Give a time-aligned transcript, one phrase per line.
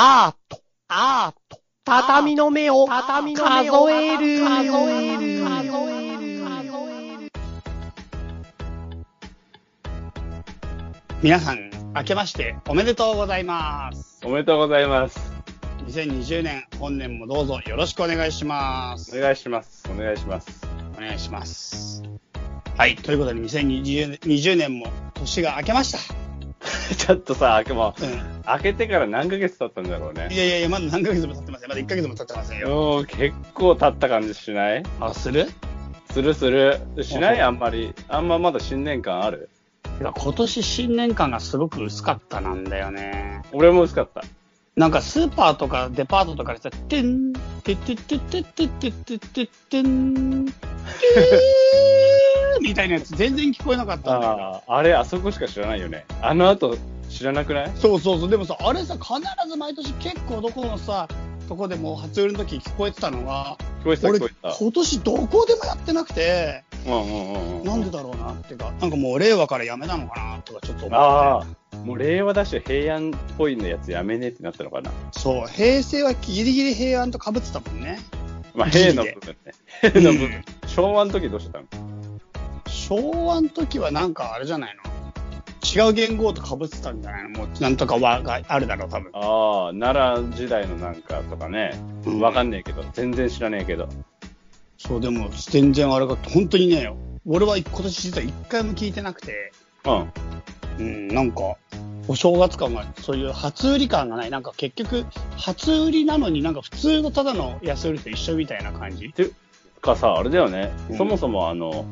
[0.00, 7.32] アート、アート、畳の目を、畳の目を数える、数える、数える、数える。
[11.20, 14.20] 皆さん、明けましておめでとうございます。
[14.24, 15.18] おめでとうございます。
[15.88, 19.18] 2020年、本年もどうぞよろしくお願いします。
[19.18, 19.82] お願いします。
[19.92, 20.64] お願いします。
[20.96, 22.04] お願いします。
[22.76, 26.27] はい、ということで2020 20年も年が明けました。
[26.96, 28.42] ちょっとさ、でも、うん。
[28.44, 30.28] 開けてから何ヶ月経ったんだろういね。
[30.30, 31.68] やいやいや、まだ何ヶ月も経ってません。
[31.68, 33.04] まだ1ヶ月も経ってませんよ。
[33.06, 34.82] 結構経った感じしない？
[35.00, 35.48] あ、する？
[36.10, 36.80] するする。
[37.02, 37.40] しない？
[37.40, 37.94] ああんまり。
[38.08, 39.48] あんままだ新年感ある？
[40.00, 43.42] いや、今年新年感がすごく薄かったなんだよね。
[43.52, 44.22] 俺も薄かった。
[44.78, 47.32] なんかスーパーとかデパートとかでさ、てん、
[47.64, 50.52] てってってってってってってってってん、て
[52.60, 54.32] ーみたいなやつ全然聞こえなかったんだよ。
[54.32, 56.04] ああ、あれ、あそこしか知らないよね。
[56.22, 56.76] あの後、
[57.10, 57.72] 知らなくない？
[57.74, 58.30] そうそうそう。
[58.30, 59.14] でもさ、あれさ、必
[59.48, 61.08] ず毎年結構どこのさ、
[61.48, 64.10] とこでも初売りの時聞こえてたのが、俺、今
[64.72, 66.62] 年どこでもやってなくて。
[66.84, 71.78] なんでだろうなっていうか、なんかもう令和からやめなのかなとかちょっと思って。
[71.78, 74.90] もう令和だし平安っぽいのやつやめねってなったのかな。
[75.12, 77.98] そう、平成はギリギリ平安と被ってたもんね。
[78.54, 79.52] まあ、平の部分ね。
[79.80, 80.44] 平の部分うん。
[80.68, 81.64] 昭和の時どうしてたの？
[82.66, 84.87] 昭和の時はなんかあれじゃないの？
[85.64, 89.10] 違う言語と被ってたんじゃないのもうなんとか和があるだろう、多分。
[89.14, 91.78] ああ、奈良時代のなんかとかね。
[92.06, 93.88] うんわかんねえけど、全然知らねえけど。
[94.78, 96.92] そう、でも全然あれが、本当にね、
[97.26, 99.52] 俺は今年実は一回も聞いてなくて、
[99.84, 100.12] うん。
[100.78, 101.56] うん、なんか、
[102.06, 104.30] お正月感が、そういう初売り感がない。
[104.30, 105.04] なんか結局、
[105.36, 109.10] 初売りなのになんか普通のただの安売りと一緒みたいな感じ。
[109.10, 109.30] て
[109.80, 110.72] かさ、あれだよね。
[110.90, 111.84] うんそもそもあの、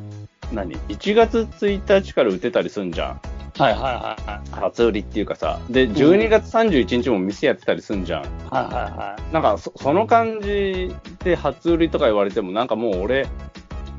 [0.52, 3.20] 何 ?1 月1日から売ってたりすんじゃん。
[3.58, 4.50] はいはいはいはい。
[4.50, 5.58] 初売りっていうかさ。
[5.70, 8.20] で、12月31日も店やってたりすんじゃん。
[8.20, 8.28] はい
[8.64, 9.32] はいはい。
[9.32, 13.26] なんかそ、その感じで初売りとか言われても、なんかもう俺、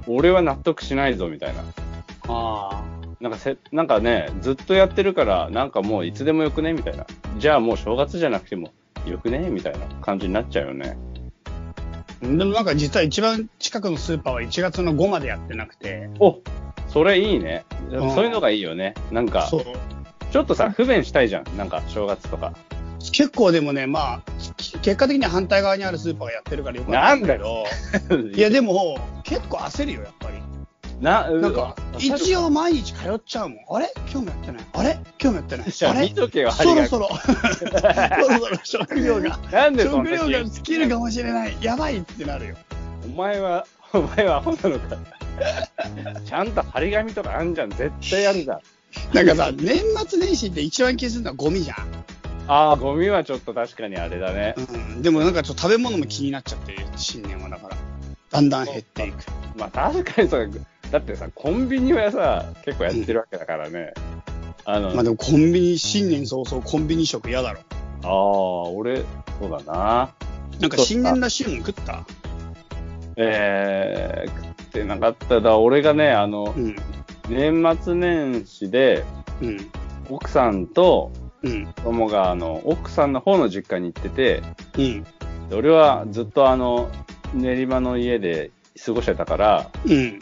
[0.06, 1.64] 俺は納得しないぞみたいな。
[2.28, 2.84] あ
[3.20, 7.08] なんかせ、なんかね、ずっとやってるから、なんかもういつでもよくねみたいな。
[7.40, 8.74] じゃあもう正月じゃなくても
[9.08, 10.98] よくねみたいな感じになっちゃうよね。
[12.24, 12.26] あ。
[12.26, 16.10] でもなんか実は一番近くのスーパーは1月の5までやってなくて。
[16.20, 16.40] お
[16.88, 17.66] それいいね。
[17.90, 18.94] んそういうのがいいよね。
[19.12, 19.50] なんか。
[20.32, 21.58] ちょっとさ、不便したいじゃん。
[21.58, 22.54] なんか、正月とか。
[23.12, 24.22] 結構でもね、まあ、
[24.82, 27.66] 結果的には反対側にあるスーパーがやってるからよかったんだけど。
[28.34, 30.38] いや、でも、結構焦るよ、やっぱり。
[31.02, 33.60] な、なんか、一応、応毎日通っちゃうもん。
[33.70, 33.94] あれ？
[34.12, 34.66] 今日もやってない？
[34.74, 34.94] あれ？
[34.94, 35.68] 今日もやってない？
[35.68, 36.02] ああれ？
[36.10, 36.64] 見とけよ、そ。
[36.64, 37.38] ろそろ、そろ
[38.64, 41.58] そろ 食料が、なんでそん食な料が尽きるかもしれない。
[41.62, 42.56] やばいってなるよ。
[43.06, 44.98] お前は、お前はアホなのか。
[46.26, 47.70] ちゃんと張り紙とかあんじゃん。
[47.70, 48.60] 絶対あるじゃん。
[49.14, 51.78] なんかさ、年末年始って一番消すのはゴミじゃん。
[52.48, 54.56] ああ、ゴミはちょっと確かにあれだね。
[54.58, 55.02] うん。
[55.04, 57.78] でもなんかちょっと食べ物も気になっちゃって、新年はだから。
[58.32, 59.18] だんだん減っていく。
[59.58, 60.38] まあ確かにさ、
[60.92, 63.94] だってさ、コンビニはさ、結構やってるわけだからね。
[64.66, 67.60] あの、まあでもコンビニ、新年早々コンビニ食嫌だろ。
[68.04, 69.04] ああ、俺、
[69.40, 70.10] そうだな。
[70.60, 72.04] なんか新年らしいもん食った？
[73.16, 76.76] えー、食ってなかっただ、俺がね、あのう、ん。
[77.30, 79.04] 年末年始で、
[79.42, 79.72] うん。
[80.10, 81.12] 奥さんと
[81.44, 81.66] うん。
[81.66, 84.42] 子供が、あの、奥さんの方の実家に行ってて、
[84.78, 85.04] うん。
[85.50, 86.90] で俺はずっとあの、
[87.34, 88.52] 練馬の家で
[88.86, 90.20] 過ごしてたから、うん。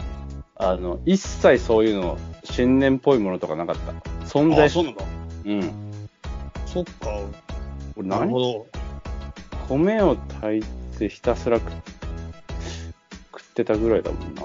[0.58, 3.92] あの、一切そういうの、新年っぽいものとかなかった。
[4.26, 5.04] 存あ、在しそうなんだ。
[5.46, 5.72] うん。
[6.66, 7.20] そっか。
[7.98, 8.68] 俺なるほ何ど。
[9.68, 11.72] 米を炊いてひたすら食
[13.34, 14.44] 食ってたぐらいだもんな。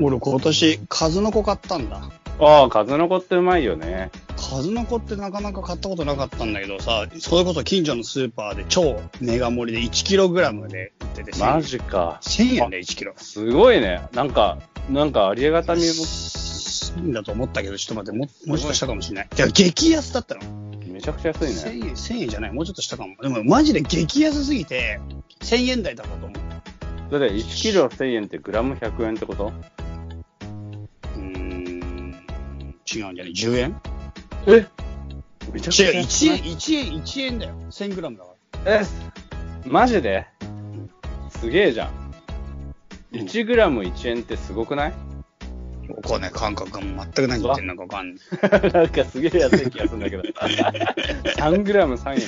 [0.00, 2.00] 俺今年、数の子買ったんだ。
[2.40, 4.10] ああ、数の子ってうまいよね。
[4.36, 12.18] 数の子ってなかなか買ったことなかったんだけどさ、それこそ近所のスーパーで超メガ盛りで 1kg で売っててマジか。
[12.22, 13.12] 1000円で 1kg。
[13.16, 14.02] すごいね。
[14.12, 14.58] なんか、
[14.90, 15.90] なんかありがたみもい
[16.98, 19.28] いんだと思ったけど、ちょっと待って、ももうちょっとしたかもしれない。
[19.36, 20.40] いや、激安だったの。
[20.86, 21.84] めちゃくちゃ安いね。
[21.84, 23.16] 1000円、1000円じゃない、もうちょっとしたかも。
[23.22, 25.00] でもマジで激安すぎて、
[25.40, 26.38] 1000円台だったと思う。
[27.10, 29.52] だって1キロ1000円ってグラム100円ってこと？
[31.16, 32.14] うーん、
[32.94, 33.80] 違うんじゃない ?10 円？
[34.46, 34.66] え？
[35.52, 37.54] めちゃくちゃ違う、1円、1円、1円だよ。
[37.70, 38.80] 1000g だから。
[38.80, 38.84] え？
[39.66, 40.26] マジで？
[41.30, 42.01] すげえじゃん。
[43.12, 44.92] 1グラム1円ってすごくない？
[45.96, 48.72] お金感覚が全く何言ってんのかわかんない。
[48.72, 50.22] なんかすげえ安い気がするんだけど。
[51.36, 52.24] 3グラム3円だ。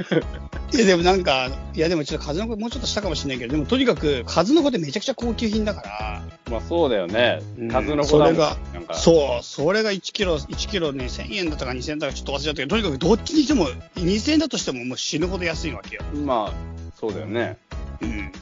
[0.72, 7.68] いや、でもなんか、いや、でもちょっと数の子もうちょっとしたかもしれないけど、でもとにかく数の子ってめちゃくちゃ高級品だから、まあそうだよねうん。
[7.68, 8.34] 数の子だもん。
[8.34, 16.02] それがなんか、そう、それが1キロ、1キロね、1000円だったか2000円だったかちょっと忘れちゃったけど、とにかくどっちにしても、2000円だとしてももう死ぬほど安いわけよ。
[16.24, 17.56] まあ、そうだよね。
[18.02, 18.32] うん。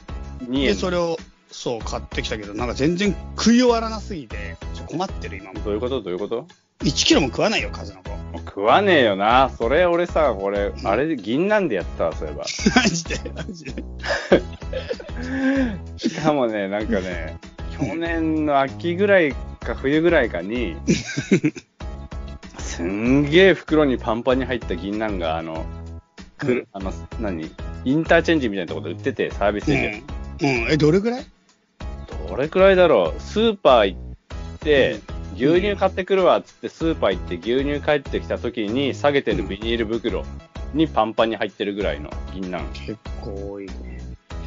[0.43, 0.75] 2で、円。
[0.75, 1.17] それを、
[1.51, 5.59] そう、買ってきたけど、なんか全然食い終わらなすぎて、ちょっと困ってる今も。
[5.61, 6.01] どういうこと？
[6.01, 6.47] どういうこと
[6.83, 8.09] ？1キロも食わないよ、数の子。
[8.37, 9.49] 食わねえよな。
[9.57, 12.05] それ俺さ、これ、んあれで銀なんでやった？
[12.05, 12.43] わ、そういえば。
[12.75, 13.83] マジで、マジで。
[15.97, 17.37] しかもね、なんかね、
[17.77, 20.75] 去年の秋ぐらいか冬ぐらいかに、
[22.59, 25.65] すんげえ袋にパンパンに入った銀杏が、あの、
[26.37, 27.51] くる、あの、何？
[27.85, 30.03] インターチェンジみたいなところで売ってて、サービスエリアでうん。
[30.41, 30.71] うん。
[30.71, 31.25] え、どれぐらい？
[32.27, 33.21] どれくらいだろう？
[33.21, 34.99] スーパー行って、
[35.35, 40.25] 牛乳買ってくるわっつってスーパー行って牛乳帰ってきた時に下げてるビニール袋
[40.73, 42.61] にパンパンに入ってるぐらいの銀杏。
[42.85, 43.73] 結構多いね。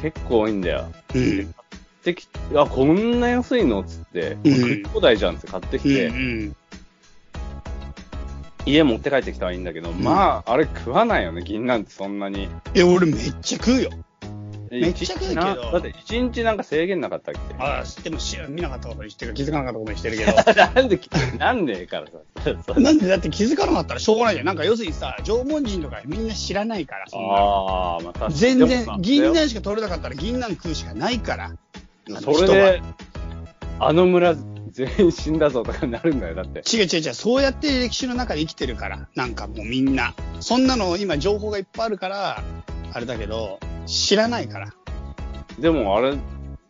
[0.01, 0.91] 結構多いんだよ。
[1.15, 1.55] うん。
[2.03, 6.55] でき、あ、こんな安いのっつって、うん食い放題じゃんって買ってきうんて、うん。
[8.65, 12.49] 家持って帰ってきたはいいんだけど、んまあ、あれ食わないよね、銀杏ってそんなに。
[12.75, 13.89] え、俺めっちゃ食うよ。
[14.81, 15.41] めっちゃ食うけど
[15.71, 17.39] だって一日なんか制限なかったっけ？
[17.59, 20.33] ああ、知っても知ら見なかったことにしてる気づかなかったことにしてるけど。
[20.73, 20.99] なんで、
[21.37, 22.73] なんでからさ。
[22.79, 24.47] なんでだって気づかなかったらしょうがないじゃん。
[24.47, 28.35] なんか要するにさ、縄文人とかみんな知らないから、そんなああ、まあ確かに。
[28.35, 31.51] 全然銀杏しか取れなかったら銀杏食うしかないから。
[32.21, 32.81] それで、
[33.79, 34.35] あの村
[34.71, 36.59] 全員死んだぞとかなるんだよ、だって。
[36.75, 40.15] 違う違う違う、そうやって歴史の中で生きてるから、なんかもうみんな。
[40.39, 42.43] そんなの今情報がいっぱいあるから、
[42.91, 44.73] あれだけど、知らないから。
[45.59, 46.15] でもあれ、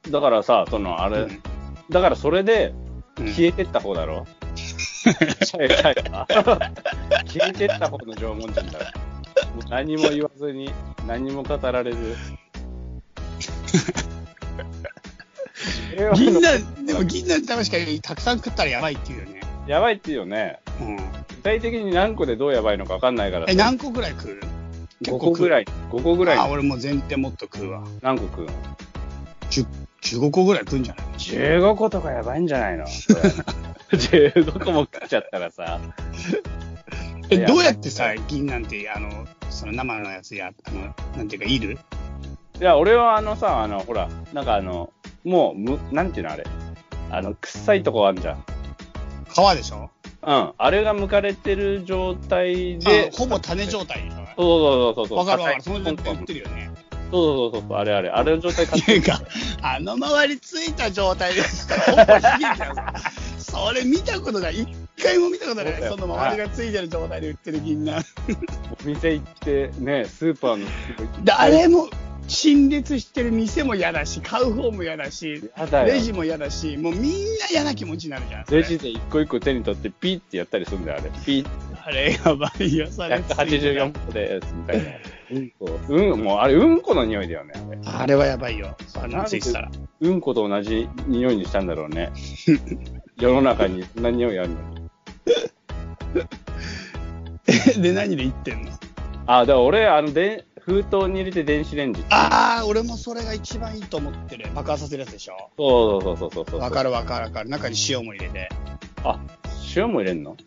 [0.09, 1.41] だからさ、その、あれ、うん
[1.89, 2.73] だからそれで
[3.19, 4.25] うん消えてった方だろ、
[4.55, 8.69] ちゃいちゃいな消えてった方の縄文人だろ。
[8.69, 8.75] も
[9.65, 10.71] う何も言わずに、
[11.05, 12.15] 何も語られず。
[16.15, 19.41] 銀杏、でも銀杏確かにたくさん食ったらやばいっていうよね。
[19.67, 20.59] やばいっていうよね。
[20.79, 20.95] うん。
[20.97, 21.03] 具
[21.43, 24.39] 体的に何個でどうやばいのか分かんないからえ、何個ぐらい食う？
[25.11, 25.63] 5個ぐらい。
[25.63, 27.83] い、5個ぐらあ、い、俺もう全然もっと食うわ。
[28.01, 28.51] 何個食うの
[29.49, 29.67] ？10
[30.01, 32.85] 15個ぐらい食うんじゃない ?15 個とかやばいんじゃないの？
[32.87, 33.21] それ
[33.91, 35.79] 15個も食っちゃったらさ。
[37.29, 41.77] え、どうやってさ、銀なんて、あの、その生のやつや、あの、なんていうか、いる？
[42.59, 44.91] いや、俺はあのさ、あの、ほら、なんかあの、
[45.23, 46.43] もう、む、なんていうのあれ。
[47.09, 48.43] あの、臭いとこあんじゃん。
[49.29, 49.89] 皮でしょ？
[50.25, 50.53] うん。
[50.57, 53.11] あれが剥かれてる状態あで。
[53.13, 55.17] ほぼ種状態でしょそうそうそうそう。
[55.19, 55.61] わかるわかる。
[55.61, 56.71] その状態硬い売ってるよね。
[57.11, 57.77] そうそうそうそう。
[57.77, 58.09] あれあれ。
[58.09, 59.21] あれの状態買っっていうか、
[59.61, 62.75] あの周りついた状態ですから、ほぼ悲劇だよ。
[63.37, 64.61] それ見たことない。
[64.61, 64.67] 一
[65.01, 65.65] 回も見たことない。
[65.73, 68.03] そうだよその周りがついてる状態で売ってる銀杏。
[68.83, 70.67] お店行って、ね、スーパーの。
[71.23, 71.87] 誰も
[72.27, 78.45] 陳列してる店も嫌だし、買う方も嫌だし、やだよレジも嫌だし、もうみんな嫌な気持ちになるじゃん。
[78.49, 81.09] レジで一個一個手に取ってピーってやったりするんだよ、あれ。
[81.25, 81.47] ピー
[81.85, 83.15] あれやばいよ、それ。
[83.17, 84.89] 184個です、みたいな。
[85.31, 85.79] うんこ。
[85.89, 87.79] うん、もうあれ、うんこの匂いだよね、あれ。
[88.03, 88.75] あれはやばいよ。
[88.95, 89.69] あんなついてたら。
[89.99, 92.11] うんこと同じ匂いにしたんだろうね。
[93.19, 94.55] 世の中にそんな匂いあるの？
[97.77, 97.81] に。
[97.81, 98.71] で、何で言ってんの？
[99.25, 102.03] あ、だから俺、あの、で、封筒に入れて電子レンジ。
[102.09, 104.47] ああ、俺もそれが一番いいと思ってる。
[104.55, 105.49] 爆破させるやつでしょ？
[105.57, 106.59] そうそうそうそうそう。
[106.61, 107.49] わかるわかるわかる。
[107.49, 108.49] 中に塩も入れて。
[109.03, 109.19] あ、
[109.75, 110.37] 塩も入れんの？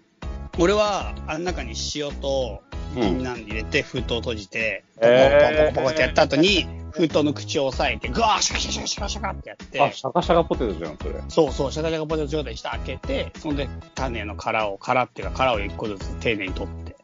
[0.59, 2.63] 俺は、あん中に塩と
[2.95, 11.15] うん銀杏入れて、封筒閉じて、ポコえーポコポコポコってやった後に、封筒の口を押さえて、ガーシャカシャカシャカシャカってやって、あ、シャカシャカポテトじゃん、それ。
[11.29, 16.97] そうそう、シャカシャカポテト状態にして開けて、そんで種の殻を、殻っていうか殻を一個ずつ丁寧に取って、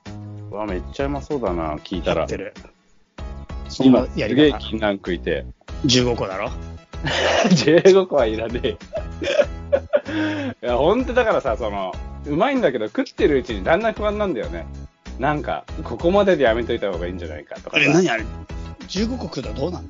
[0.51, 2.39] うわ、めっちゃうまそうだな、聞いたらやって。
[2.39, 2.55] る。
[3.73, 4.37] そんな今、やり方。
[4.37, 5.45] すげえ金杏食いて。
[5.87, 6.51] 15個だろ？
[7.51, 8.69] 15個はいらねえ。
[10.63, 11.93] いや、ほんとだからさ、その、
[12.27, 14.67] うまいんだけど、食ってるうちにだんだん不安なんだよね。
[15.19, 17.77] なんか、ここまででやめといた方がいいんじゃないかとかさ。
[17.77, 18.25] あれ何あれ
[18.89, 19.89] ?15 個食うたらどうなんの？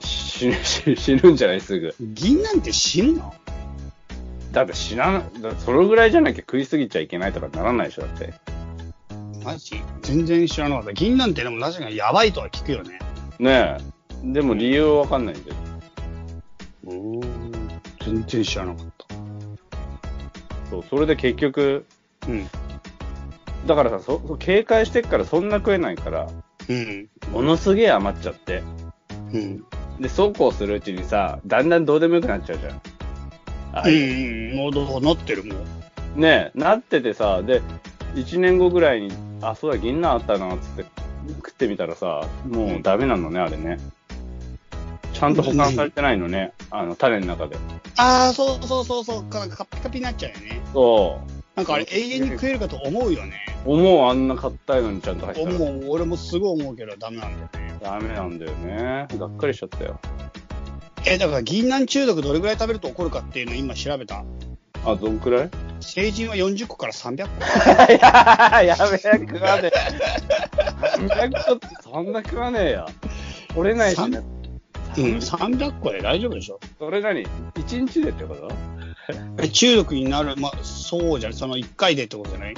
[0.00, 1.94] 死ぬ、死死ぬんじゃないすぐ。
[2.00, 3.34] 銀なんて死ぬの？
[4.52, 5.18] だって死なな、
[5.50, 8.32] だそれぐらいじゃなきゃ食いすぎちゃいけないとかならないでしょ、だって。
[9.46, 10.92] マジ全然知らなかった。
[10.92, 12.98] 銀なんてでも確かにやばいとは聞くよね。
[13.38, 14.32] ねえ。
[14.32, 15.56] でも理由はわかんないんだよ。
[16.84, 17.20] お
[18.04, 19.06] 全然知らなかった。
[20.70, 21.86] そう、それで結局、
[22.28, 22.48] うん。
[23.66, 26.28] だからさ、そ、そ警戒してっからそんな食えないから、
[26.68, 27.08] うん。
[27.30, 28.64] ものすげえ余っちゃって。
[29.32, 29.64] うん。
[30.00, 32.80] で、そうこうするうちにさ、だんだんどうでもよくなっちゃうじゃん。
[33.74, 34.56] あうんうん。
[34.56, 36.20] もうどうなってるもん。
[36.20, 37.62] ねえ、なっててさ、で、
[38.16, 40.84] 1年後ぐらいに、あ、そうだ、銀杏あったな、つって、
[41.36, 43.78] 食ってみたらさ、もうダメなのね、あれね。
[45.12, 47.56] ちゃんと保管されてないのね、あの、種の中で。
[47.96, 50.60] ああ、そうそうそうそう、なんかカピカピになっちゃうよね。
[50.72, 51.36] そう。
[51.56, 53.32] なんかあれ永遠に食えるかと思うよね。
[53.64, 55.56] 思う、あんな硬いのにちゃんと入ってたら。
[55.56, 57.78] 思う、俺もすごい思うけどダメなんだよね。
[57.82, 59.08] ダメなんだよね。
[59.18, 59.98] がっかりしちゃったよ。
[61.06, 64.24] え、だから銀杏中毒どれぐらい食べると起こるかっていうのを今調べた。
[64.86, 65.50] あ、どんくらい？
[65.80, 67.44] 成人は40個から300個。
[67.92, 70.96] ややべえ、食わねえ。
[70.96, 72.86] 300個ってそんな食わねえよ。
[73.54, 74.22] 取れないしね。
[74.98, 76.58] うん、300個で大丈夫でしょ。
[76.78, 78.48] それ何 ?1 日でってこと？
[79.40, 82.54] え中毒になる、まあ、そうじゃない、その1回でってことじゃない？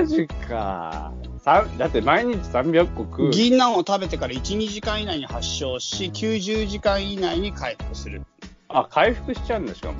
[0.00, 1.12] マジか。
[1.44, 3.30] さだって毎日300個食う。
[3.30, 8.22] 銀杏を食べてから1、2時間以内に発症し、90時間以内に回復する。
[8.68, 9.94] あ、回復しちゃうんだ、しかも。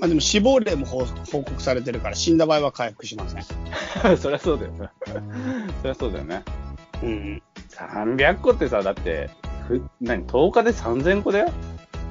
[0.00, 3.44] まあでも死亡例も報報告されてるから、死んだ場合は回復しません。
[4.16, 4.88] そりゃそうだよね。
[5.82, 6.42] そりゃそうだよね。
[7.02, 7.42] うん。
[7.68, 9.28] 300個ってさ、だって、
[9.68, 11.52] ふ何 ?10 日で3000個だよ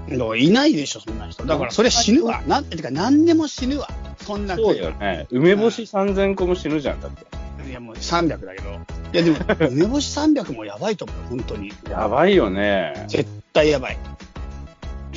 [0.07, 1.45] だからいないでしょ、そんな人。
[1.45, 2.43] だからそれ死ぬわ。
[2.47, 3.87] なんてか、何でも死ぬわ。
[4.21, 5.27] そんなそう食えばだよね。
[5.31, 7.25] 梅干し3000個も死ぬじゃん、だって。
[7.67, 8.69] いや、もう300だけど。
[8.69, 9.37] いや、でも、
[9.71, 11.71] 梅干し300もやばいと思う、本当に。
[11.89, 13.05] やばいよね。
[13.07, 13.97] 絶対やばい。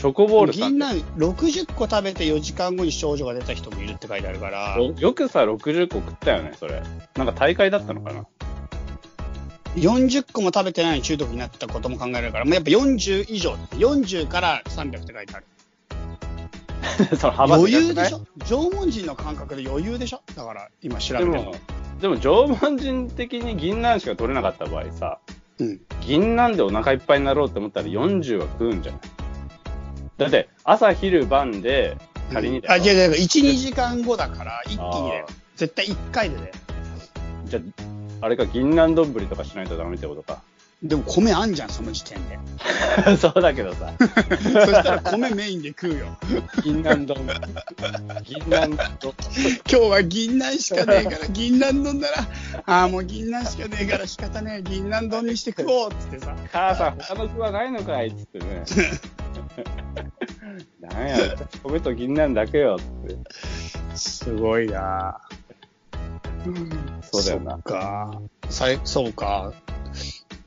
[0.02, 6.82] チョコボールさ銀杏60個食べて4時間後に症状が出た人もいるって書いてあるから、よよくさ、60個食ったよね、それ。
[7.14, 8.26] なんか大会だったのかな
[9.76, 15.46] 40個も食べてないのに中毒になったことも考えられるから、もうやっぱ40以上、40から300って書いてある。
[17.16, 18.26] その幅余裕でしょ？
[18.44, 20.22] 縄文人の感覚で余裕でしょ？
[20.34, 21.54] だから、今調べても。、
[22.00, 25.20] でも縄文人的に銀杏しか取れなかった場合さ、
[25.60, 25.80] うん。
[26.04, 29.00] 銀杏でお腹いっぱいになろうって思ったら40は食うんじゃない？
[30.22, 31.96] だって、朝昼晩で、
[32.32, 35.32] 仮にだあ、よいやいや、1、2時間後だから、一気にだよあ。
[35.56, 36.54] 絶対1回でだよ。
[37.44, 37.60] じゃ
[38.20, 40.42] あ、あれか、銀杏丼とかしないとダメってことか。
[40.82, 42.38] でも米あんじゃん、その時点で。
[43.16, 46.16] そうだけどさ、 そしたら米メインで食うよ。
[46.64, 47.16] 銀杏丼。
[48.24, 49.14] 銀杏丼。
[49.70, 52.26] 今日は銀杏しかねえから、銀杏丼なら、
[52.66, 56.34] ああ、もう銀杏しかねえから仕方ねえ、銀杏丼にして食おうっつってさ。
[56.52, 58.64] 母さん、他の具はないのかいっつってね。
[60.80, 61.16] なんや、
[61.62, 63.16] 米と銀杏だけよって。
[63.94, 65.20] すごいな
[67.02, 68.20] そうだよなそっか。
[68.84, 69.52] そうか。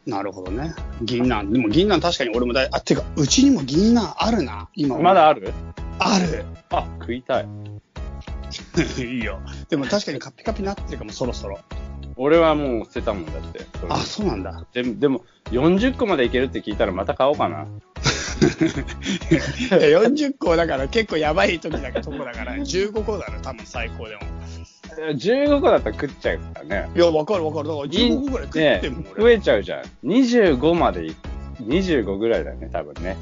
[0.05, 0.73] なるほどね。
[1.01, 1.51] 銀杏。
[1.51, 4.69] でも銀杏確かに俺もだい、あ、てか、うちにも銀杏あるな。
[4.75, 4.97] 今。
[4.99, 5.51] まだある？
[5.99, 6.45] ある。
[6.69, 7.47] あ、食いたい。
[9.01, 9.39] いいよ。
[9.69, 11.59] でも確かにカピカピなってるかも、そろそろ。
[12.17, 13.65] 俺はもう捨てたもんだって。
[13.89, 14.65] あ、そうなんだ。
[14.73, 15.21] でも、でも、
[15.51, 17.65] 40個までいけるって聞いたらまた買おうかな。
[18.35, 24.21] いや40個だから結構やばい時だけとこだから、15個だろ、多分最高でも。
[24.97, 26.89] 15個だったら食っちゃうからね。
[26.95, 27.67] いや、わかるわかる。
[27.69, 29.23] だから15個ぐらい食ってもね俺。
[29.23, 29.83] 増えちゃうじゃん。
[30.07, 31.17] 25までいく。
[31.63, 33.17] 25ぐらいだよね、多分ね。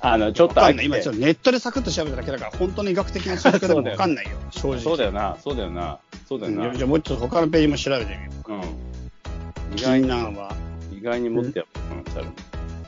[0.00, 0.84] あの、ちょっと飽きて。
[0.84, 4.80] 今ちょっとネットでサクッと調べただけだから、本当に医学的な数学でもわかんないよ、正直。
[4.80, 6.68] そうだよな、そうだよな、そうだよな。
[6.68, 8.52] うんじゃあもうちょっと他のページも調べてみよう。
[8.52, 9.78] うん。
[9.78, 10.56] 意外に、銀杏は。
[10.92, 12.28] 意外に持ってやる可能性ある。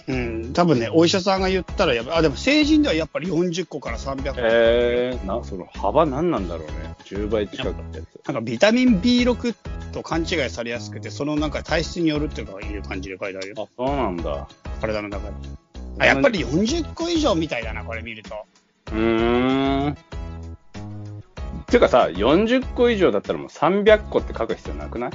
[0.08, 2.18] うん、多分ね、お医者さんが言ったらやばい。
[2.18, 4.38] あ、でも成人ではやっぱり40個から300個。
[4.38, 6.94] えー、な、その幅何なんだろうね。
[7.04, 8.26] 10倍近くってやつ。
[8.26, 9.54] なんかビタミン B6
[9.92, 13.54] と勘違いされやすくて、そのなんか体質によるっていうかいう感じで書いてあるよ。
[13.58, 14.48] あ、そうなんだ。
[14.80, 15.34] 体の中に。
[15.98, 18.34] あ、やっぱり40個以上みたいだな、これ見ると。
[18.92, 19.96] うーん。
[21.66, 25.10] てかさ、40個以上だったらもう300個って書く必要なくない？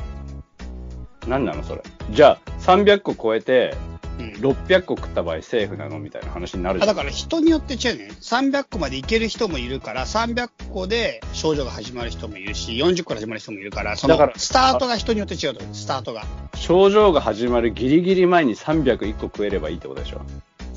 [1.28, 1.84] 何なのそれ。
[2.10, 3.74] じゃあ、300個超えて、
[4.20, 4.28] うん。
[4.34, 6.90] 600個食った場合セーフなのみたいな話になるじゃん。
[6.90, 8.12] あだから人によって違うね。
[8.22, 16.26] 300個までいける人もいるから、300個で症状が始まる人もいるし、40個始まる人もいるから、そのだからスタートが人によって違うとスタートが。
[16.56, 20.22] 症状が始まるギリギリ前に301個食えればいいってことでしょ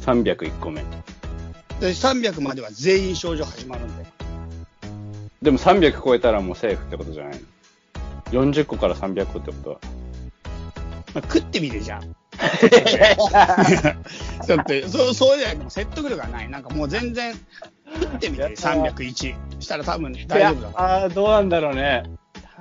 [0.02, 0.82] ?301 個目。
[1.80, 4.06] で、300までは全員症状始まるんで。
[5.42, 7.40] でも300超えたらもうセーフってことじゃない
[8.32, 9.78] の ?40 個から300個ってことは。
[11.14, 12.16] まあ、食ってみるじゃん。
[14.46, 16.50] ちょっと、そう、そうじゃなくても説得力がない。
[16.50, 17.34] なんかもう全然、
[18.00, 19.34] 食ってみて、301。
[19.60, 20.68] したら多分大丈夫だ。
[20.74, 22.02] ああー、どうなんだろうね。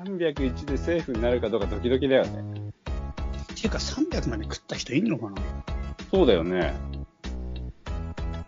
[0.05, 2.43] 301でセーフになるかどうかドキドキだよね。
[3.53, 5.35] っていうか300まで食った人いんのかな？
[6.11, 6.73] そうだよね。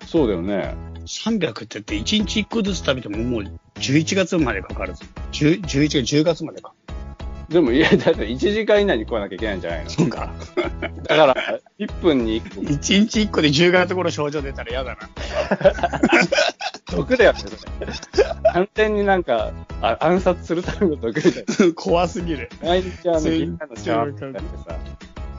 [0.05, 0.75] そうだよね。
[1.05, 3.43] 300って言って1日1個ずつ食べてももう
[3.75, 5.05] 11月までかかるぞ。
[5.31, 6.73] 10 11月、10月までか。
[7.49, 9.89] でも、いや、だって1時間以内に食わなきゃいけないんじゃないの？
[9.89, 10.31] そうか。
[11.07, 11.35] だから、
[11.79, 12.61] 1分に1個。
[12.61, 15.09] 1日1個で10月頃症状出たら嫌だな。
[16.91, 17.39] 毒だよね。
[18.53, 21.33] 完全になんか、あ暗殺するための毒みたい
[21.67, 21.73] な。
[21.75, 22.49] 怖すぎる。
[22.63, 24.45] 毎日あの、全みんなのシャワーみたいなさ、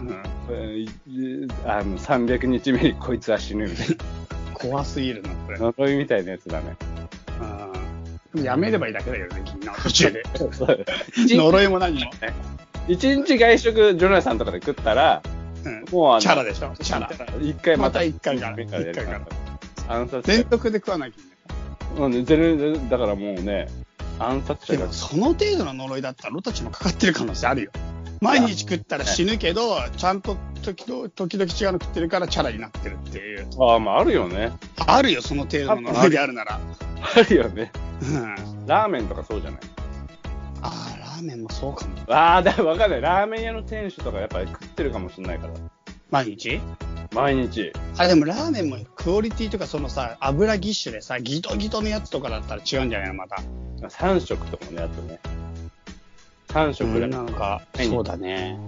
[0.01, 0.23] うん。
[0.51, 3.97] えーあの、300日目にこいつは死ぬみたい
[4.55, 5.59] 怖すぎるな、これ。
[5.59, 5.65] な。
[5.77, 6.77] 呪いみたいなやつだね。
[7.41, 7.75] うん。
[8.45, 10.23] やめればいいだけだけどね、君の途中で。
[11.37, 12.11] 呪いも何も。
[12.88, 15.23] 一日外食、ジョナサンとかで食ったら、
[15.64, 15.85] うん。
[15.90, 16.73] もうあの、チャラでしょ？
[16.81, 17.11] チャラ。
[17.40, 19.21] 一回また一回から一回から
[19.88, 20.33] 暗殺者。
[20.38, 22.88] 連続で食わなきゃいけない。
[22.88, 23.69] だからもうね、
[24.19, 27.71] 暗殺者がでも、その程度の呪いだったら、俺たちもかかってる可能性あるよ。
[28.21, 33.49] 毎日食ったら死ぬけど、ちゃんと時々時々違うの食ってるからチャラになってるっていう。
[33.61, 34.53] ああ、まああるよね。
[34.87, 36.61] あるよ、その程度の呪いであるなら。
[37.17, 37.71] あるよね。
[38.03, 38.67] うん。
[38.67, 39.61] ラーメンとかそうじゃない？
[40.63, 41.95] ああ、ラーメンもそうかも。
[42.09, 43.01] ああ、だ、わかんない。
[43.01, 45.53] ラーメン屋の店主とかやっぱり食ってるかもしれないから。
[46.11, 46.61] 毎日？
[47.15, 47.73] 毎日。
[47.99, 53.15] あ、でもラーメンもクオリティとかそのさ、油ぎっしゅでさ、ギトギトのやつとかだったら違うんじゃないの？
[53.15, 53.43] また。
[53.83, 55.21] 3食とかね、あとね。
[56.49, 57.11] 3食ぐらい。
[57.11, 58.59] なんか、はいそうだね。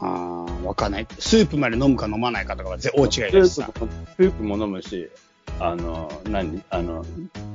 [0.00, 1.06] ああ、わかんない。
[1.18, 3.66] スープまで飲むか飲まないかとかはぜ大違いだしさ。
[3.66, 5.08] スープもスープも飲むし、
[5.60, 6.62] あの、何？
[6.70, 7.04] あの、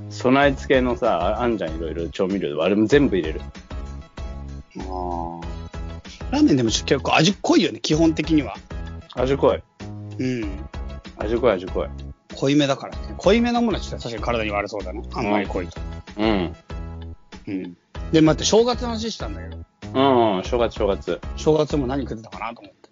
[0.09, 3.41] 備え付けのさ、ああんじゃん、いろいろ調味料で、あれも全部入れる。
[4.77, 5.41] あー
[6.31, 8.55] ラーメンでも結構味濃いよね、基本的には。
[9.15, 9.63] 味濃い。
[10.19, 10.59] うん。
[11.17, 11.87] 味濃い、味濃い。
[12.35, 13.15] 濃いめだからね。
[13.17, 15.01] 濃いめのものはちょっと確かに体に悪そうだな。
[15.13, 15.81] あんまり濃いと。
[16.17, 16.25] うん。
[16.25, 16.55] うん。
[18.11, 21.19] で、待って、正月の話したんだけど、うん、正月、正月。
[21.35, 22.89] 正月も何食ってたかなと思って。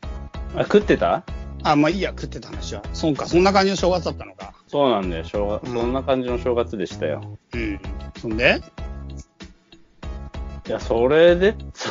[0.56, 1.24] あ、食ってた？
[1.64, 2.84] あ、まあいいや、食ってた話は。
[2.94, 4.54] そうか、そんな感じの正月だったのか。
[4.68, 7.38] そうなんだよ、正月、うんそんな感じの正月でしたよ。
[7.54, 7.80] うん。
[8.20, 8.62] そんで？
[10.68, 11.90] いや、それで、そ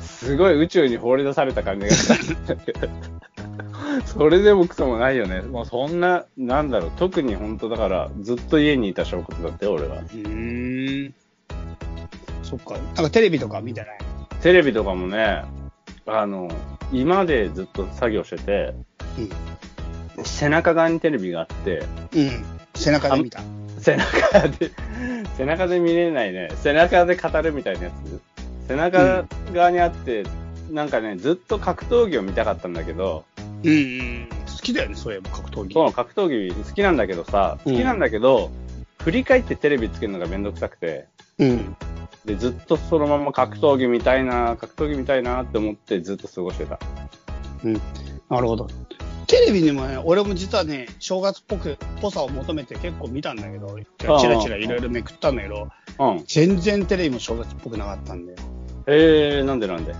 [0.00, 2.54] すごい宇宙に放り出された感じがした。
[4.06, 5.40] それでもクソもないよね。
[5.40, 9.96] もうそんな、なんだろう、特に本当だから、ずっと家にいた正月だったよ、俺は。
[9.96, 11.14] うーん。
[12.42, 12.74] そっか。
[12.74, 13.98] なんかテレビとか見てない？
[14.42, 15.42] テレビとかもね、
[16.06, 16.48] あの、
[16.92, 18.74] 今でずっと作業してて、
[20.24, 21.82] 背中側にテレビがあって、
[22.14, 22.20] うん。
[22.20, 22.44] うん。
[22.74, 23.40] 背中で見た。
[23.78, 24.70] 背中で、
[25.36, 26.48] 背中で見れないね。
[26.56, 28.20] 背中で語るみたいなやつ。
[28.68, 30.24] 背中側にあって、
[30.70, 33.24] なんかね、ずっと格闘技を見たかったんだけど、
[33.64, 33.74] うんう
[34.24, 34.28] ん。
[34.46, 35.74] 好きだよね、そういえば格闘技。
[35.74, 38.50] そう、格闘技好きなんだけどさ、うん好きなんだけど、
[39.02, 41.06] 振り返ってテレビつけるのがめんどくさくて、
[41.38, 41.76] うん。
[42.24, 46.78] で、ずっとそのまま格闘技見たいな、格闘技見たいなって思ってずっと過ごしてた。
[47.64, 47.74] うん。
[48.30, 48.68] なるほど。
[49.26, 56.24] テレビにもね、俺も実はね、正月っぽく、ぽさを求めて結構見たんだけど、チラチラいろいろめくったんだけど、うん。
[56.26, 58.38] 全然テレビも正月っぽくなかったんだよ。
[58.86, 59.94] えー、なんでなんで？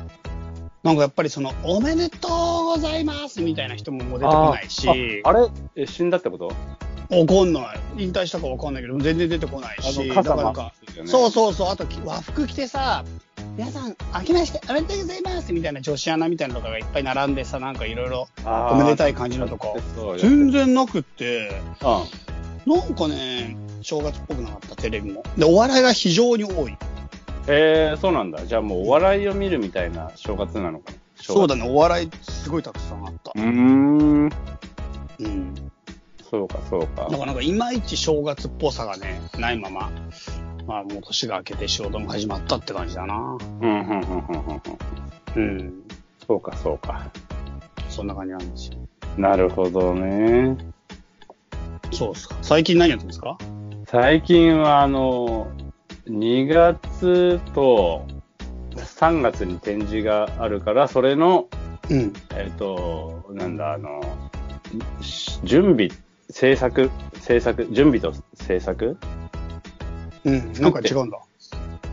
[0.85, 2.31] なんかやっぱりその、おめでとう
[2.67, 5.49] ございますみたいな人ももう出てこないし、ああれ？
[5.77, 6.53] え、死んだってこと？
[7.11, 7.81] 怒んない。
[7.97, 13.03] 引退したかわかんないけど、全然出てこないし、だ傘からなんか、うそうそうそう、あと和服着てさ、
[13.57, 19.69] 皆さん、明けましておめでとうございますみたいな女子アナみたいなのとかがいっぱい並んでさ、なんかいろいろおめでたい感じのとか、
[20.19, 21.63] 全然なくって、
[22.67, 22.75] うん。
[22.75, 25.23] なんかね、正月っぽくなかった、テレビも。
[25.39, 26.77] で、お笑いが非常に多い。
[27.47, 28.47] えー、そうなんだ。
[28.47, 30.97] じゃあもうお笑いを見るみたいな正月なのかな？
[30.97, 31.03] だ。
[31.17, 33.39] そうだね、お笑いすごいたくさんあったう。
[33.39, 34.25] ーん。
[34.27, 35.55] うん。
[36.31, 37.11] そうか、そうかだ。
[37.11, 39.91] からなんかいまいち正月っぽさがね、ないまま、
[40.67, 43.15] まあもう年が明けて仕事も始まったって感じだな。
[43.17, 44.03] うん、うん、うん、うん、
[45.37, 45.61] うん。
[45.61, 45.73] うん。
[46.27, 47.11] そうか、そうか。
[47.91, 48.79] そんな感じなんですよ。
[49.19, 50.57] なるほどね。
[51.93, 52.37] そうっすか。
[52.43, 53.39] 最近何やってるんですか？
[53.87, 55.47] 最近はあの、
[56.07, 58.07] 2月と
[58.77, 61.49] 3月に展示があるから、それの、
[61.91, 62.13] うん。
[62.35, 64.03] えっ、と、なんだ、あの、
[65.01, 65.89] し準備、
[66.31, 66.91] 制作、
[67.21, 68.97] 制作、準備と制作？
[70.25, 70.53] うん。
[70.55, 71.19] なんか違うんだ。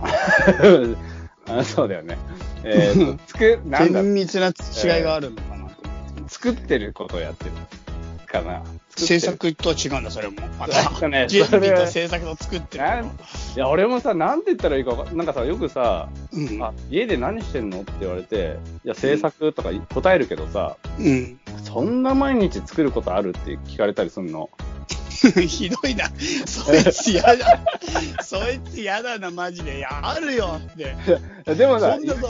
[1.60, 2.18] あそうだよね。
[2.64, 6.30] えっ、と、つく、なんだ、 厳密な違いがあるのかなと思って。
[6.30, 7.52] 作ってることをやってる
[8.32, 8.64] かな。
[8.96, 10.36] 制作とは違うんだ、それも。
[10.60, 12.84] まなんかね 準備それと制作と作ってる
[13.56, 16.64] いや、俺もさ、なんて言ったらいいかわかんなんかさ、よくさ、うん。
[16.64, 21.40] あ、家で何してんのって言われて、いや、制作とか答えるけどさ、うん。
[21.64, 24.50] そんな毎日作ることあるって聞かれたりするの？
[25.48, 26.06] ひどいな。
[26.48, 27.60] そいつ嫌だ。
[28.26, 29.78] そいつ嫌だな、マジで。
[29.78, 30.96] いや、あるよって。
[31.54, 32.22] でもさそん、なさ、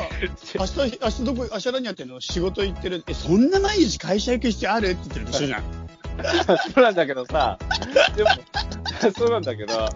[0.59, 2.19] 明日、明日どこ、明日何やってんの？
[2.19, 3.01] 仕事行ってる。
[3.07, 4.89] え、そんな毎日会社行く必要ある？
[4.89, 5.63] って言ってると一緒じゃん。
[6.73, 7.57] そうなんだけどさ、
[8.15, 8.29] でも、
[9.17, 9.89] そうなんだけど、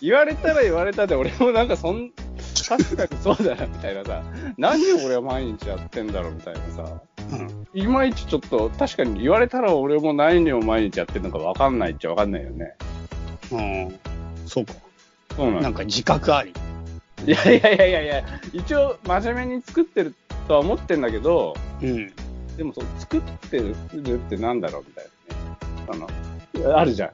[0.00, 2.10] 言われたら言われたで、俺もなんかそん、
[2.68, 4.22] 確かにそうだな、みたいなさ、
[4.58, 7.00] 何を俺は毎日やってんだろう、みたいなさ、
[7.32, 7.66] うん。
[7.74, 12.74] いまいちちょっと、確かに言われたら俺も何を毎日やってるのか分かんないっちゃ分かんないよね。
[13.50, 13.98] うん。
[14.46, 14.74] そうか。
[15.36, 15.62] そうなんだ。
[15.62, 16.52] なんか自覚あり。
[17.26, 20.14] いやいやいやいやいや、一応真面目に作ってる
[20.48, 22.12] とは思ってんだけど、うん。
[22.56, 23.74] でもそう、作ってる
[24.14, 25.04] ってなんだろうみたい
[25.88, 26.08] なね。
[26.60, 27.10] あの、あるじゃん。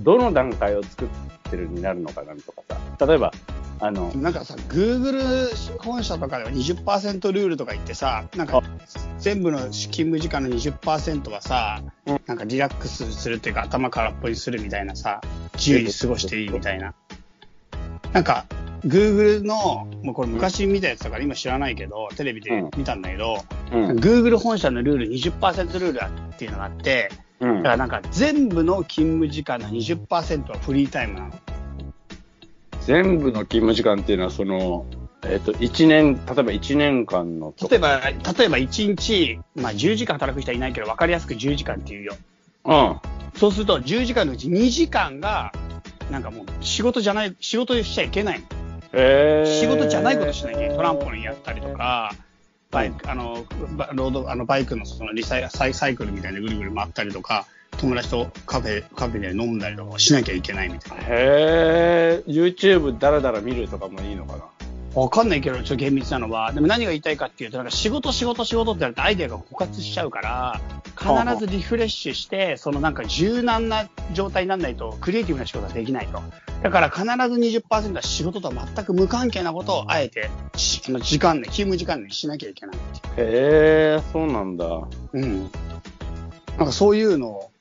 [0.00, 1.08] どの段階を作っ
[1.50, 2.62] てるになるのかなとか
[2.98, 3.06] さ。
[3.06, 3.32] 例えば、
[3.80, 8.62] あの、なんかさ、Google 本社とかでは20%ルールとか言ってさ、なんか
[9.18, 15.20] 全部の勤務時間の20%はさ、うんなんかリラックスするっていうか頭空っぽにするみたいなさ、
[15.54, 16.94] 自由に過ごしていいみたいな。
[18.12, 18.44] なんか、
[18.84, 23.38] Google の、もうこれ昔見たやつだから今知らないけど、テレビで見たんだけど、
[23.72, 23.90] うん。
[23.98, 31.32] Google 本社のルール20%ルールだっていうのがあって、うんだからなんか全部の勤務時間の20%はフリータイムなの。
[32.82, 34.86] 全部の勤務時間っていうのは、その、
[35.24, 42.16] えっ、と、1年、例えば1年間のと例えば、例えば1日、まあ10時間働く人はいないけど、分かりやすく10時間っていうよ。
[42.64, 43.00] うん。
[43.38, 45.52] そうすると10時間のうち2時間が、
[46.10, 48.42] なんかもう仕事じゃない、仕事しちゃいけない
[48.92, 49.00] の。
[49.00, 50.74] へー仕事じゃないことしなきゃ。
[50.74, 52.12] トランポリンやったりとか、
[52.70, 53.44] バイク、あの、
[53.76, 57.46] バロード、あの、バイクのそのリサイサイサイクルみたいなぐるぐる回ったりとか、
[57.78, 61.04] 友達とカフェ、カフェで飲んだりとかしなきゃいけないみたいな。
[61.04, 64.44] へえ、YouTube だらだら見るとかもいいのかな？
[64.94, 70.60] わかんないけど、ちょっと厳密なのは、でも何が言いたいかっていうと、なんか仕事、仕事、仕事って言われてアイデアが枯渇しちゃうから、
[70.98, 76.22] 必ずリフレッシュして、そのなんか柔軟な状態にならないと、クリエイティブな仕事ができないと。
[76.62, 82.76] だから必ず20%は仕事とは全く無関係なことをあえて、しあの時間内、勤務時間内にしなきゃいけない。
[82.76, 84.66] へえ、そうなんだ。
[85.12, 85.50] うん。
[86.58, 87.51] なんかそういうのを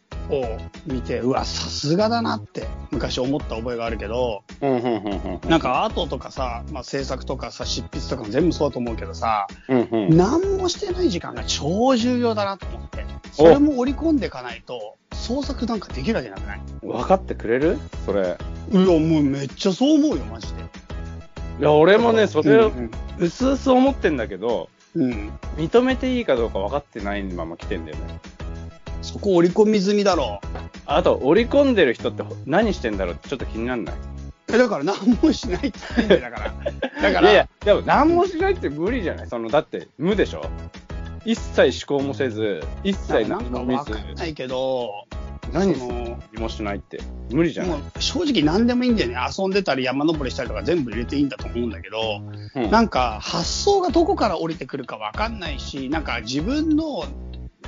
[0.86, 4.44] 見て、うわ、さすがだなって昔思った覚えがあるけど。
[4.62, 10.18] なんかアートとかさ、まあ、制作とかさ、執筆とかも全部そうだと思うけどさ、うん、うん。
[10.18, 13.06] 何もしてない時間が超重要だなと思って。
[13.32, 16.62] それも織り込んでいかないと、創作なんかできるわけなくない？
[16.82, 17.80] 分かってくれる？
[18.06, 18.38] それ。
[18.72, 20.62] いや、もうめっちゃそう思うよ、マジで。
[21.60, 22.72] いや、俺もね、それを
[23.20, 25.12] うすうす思ってんだけど、うん。
[25.12, 25.32] うん。
[25.58, 28.04] 認めていいかどうか分かってないまま来てんだよね。
[29.02, 30.42] そこ織り込み済みだろ。
[30.86, 33.14] あと、織り込んでる人って何してんだろう？
[33.16, 33.96] ってちょっと気になんない。
[33.96, 33.98] う。
[34.54, 36.54] え、だから何もしないって言ってんだよ、だから。
[37.02, 39.28] だから、いやいや、でも何もしないって無理じゃない？
[39.28, 40.46] その、だって無でしょ？
[41.26, 43.92] 一切思考もせず、一切なんか何も見ず。
[43.92, 44.90] わか、んないけど、
[45.54, 47.00] 何そのもしないって
[47.32, 47.80] 無理じゃない？
[48.00, 49.16] 正直何でもいいんだよね。
[49.38, 52.22] 遊んでたり山登りしたりとか全部入れていいんだと思うんだけど、
[52.56, 52.72] うん。
[52.72, 57.06] なんか発想がどこから降りてくるかわかんないし、なんか自分の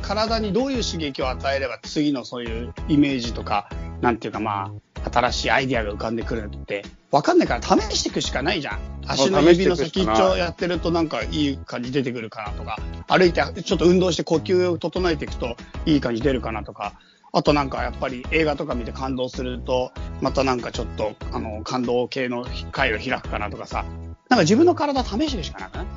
[0.03, 3.69] 体にどういう刺激を与えれば次のそういうイメージとか、
[4.01, 4.71] なんていうかま
[5.05, 8.79] あ、新しいアイディアが浮かんでくるって、わかんないから試していくしかないじゃん。
[9.07, 16.93] 足の指の先っちょやってるとなんかいい感じ出てくるかなとか、歩いてちょっと運動して呼吸を整えていくといい感じ出るかなとか、
[17.31, 23.85] あとなんかやっぱり映画とか見て感動すると、またなんかちょっとあの感動系の回を開くかなとかさ、
[24.29, 25.87] なんか自分の体試していくしかなくない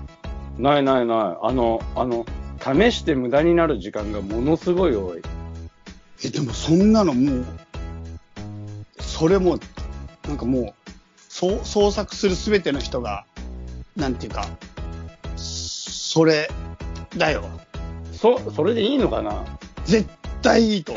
[0.58, 1.36] ないないない。
[1.42, 2.24] あの、あの、
[2.60, 5.22] 試して無駄になる時間がものすごい多い。
[6.24, 7.44] え、でもそんなのもう、
[9.00, 9.58] それも、
[10.26, 10.74] なんかもう、
[11.28, 13.24] そう創作するすべての人が、
[13.96, 14.46] なんていうか、
[15.36, 16.50] それ
[17.16, 17.44] だよ。
[18.12, 19.44] そ、それでいいのかな？
[19.84, 20.08] 絶
[20.42, 20.94] 対いいと。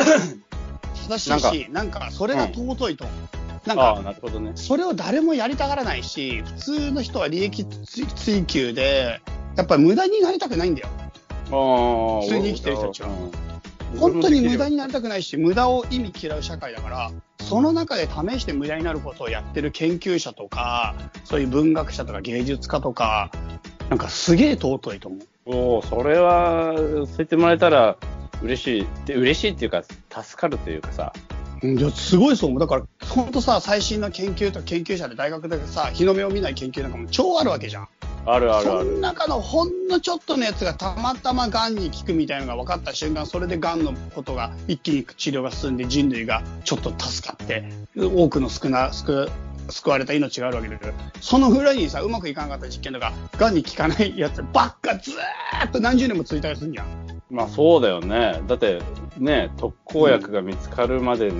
[1.10, 3.67] 正しいなんかし、なんかそれが尊いと思う。
[3.67, 4.52] なんああ、か、なるほどね。
[4.56, 9.19] それを誰もやりたがらないし、普通の人は利益追追求で、
[9.58, 10.88] やっぱり無駄になりたくないんだよ。
[11.49, 13.49] 普通に生きてる人たちはうん
[13.97, 23.31] 本当に無駄になりたくないし、無駄を意味嫌う社会だから、その中で試して無駄になることをやってる研究者とか、そういう文学者とか芸術家とか、
[23.89, 25.19] なんかすげえ尊いと思う。
[25.45, 27.97] おお、それは、そう言ってもらえたら
[28.43, 28.88] 嬉しい。
[29.05, 31.13] で、嬉しいっていうか、助かるというかさ。
[31.63, 32.59] うんいや、すごいそう思う。
[32.62, 37.88] だから、本当さ、最新の研究とか研究者で大学でさ、日の目を見ない研究なんかも超あるわけじゃん。
[38.34, 39.00] あるあるあそのる。
[39.00, 49.30] 中のほんのちょっとのやつがたまたま癌に効くみたいなのが分かった瞬間、それで癌のことが一気に治療が進んで人類がちょっと助かって、多くの救な、救、
[49.70, 56.86] 救われた命があるわけだけど、その裏にさ、うまくいかなかった実験とか、癌に効かないやつばっかずーっと何十年も続いたりするんじゃん。
[57.30, 58.42] まあそうだよね。
[58.48, 58.82] だって、
[59.18, 61.32] ね、特効薬が見つかるまで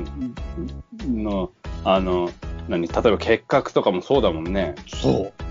[1.08, 1.52] の、
[1.84, 2.30] あの、
[2.68, 4.76] 何、例えば結核とかもそうだもんね。
[4.88, 5.49] そう。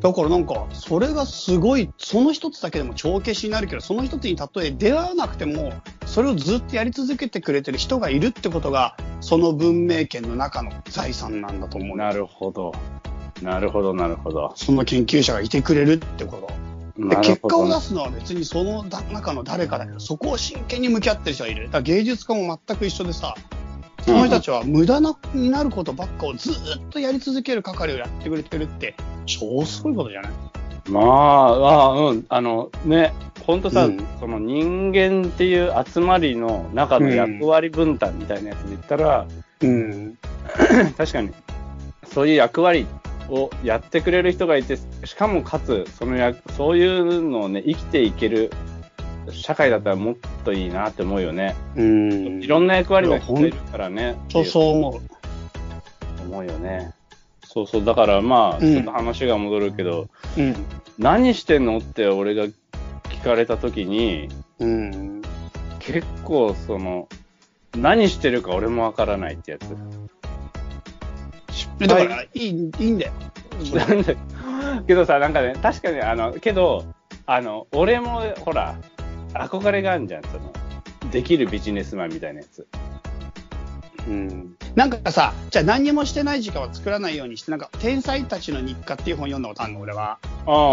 [0.00, 5.72] だからなんか、それがすごい、その一つだけでも帳消しになるけど、その一つにたとえ出会わなくても、
[6.06, 11.96] それをずっとやり続けてくれてる人がいるってことが、その文明圏の中の財産なんだと思う。
[11.96, 12.72] なるほど。
[13.42, 14.52] なるほど、なるほど。
[14.56, 17.08] その研究者がいてくれるってこと。
[17.08, 21.66] で結果を出すのは別にそのだ中の誰かだけど、そこを真剣に向き合ってる人がいる。
[21.66, 23.34] だから芸術家も全く一緒でさ、
[24.08, 28.94] その人たちは無駄なになることばっかをずーっとやり続ける係をやってくれてるって、
[29.26, 30.32] 超すごいことじゃない？
[30.88, 33.12] まあ、あうん、あの、ね、
[33.46, 39.26] ほんとさ、うんその人間っていう集まりの中の役割分担みたいなやつで言ったら、
[39.60, 40.18] うん。
[40.96, 41.30] 確かに、
[42.06, 42.86] そういう役割
[43.28, 48.50] をやってくれる人がいて、しかもかつ、そのや、そういうのをね、生きていける
[49.32, 50.14] 社会だったらもっ
[50.44, 51.54] といいなって思うよね。
[51.76, 52.42] うん。
[52.42, 54.16] いろんな役割の人がいるからね。
[54.30, 55.00] そうそう思う。
[56.26, 56.92] 思うよね。
[57.44, 60.54] そうそう、だからまあ、うんちょっと話が戻るけど、うん。
[60.98, 65.22] 何してんのって俺が聞かれた時に、うん。
[65.78, 67.08] 結構その、
[67.76, 69.68] 何してるか俺もわからないってやつ。
[71.78, 73.12] だから、いい、いいんだよ。
[73.74, 74.16] なんで、
[74.86, 76.84] けどさ、なんかね、確かに、あの、けど、
[77.26, 78.76] あの、俺も、ほら、
[79.34, 80.52] 憧れがあるじゃん、その、
[81.10, 82.66] できるビジネスマンみたいなやつ。
[84.08, 84.56] うん。
[84.74, 90.18] なんかさ、じゃあ何にもしてない時間は作らないようにして、なんか、天才たちの日課っていう本読んだことあるの、俺は。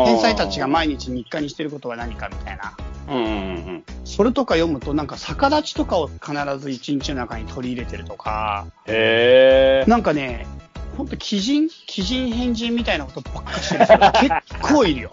[0.05, 2.73] 天才たちが毎日日課にしてることは何かみたいな。
[3.07, 3.27] うんうんう
[3.71, 9.89] んそれとか読むと、なんか逆立ちとかを必ず一日の中に取り入れてるとか、へえ。
[9.89, 10.47] なんかね、
[10.95, 15.11] ほんと鬼人、鬼人変人みたいなことばっかりしてる人が 結構いるよ。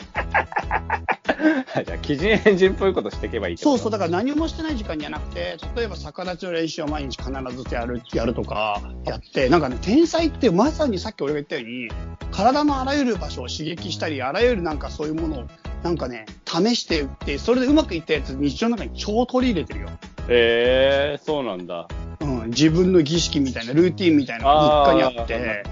[1.84, 11.90] じゃあ、基人変人っぽいことしていけばいいそうそう、だから何もしてない時間じゃなくて、例えば逆立ちの練習を毎日必ずやる、やるとか、やって、なんかね、天才ってまさにさっき俺が言ったように、
[12.30, 15.44] 体のあらゆる場所を刺激したり、あらゆるなんかそういうものを、
[15.82, 19.88] なんかね、試していって、それでうまくいったやつ、日常の中に超取り入れてるよ。
[20.28, 21.88] へえ、そうなんだ。
[22.20, 25.64] うん、自分の儀式みたいな、ルーティンみたいなのが日課にあって、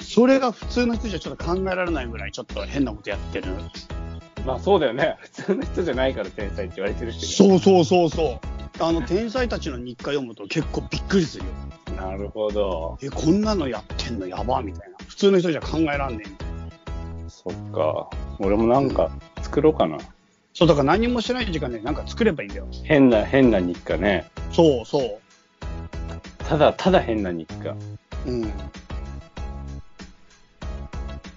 [0.00, 3.46] それが普通の人じゃちょっと考えられないぐらい、ちょっと変なことやってる。
[4.44, 5.16] まあそうだよね。
[5.22, 7.34] 普通の人じゃないから天才って言われてるし。
[7.34, 8.40] そうそうそうそ
[8.78, 8.82] う。
[8.82, 11.50] あの、天才たちの日課読むと結構びっくりするよ。
[11.96, 12.98] なるほど。
[13.02, 14.96] え、こんなのやってんのやばみたいな。
[15.06, 17.30] 普通の人じゃ考えらんねえみたいな。
[17.30, 18.10] そっか。
[18.40, 19.10] 俺もなんか
[19.42, 19.98] 作ろうかな。
[20.52, 22.66] そう、だから何もしてない時間でなんか作ればいいんだよ。
[22.84, 24.28] 変な、変な日課ね。
[24.52, 25.18] そうそ
[26.38, 27.70] ただ、ただ変な日課。
[27.70, 27.76] う。
[28.26, 28.52] うん。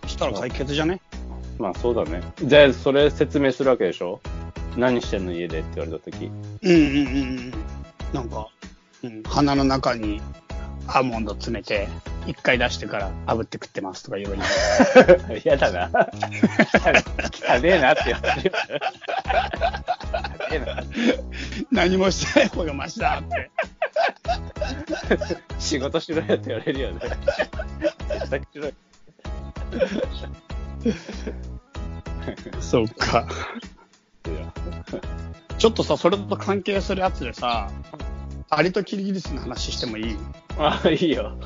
[0.03, 0.99] そしたら解決じゃね？
[1.59, 2.21] まあそうだね。
[2.43, 4.19] じゃあ、それ説明するわけでしょ？
[4.75, 6.25] 何してんの家でって言われた時。
[6.25, 7.53] うんうんうんうん。
[8.13, 8.47] なんか、
[9.03, 10.21] うん、鼻の中に
[10.87, 11.87] アーモンド詰めて、
[12.27, 14.41] 一回出してから炙って食ってますとか言うのに。
[15.43, 15.89] 嫌だな。
[15.89, 18.51] 汚ねえなって言われる
[20.51, 20.83] えな。
[21.71, 23.49] 何もしてない方がマシだって。
[25.59, 26.99] 仕事しろよって言われるよね。
[28.09, 28.73] 絶対しろよ。
[32.59, 33.27] そうか。
[35.57, 37.71] ちょっとさ、それと関係するやつでさ、
[38.49, 40.17] アリとキリギリスの話してもいい？
[40.57, 41.37] あ、いいよ。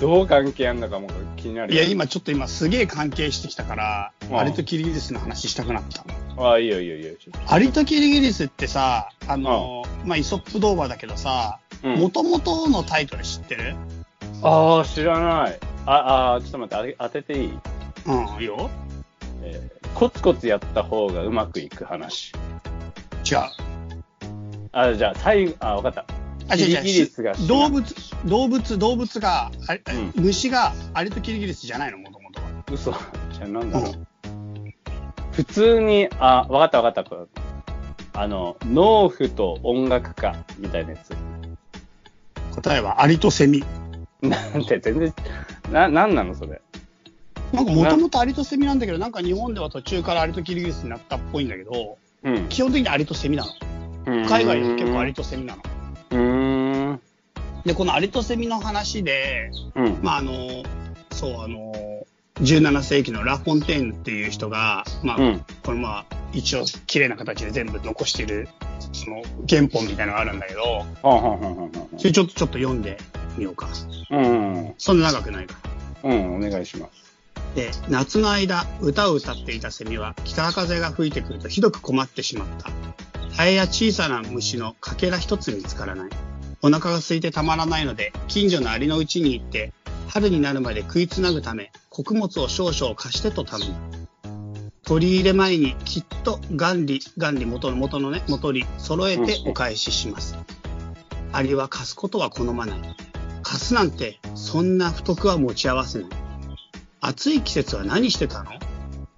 [0.00, 1.80] どう関係あんのかも気になるよ。
[1.82, 6.04] いや、今ちょっと今すげえ関係してきたから、うんアリとキリギリスの話したくなった。
[6.50, 7.12] あ、いいよいいよいいよ。
[7.48, 13.74] アリとキリギリスってさ、あの、まあ、イソップ童話だけどさ、うん元々のタイトル知ってる？
[14.42, 15.58] ああ、知らない。
[15.86, 17.58] あ、あーちょっと待って、あ当てていい？
[18.06, 18.70] うん、いいよ。
[19.46, 22.32] えーコツコツやった方がうまくいく話。
[23.24, 23.38] 違う。
[24.72, 26.04] あ、じゃあ、最後、あ、わかった。
[26.50, 27.94] あ、キリギリスが動物、
[28.26, 29.82] 動物、動物が、あれ
[30.14, 32.48] う虫がアリとキリギリスじゃないの、もともとは。
[32.70, 32.92] 嘘。
[33.32, 33.92] じゃあ、なんだろう。
[33.92, 34.06] うん
[35.32, 37.04] 普通に、あ、わかったわかっ
[38.12, 38.20] た。
[38.20, 41.14] あの、農夫と音楽家みたいなやつ。
[42.54, 43.62] 答えはアリとセミ。
[44.22, 45.14] なんて全然、
[45.70, 46.62] な、なんなのそれ。
[47.52, 52.48] なんかもともとアリとセミなんだけど、なんか日本では途中からアリとキリギリスになったっぽいんだけど、うん。
[52.48, 54.26] 基本的にアリとセミなの。
[54.26, 55.62] 海外で結構アリとセミなの。
[56.10, 57.00] うーん。
[57.64, 59.98] で、このアリとセミの話で、うん。
[60.02, 60.32] まああの、
[61.10, 61.72] そう、あの、
[62.40, 65.44] 17世紀のラ・フォンテーヌっていう人が、まあ、うん。
[65.62, 68.48] これまあ、一応綺麗な形で全部残している、
[68.92, 70.84] その原本みたいなのがあるんだけど、
[71.96, 72.98] それちょっとちょっと読んで
[73.38, 73.68] みようか。
[74.10, 74.74] うん。
[74.78, 75.54] そんな長くないか
[76.02, 76.10] ら。
[76.10, 77.05] うん、お願いします。
[77.56, 82.70] で、夏の間、歌を歌っていたセミは、北風が吹いてくるとひどく困ってしまった。
[83.34, 86.10] ハエや小さな虫のかけら一つ見つからない。
[86.60, 89.72] お腹が空いてたまらないので、近所のアリの家に行って、
[90.06, 93.74] 春になるまで食いつなぐため、穀物を少々貸してと頼む。
[94.82, 100.36] 取り入れ前にきっと元利、元利元の元のね、元利揃えてお返しします。
[101.32, 102.96] アリは貸すことは好まない。
[103.42, 106.25] 貸すなんて、そんな不徳は持ち合わせない。
[107.00, 108.52] 暑い季節は何してたの？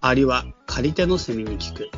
[0.00, 1.90] アリは借り手のセミに聞く。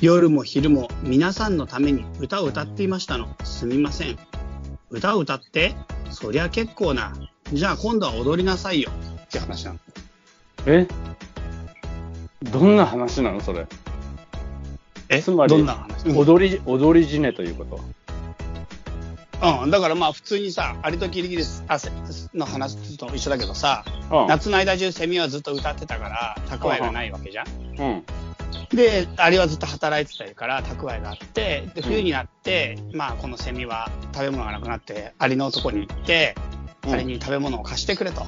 [0.00, 3.28] 夜も昼も皆さんのために歌を歌っていましたの。
[3.42, 4.18] すみません。
[4.90, 5.74] 歌を歌って
[6.10, 7.12] そりゃ結構な。
[7.52, 8.90] じゃあ今度は踊りなさいよ。
[9.24, 9.78] って話なの。
[10.66, 10.86] え？
[12.44, 13.66] どんな話なのそれ？
[15.08, 15.20] え？
[15.20, 17.80] つまりどんな話、うん踊り、踊りじねということ？
[19.40, 21.64] うん、だからまあ普通にさ、アリとキリギリス
[22.34, 24.26] の話と一緒だけどさ、うん。
[24.26, 27.46] 夏の間中セミはずっと歌ってたから、蓄えがないわけじゃん。
[27.78, 28.04] うん。
[28.70, 36.34] で、アリはずっと働いてたから蓄えがあって、で、冬になって、まあこのセミは食べ物がなくなって、アリのとこに行って、
[36.86, 38.24] うんアリに食べ物を貸してくれと。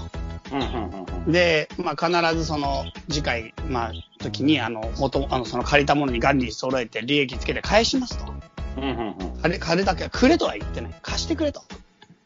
[0.53, 0.61] うん。
[0.61, 1.07] うん。
[1.27, 1.33] うん。
[1.33, 8.33] で、まあ必ずその次回、まあ時に、あの、元、あの、その借りたものに元利揃えて利益つけて返しますと。
[8.81, 9.35] うん。
[9.35, 9.43] うん。
[9.43, 10.95] 借り、借りだけはくれとは言ってない。
[11.03, 11.63] 貸してくれと。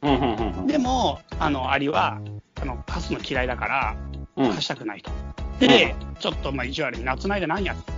[0.03, 0.14] うん。
[0.14, 0.37] うん。
[0.37, 0.67] うん。
[0.67, 2.21] でも、あの、アリは、
[2.61, 3.97] あの、貸すの嫌いだから、
[4.37, 4.51] うん。
[4.51, 5.11] 貸したくないと。
[5.61, 7.93] で、ちょっと、まあ、意地悪に夏の間何やって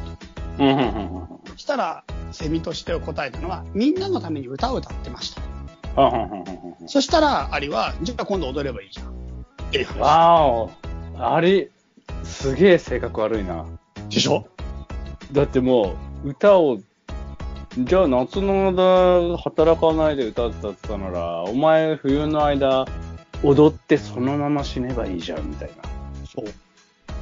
[0.59, 0.69] うん。
[0.69, 0.79] うん。
[0.79, 1.29] うん。
[1.47, 5.43] そしたら、セミとして答えたのは、みんなのために歌を歌ってました。
[5.97, 6.09] うん。
[6.09, 6.31] うん。
[6.33, 6.89] うん。
[6.89, 9.09] そしたら、アリは、じゃあ今度踊ればいいじゃん。
[9.09, 9.13] っ
[9.71, 10.01] ていう話。
[10.01, 10.71] わお。
[11.19, 11.71] あれ、
[12.25, 13.65] すげえ性格悪いな。
[14.11, 14.47] でしょ？
[15.33, 16.79] だってもう、歌を、
[17.79, 22.87] じゃあ夏の間働かないで歌ってたなら、お前冬の間
[23.43, 25.75] 踊ってそのまま死ねばいいじゃんみたいな。
[26.27, 26.45] そう。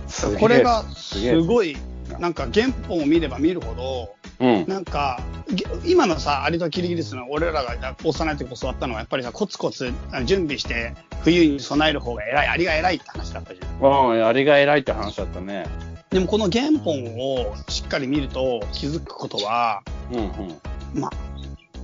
[0.06, 1.76] すこれが、すごい、
[2.20, 4.64] なんか原本を見れば見るほど、うん。
[4.68, 9.92] なんか、げ今のさ、アリとキリギリスの俺らが幼い時教わったのは、やっぱりさ、コツコツ
[10.24, 14.12] 準備して、冬に備える方が偉い、アリが偉いって話だったじゃん。
[14.12, 15.66] うん、あれが偉いって話だったね。
[16.14, 21.00] でもこの原本をしっかり見ると気づくことは、うんうん。
[21.00, 21.10] まあ、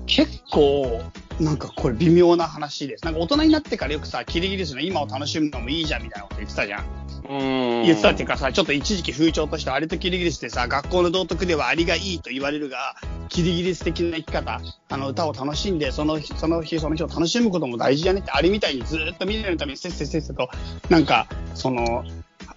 [0.07, 1.03] 結構、
[1.40, 3.05] なんかこれ微妙な話です。
[3.05, 6.85] なんか大人になってからよくさ、キリギリスの今を楽しむのもいいじゃんみたいなこと言ってたじゃん。
[7.29, 7.83] うん。
[7.83, 12.95] 言ってたっていうかさ、ちょっと一時期風潮としてアリとキリギリスでさ、学校の道徳ではアリがいいと言われるが、
[13.31, 20.49] キリギリス的な生き方、あの歌を楽しんで、その日、その日、その日を楽しむことも大事じゃねって、アリみたいにずーっと未来のためにせっせせっせと、
[20.88, 22.05] なんか、その、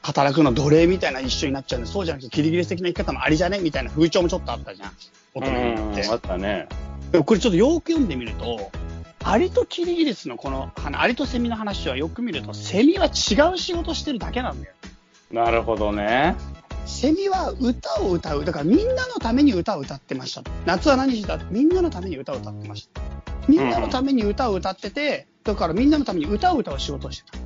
[0.03, 3.59] 働くの奴隷みたいな一緒になっちゃうんで、そうじゃなくてキリギリス的な生き方もアリじゃね？
[3.59, 4.91] みたいな風潮もちょっとあったじゃん。
[5.33, 6.01] 大人になって。
[6.03, 6.67] うんあったね。
[7.11, 8.71] でもこれちょっとよく読んでみると、
[9.23, 14.73] アリとキリギリスのこの、アリとセミの話はよく見ると、セミは違う仕事してるだけなんだよ。
[15.31, 16.35] なるほどね。
[16.85, 18.43] セミは歌を歌う。
[18.43, 20.43] だからみんなのために歌を歌ってました。
[20.65, 23.01] 夏は何したみんなのために歌を歌ってました。
[23.47, 27.37] みんなのために歌を歌ってて、だからみんなのために歌を歌う仕事をしてた。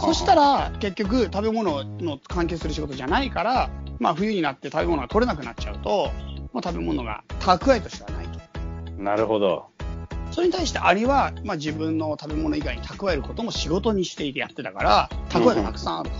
[0.00, 6.10] そしたら、結局食べ物の関係する仕事じゃないから、まあ冬になって食べ物が取れなくなっちゃうと、
[6.52, 9.02] もう食べ物が蓄えとしてはないと。
[9.02, 9.66] なるほど。
[10.30, 16.16] それに対してアリは、まあ自分の食べ物以外に蓄えることも仕事にしていてやってたから、蓄えがたくさんあると。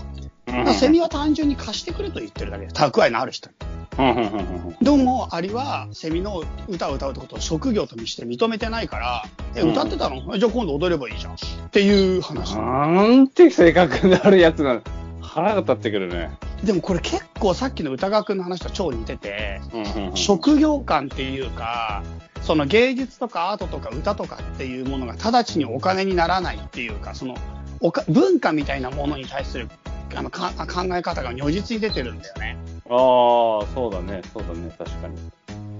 [0.47, 3.55] だからセミは単純に貸してくれと言ってるだけで、蓄えのある人に。
[3.97, 9.23] うんうんうんうんどうも、アリはセミの歌を歌うってことを職業として認めてないから、
[9.55, 11.33] え、うん歌ってたの、じゃあ今度踊ればいいじゃん。
[11.33, 11.37] っ
[11.71, 12.55] ていう話。
[12.55, 14.81] なんて性格のあるやつなの？
[15.19, 16.29] 腹が立ってくるね。
[16.63, 22.03] でもこれ結構さっきの歌川くんの話と超似てて、うんうんうん職業観っていうか、
[22.41, 27.35] その芸術とかアートとか歌とかっていうものが直ちにお金にならないっていうか、その
[27.79, 29.69] おか文化みたいなものに対する
[30.15, 32.57] あのか考え方が如実に出てるんだよね。
[32.89, 35.15] ああ、そうだね、そうだね、確かに。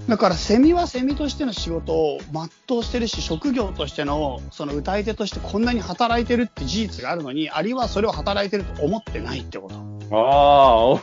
[0.08, 9.74] だからセミはセミとしての仕事を全うしてるし、職業としてのその歌い手としてこんなに働いてるって事実があるのに、アリはそれを働いてると思ってないってこと。
[10.16, 11.00] ああ、お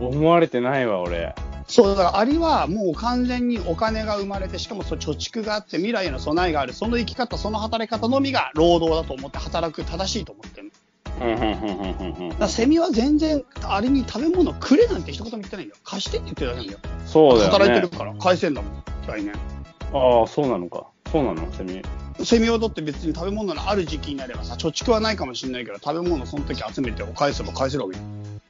[0.00, 1.34] 思われてないわ、俺。
[1.68, 10.71] そう、だからアリはもう完全にお金が生まれて、しかもその貯蓄があって未来への備えがある、その生き方、その働き方のみが労働だと思って働く正しいと思ってる。
[12.38, 15.80] だセミは全然アリに食べ物くれなんて一言も言ってないんだよ。
[15.84, 16.78] 貸してって言ってるだけなんだよ。
[17.06, 17.52] そうだよね。
[17.52, 19.34] 働いてるから返せんだもん、来年。
[19.92, 20.86] ああ、そうなのか。
[21.10, 21.82] そうなの、セミ。
[22.24, 28.02] セミはだって別に食べ物のある時期になればさ、貯蓄はないかもしれないけど、食べ物その時集めて返せば返せるわけよ。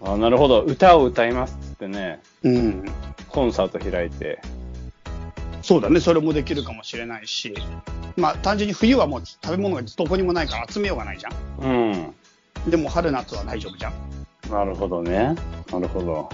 [0.05, 0.63] あなるほど。
[0.63, 2.85] 歌を歌いますっつってね、うん。
[3.29, 4.41] コンサート開いて。
[5.63, 7.55] そうだね、それもできるかもしれないし。
[8.17, 11.33] まあ単純に冬はもう食べ物がどこにもないから集めようがないじゃん。
[11.65, 12.15] うん。
[12.69, 13.93] でも春夏は大丈夫じゃん。
[14.51, 15.35] なるほどね。
[15.71, 16.29] なるほど。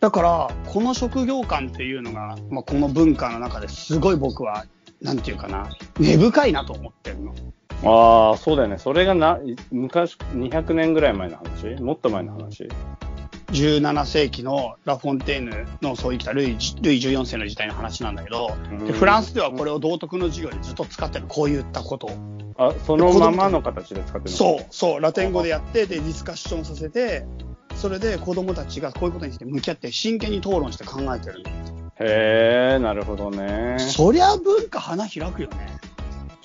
[0.00, 4.66] だから、この職業観っていうのが、まあ、この文化の中ですごい僕は、
[5.00, 7.34] なんていうかな、根深いなと思ってるの。
[7.82, 8.78] ああ、そうだよね。
[8.78, 11.82] それがな、い昔、200年ぐらい前の話？
[11.82, 12.68] もっと前の話
[13.50, 18.56] ？17世紀のラフォンテーヌのそう生きたルイルイ14世の時代の話なんだけど、
[18.86, 22.10] でフランスではこれを道徳の授業でずっと使ってる、こういったことを。
[22.56, 24.36] あ、そのままの形で使ってるの？
[24.36, 27.26] そう、そう、ラテン語でやって、で、ディスカッションさせて、
[27.74, 31.50] それで子供たちがこういうことについて向き合って真剣に討論して考えてるの。
[32.00, 33.76] へえ、なるほどね。
[33.78, 35.78] そりゃ文化花開くよね。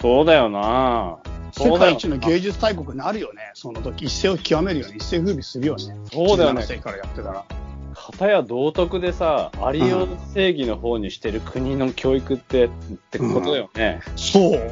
[0.02, 1.18] そうだよな。
[1.52, 3.52] 世界一の芸術大国になるよね。
[3.54, 4.96] その時、一世を極めるよね。
[4.98, 5.96] 一世風靡するよね。
[6.12, 7.46] そうだよね17世紀からやってたら。
[7.94, 12.70] 片や道徳でさ、アリを正義の方にしてる国の教育って、っ
[13.12, 14.02] てことだよね。
[14.16, 14.72] そう。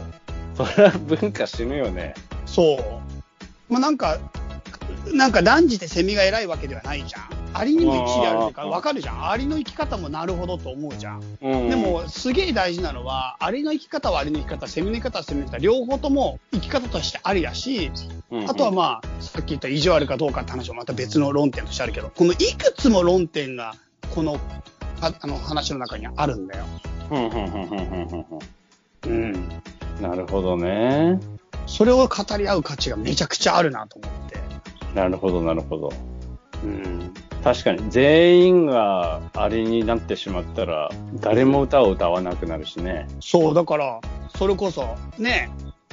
[0.55, 2.13] それは文化死ぬよね。
[2.45, 2.77] そう。
[3.69, 4.17] まあ、なんか、
[5.13, 7.37] なんか断じてセミが偉いわけではないじゃん。
[7.53, 9.29] アリにも一理あるっていうか、わかるじゃん。
[9.29, 11.23] アリの生き方もなるほどと思うじゃん。
[11.41, 11.69] うん。
[11.69, 17.91] でも、すげえ大事なのは、アリの生き方はアリの生き方、セミの生き方はセミの生き方、両方とも生き方としてありだし、
[18.31, 23.73] うんうんあとはまあ、さっき言った意地悪かどうかって話もまた別の論点としてあるけど、このいくつも論点が、
[24.13, 24.39] この、
[25.01, 26.65] ああの話の中にあるんだよ。
[29.05, 29.49] うん
[30.01, 31.19] なるほどね。
[31.65, 34.46] それを語り合う価値がめちゃくちゃあるなと思って。
[34.97, 35.93] なるほど、なるほど。
[36.63, 37.13] うん。
[37.43, 40.89] 確かに、全員がアリになってしまったら、
[41.21, 43.07] 誰も歌を歌わなくなるしね。
[43.19, 44.01] そう、だから、
[44.35, 45.51] それこそ、ね、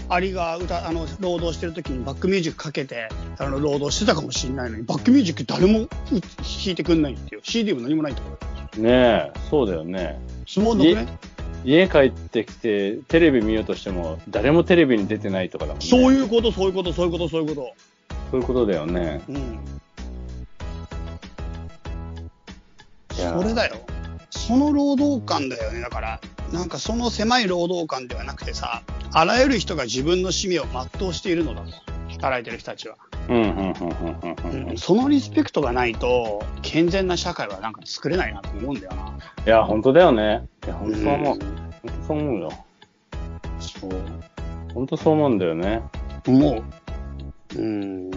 [0.08, 6.20] アリが歌、あの、労働してる時にバックミュージックかけて、あの、労働してたかもしれないのに、バックミュージック誰もう弾
[6.68, 7.42] いてくんないっていう。
[7.44, 8.38] CD も何もないってこ
[8.74, 10.18] とねえ、そうだよね。
[10.46, 11.06] つまんなくね
[11.64, 15.86] 家帰ってきて、テレビ見ようとしても、誰もテレビに出てないとかだもんね。
[15.86, 16.14] そうう。
[16.14, 17.74] いうこと、そういうこと、そういうこと、そういうこ
[18.34, 19.20] そういうことだよね。
[19.28, 19.32] と。
[19.32, 19.60] うん。
[23.12, 23.76] それだよ。
[24.30, 25.80] その労働感だよね。
[25.80, 26.20] だから、
[26.52, 28.82] なんかその狭い労働感ではなくてさ、
[29.12, 30.64] あらゆる人が自分の使命を
[30.98, 31.70] 全うしているのだと。
[32.10, 32.96] 働いてる人たちは。
[33.28, 33.72] うん、うん、うん、うん、
[34.50, 34.70] うん。
[34.70, 39.16] うんそのリスペクトがないと、健全な社会はなんか作れないなと思うんだよな。
[39.46, 40.44] いや、本当だよね。
[40.64, 41.36] いや、本当そう思う。
[41.36, 41.50] ん本
[41.84, 42.52] 当そう思うよ。
[43.60, 43.90] そう。
[44.74, 45.82] 本当そう思うんだよね。
[46.26, 46.64] 思う。
[47.56, 48.10] うん。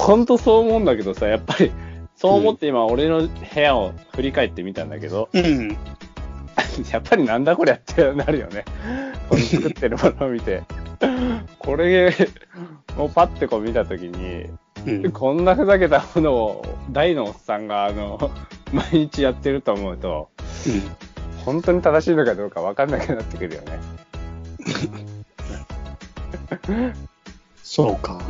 [0.00, 1.70] 本当そう思うんだけどさ、やっぱり、
[2.16, 5.76] そう思って今、俺の部屋を振り返ってみたんだけど、うん。
[6.90, 8.64] やっぱりなんだこりゃってなるよね。
[9.28, 10.62] この作ってるものを見て。
[11.58, 12.14] これ
[12.98, 14.46] をパッてこう見たときに、
[14.86, 15.12] うん。
[15.12, 18.30] こんなふざけたものを大のおっさんが、あの、
[18.72, 20.28] 毎日やってると思うと、
[21.44, 23.78] 本当に正しいのかどうか分かんなくなってくるよね。
[27.62, 28.20] そうか。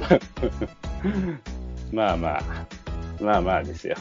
[1.92, 2.42] まあまあ、
[3.20, 3.96] まあまあですよ。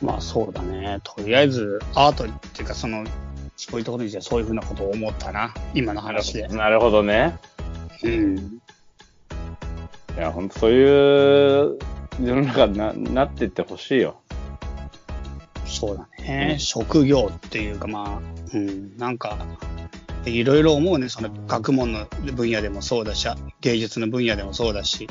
[0.00, 1.00] まあそうだね。
[1.04, 3.04] とりあえず、アートっていうか、その、
[3.56, 5.54] そういうところにそういうふうなことを思ったな。
[5.74, 6.48] 今の話で。
[6.48, 7.38] なるほどね。
[8.02, 8.60] うん。
[10.16, 11.78] いや、本当そういう
[12.20, 14.20] 世の中にななっていってほしいよ。
[15.64, 16.56] そうだね。
[16.58, 19.38] 職業っていうか、まあ、うん、なんか、
[20.26, 21.08] いろいろ思うね。
[21.08, 23.26] その学問の分野でもそうだし、
[23.60, 25.08] 芸術の分野でもそうだし、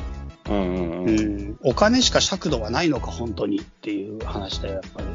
[0.48, 1.48] うんうんううん。
[1.50, 5.06] ん、お金しか尺度はないのか、本当にっていう話だよ、やっぱり。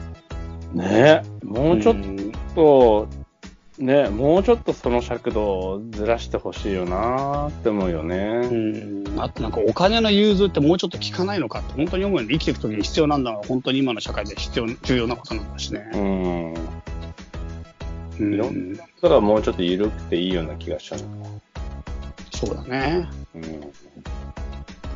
[0.79, 3.07] ねもうちょっんと、
[3.79, 8.47] ねもうちょっとその尺度をずらしてほしいよなって思うようね。
[8.47, 12.33] ん、あとなんかお金の融通ってもうちょっと効かないのかって本当に思うよね。
[12.33, 15.89] 生きていくときに必要なんだが、本当に今の社会で必要、重要なことなんだしうね。
[15.93, 16.53] ん。
[16.53, 16.86] うん
[18.19, 20.99] いろんなことがもうちょっと緩くていいような気がしちゃう。
[22.33, 23.07] そうだね。
[23.35, 23.71] うん。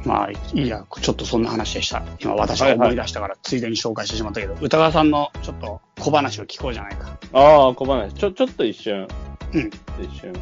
[0.04, 2.04] まあ、いいや、ちょっとそんな話でした。
[2.20, 7.18] 今私が思い出したから、ついでに紹介してしまったけど、歌川さんのちょっと小話を聞こうじゃないか。
[7.34, 8.12] ああ、小話。
[8.14, 9.08] ちょ、ちょっと一瞬。
[9.54, 9.70] うん。
[10.04, 10.34] 一瞬。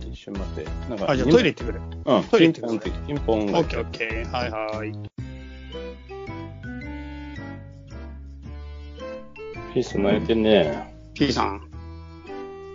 [0.00, 0.68] 一瞬待って。
[0.88, 1.80] なんかあ、じゃあトイレ行ってくる。
[2.04, 2.24] うん。
[2.24, 4.30] トイレ行ってください、ピンポンがオッケーオッケー。
[4.32, 4.92] はいはい。
[9.72, 10.94] ピース泣いてんね。
[11.14, 11.73] P さん。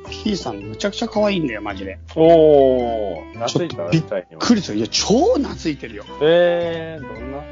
[0.10, 2.00] P さんむちゃくちゃ可愛いんだよ、マジで。
[2.16, 6.06] おー、懐いたちょっとびっ二人にもクリス、いや、超懐いてるよ。
[6.22, 7.44] えー、どんな？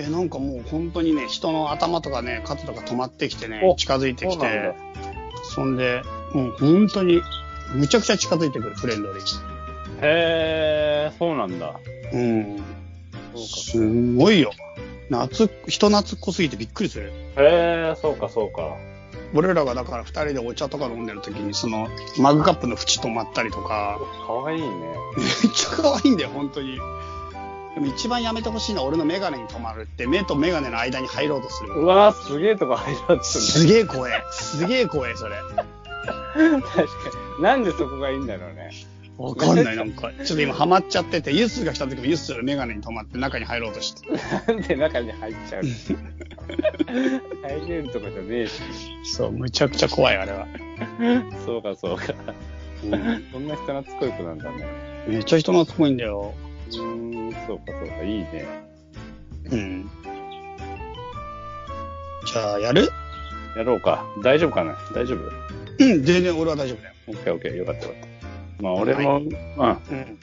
[0.00, 4.74] え、なんかもう本当にね、人の頭とかね、肩とか止まってきてねお、近づいてきて、
[5.42, 6.02] そんで、
[6.34, 7.20] もう本当に、
[7.74, 9.24] むちゃくちゃ近づいてくる、フレンドリー。
[10.00, 11.80] へー、そうなんだ。
[12.12, 12.56] うん。
[13.34, 14.52] そうすんごいよ。
[15.10, 17.10] 夏、人懐っこすぎてびっくりする。
[17.34, 17.42] か。
[17.42, 18.76] へー、そうかそうか。
[19.34, 24.68] 俺らがだから二人でお茶とか飲んでる時に、その、マグカップの縁止まったりとか、かわいいね。
[25.16, 26.78] めっちゃ可愛いんだよ、本当に。
[27.74, 31.74] でも一番やめてほしいのは俺のメガネに止まるって、目とメガネの間に入ろうとする。
[31.74, 34.24] うわー、すげえとこ入ろうとすすげえ怖え。
[34.32, 35.36] すげえ怖え、それ。
[36.34, 36.82] 確か
[37.38, 37.42] に。
[37.42, 38.70] なんでそこがいいんだろうね。
[39.18, 40.12] わかんない、なんか。
[40.24, 44.08] ちょっと今ハマっちゃってて、ユッスが来た時もユッスがメガネに止まって中に入ろうとして。
[44.52, 45.70] なんで中に入っちゃうの？
[47.48, 48.60] 入れるとこじゃねえし。
[49.04, 50.46] そう、むちゃくちゃ怖い、あれは。
[51.44, 52.04] そうかそうか。
[52.84, 54.66] うんそんな人懐っこい子なんだね。
[55.08, 56.32] めっちゃ人懐っこいんだよ。
[56.70, 58.02] うーん、そうかそうか。
[58.04, 58.46] いいね。
[59.50, 59.90] うん。
[62.24, 62.88] じゃあ、やる？
[63.56, 64.06] やろうか。
[64.22, 64.78] 大丈夫かな？
[64.94, 65.84] 大丈夫？
[65.84, 66.94] うん、全然俺は大丈夫だよ。
[67.08, 67.56] オッケーオッケー。
[67.56, 68.07] よかったよかった。
[68.60, 69.24] まあ俺も、うん。
[69.24, 70.18] うん。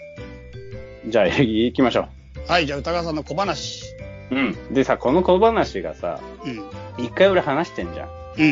[1.07, 2.07] じゃあ行きましょ
[2.47, 2.51] う。
[2.51, 3.83] はい、じゃあ歌川さんの小話。
[4.31, 4.73] うん。
[4.73, 7.03] でさ、この小話がさ、うん。
[7.03, 8.09] 一回俺話してんじゃん。
[8.38, 8.43] う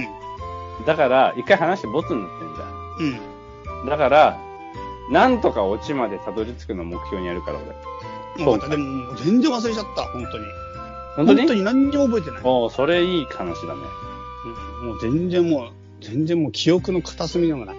[0.83, 0.85] ん。
[0.85, 2.65] だから、一回話してボツになってんじゃ
[3.79, 3.87] うん。
[3.87, 3.89] ん。
[3.89, 4.39] だから、
[5.11, 7.59] なんとかオチまでたどり着くのを目標にやるから
[8.37, 8.45] 俺。
[8.45, 10.45] もうでも、もう全然忘れちゃった、本当に。
[11.15, 11.39] 本当に？
[11.39, 12.41] 本当に何にも覚えてない。
[12.43, 13.81] おーそれいい話だね。
[14.81, 15.69] うんもう全然もう、
[16.01, 17.75] 全然もう記憶の片隅でもない。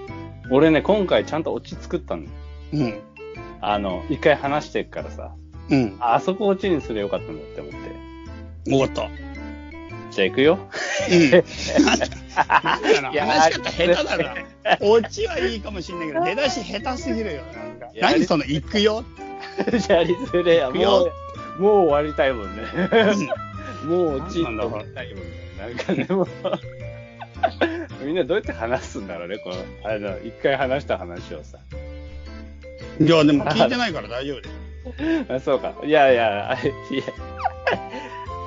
[0.51, 2.25] 俺ね、今回ちゃんとオチ作ったの。
[2.73, 3.01] うん。
[3.61, 5.35] あの、一回話してっからさ、
[5.71, 5.97] うん。
[6.01, 7.79] ああそこオチにすればよかったんだって思って。
[8.67, 9.09] 終わった。
[10.11, 10.59] じゃあ行くよ。
[11.11, 11.31] うん。
[12.37, 14.35] なんだいや話し方下手だな。
[14.81, 17.43] オチはいいかもしんないけど、 出だし下手すぎるよ。
[17.43, 19.05] なんかいや何その、行くよ。
[19.79, 21.13] じゃあリスレや、も行くよ
[21.59, 22.63] う、もう終わりたいもんね。
[23.85, 25.45] もうオチなんだ終わりたいもんね。
[25.59, 26.29] なんかね、もう。
[28.05, 29.57] みんなどうやって話すんだろうね、この、
[29.91, 31.59] あの、一回話した話をさ。
[33.01, 34.55] いや、でも聞いてないから大丈夫です。
[35.33, 35.75] あ、そうか。
[35.85, 36.71] いやいや、あいや。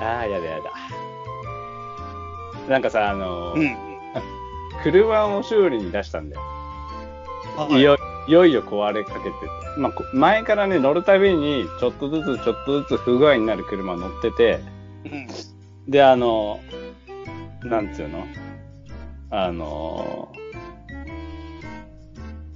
[0.00, 0.72] ああ、やだやだ。
[2.68, 3.76] なんかさ、あの、うん。
[4.82, 6.42] 車を修理に出したんだよ。
[7.56, 7.96] はいいよ
[8.28, 9.32] いよいよ壊れかけてて。
[9.78, 14.60] まあ、こ前からね、乗るたびに、ちょっとずつちょっとずつ不具合になる車乗ってて、
[15.04, 15.26] うん。
[15.90, 16.60] で、あの、
[17.64, 18.24] なんつうの？
[19.30, 20.32] あの、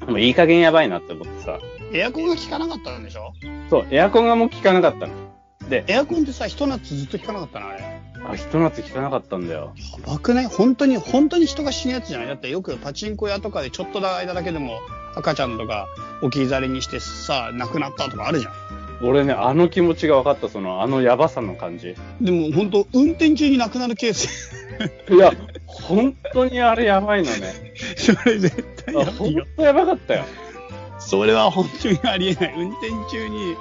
[0.06, 1.58] もういい加減やばいなって思ってさ。
[1.92, 3.32] エアコンが効かなかったんでしょ？
[3.68, 5.12] そう、エアコンがもう効かなかったの。
[5.68, 8.00] で、エアコンってさ、ひと夏ずっと効かなかったのあれ。
[8.24, 9.74] あ、ひと夏効かなかったんだよ。
[9.76, 10.46] やばくない？
[10.46, 12.28] 本当に、本当に人が死ぬやつじゃない？
[12.28, 14.80] だってよくパチンコ屋とかでちょっとの間だけでも
[15.14, 15.86] 赤ちゃんとか
[16.22, 18.52] 置き去りにしてさ、亡くなったとかあるじゃん。
[19.04, 21.96] 俺ね、あの気持ちが分かった、その、あのやばさの感じ。
[22.20, 24.54] でも本当、運転中に亡くなるケース。
[25.10, 25.32] いや、
[25.80, 27.52] 本当にあれやばいのね。
[27.96, 29.46] それ絶対やばいよ。
[29.56, 30.24] 当やばかったよ。
[30.98, 32.54] それは本当にありえない。
[32.56, 33.56] 運転中に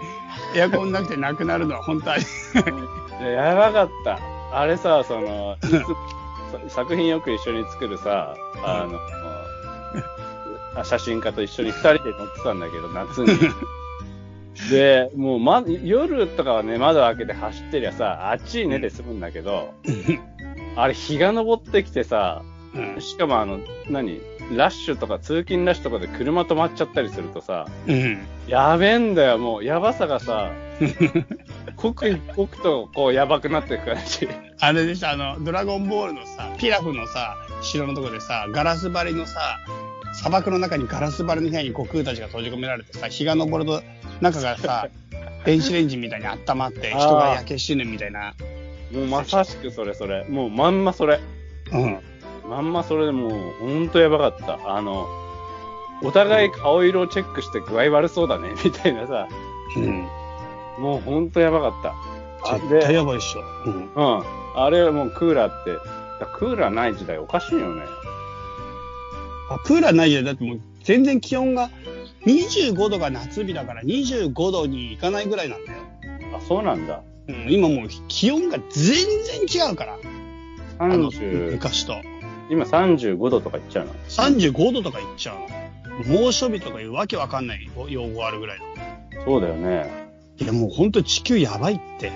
[0.55, 4.20] エアコンなくて亡くなるのは本当ありいややばかった。
[4.53, 5.55] あれさ、その、
[6.68, 8.99] 作品よく一緒に作るさ、あの、
[10.80, 13.28] あ写真家と一緒に二人で乗ってたんだけど、夏に。
[14.70, 19.74] で、もう、ま、夜とかはね、窓開けて走ってりゃさ、あっちいねで済むんだけど、
[20.76, 22.43] あれ日が昇ってきてさ、
[22.74, 23.01] うん。
[23.01, 23.59] しかもあの、
[23.89, 24.22] 何？
[24.55, 28.19] ラッシュとか通勤ラッシュとかで車止まっちゃったりするとさ、うん。
[28.47, 30.51] やべえんだよ、もう、やばさがさ、
[31.78, 34.28] 刻一刻とこう、やばくなっていく感じ。
[34.59, 39.57] あれでしょ、あの、ドラゴンボールのさ、ピラフのさ、城のとこでさ、ガラス張りのさ、
[40.13, 43.82] 砂漠の中にガラス張りの部屋に悟空たちが閉じ込められてさ、日が昇ると
[44.19, 44.89] 中がさ、
[45.45, 48.34] 電子レンジみたいに温まって人が焼け死ぬみたいな。
[48.93, 50.25] もうまさしくそれそれ。
[50.25, 51.19] もうまんまそれ。
[51.71, 51.99] うん。
[52.49, 54.75] まんまそれでもう、ほんとやばかった。
[54.75, 55.07] あの、
[56.03, 59.27] お互い顔色をチェックして具合悪そうだね、 みたいなさ。
[59.77, 60.07] うん。
[60.79, 61.93] もうほんとやばかった。
[62.53, 63.41] あ絶対で、やばいっしょ。
[63.65, 63.93] うん。
[63.93, 64.23] うん。
[64.55, 65.77] あれもうクーラーって、
[66.33, 67.83] クーラーない時代おかしいよね。
[69.49, 70.25] あ、クーラーないじゃん。
[70.25, 71.69] だってもう全然気温が、
[72.25, 75.79] 25度が夏日だから25度にいかないぐらいなんだよ。
[76.35, 77.01] あ、そうなんだ。
[77.28, 77.45] うん。
[77.49, 79.05] 今もう気温が全
[79.47, 79.97] 然違うから。
[80.80, 81.95] あの、30、昔と。
[82.49, 86.22] 今35度とかいっちゃうの？35度とかいっちゃうの。
[86.22, 89.26] 猛暑日とかいうわけわかんない用語あるぐらいの。
[89.26, 90.09] そうだよね。
[90.38, 92.11] いやもうほんと地球やばいって。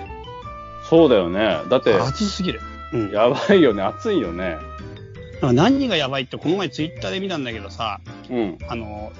[0.88, 1.60] そうだよね。
[1.70, 2.60] だって、暑すぎる。
[2.92, 3.10] うん。
[3.12, 3.82] やばいよね。
[3.82, 4.56] 暑いよね。
[5.42, 8.00] 何がやばいってこの前ツイッターで見たんだけどさ、
[8.30, 8.58] うん。
[8.68, 9.12] あの、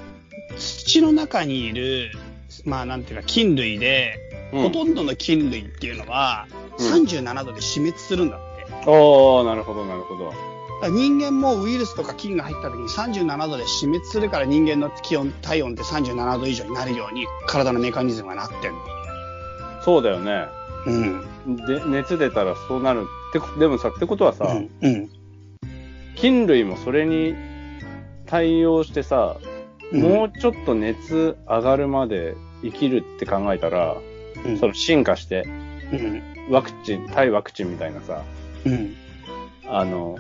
[0.59, 2.11] 土の中にいる、
[2.65, 4.19] まあなんていうか菌類で、
[4.57, 8.91] うんほとんどの菌類っていうのは、うん37度で死滅するんだって。
[8.91, 10.33] おー、なるほど、なるほど。
[10.91, 18.79] 人間もウイルスとか菌が入った時に37度で死滅するから人間の気温、体温って37度以上になるように体のメカニズムがなってんの。
[19.83, 20.47] そうだよね。
[20.87, 21.57] うん。
[21.67, 24.71] で、熱出たらそうなるってこ、でもさ、ってことはさ、うん。
[24.83, 25.11] うん。
[26.15, 27.35] 菌類もそれに
[28.27, 29.57] 対応してさ、うん
[29.93, 33.97] もうちょっと熱上がるまで生きるって考えたら、
[34.47, 35.45] うんその進化して、
[35.93, 36.23] うん。
[36.51, 38.23] ワクチン、対ワクチンみたいなさ、
[38.65, 38.95] うん。
[39.69, 40.17] あの、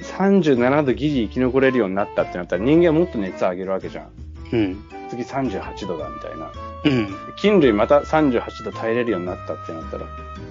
[0.00, 4.10] 37度ギリ生き残れるようになったってなったら人間はもっと熱上げるわけじゃん。
[4.52, 4.84] うん。
[5.08, 6.52] 次38度だみたいな。
[6.84, 7.08] うん。
[7.36, 10.06] 菌類また38度耐えれるようになったってなったら、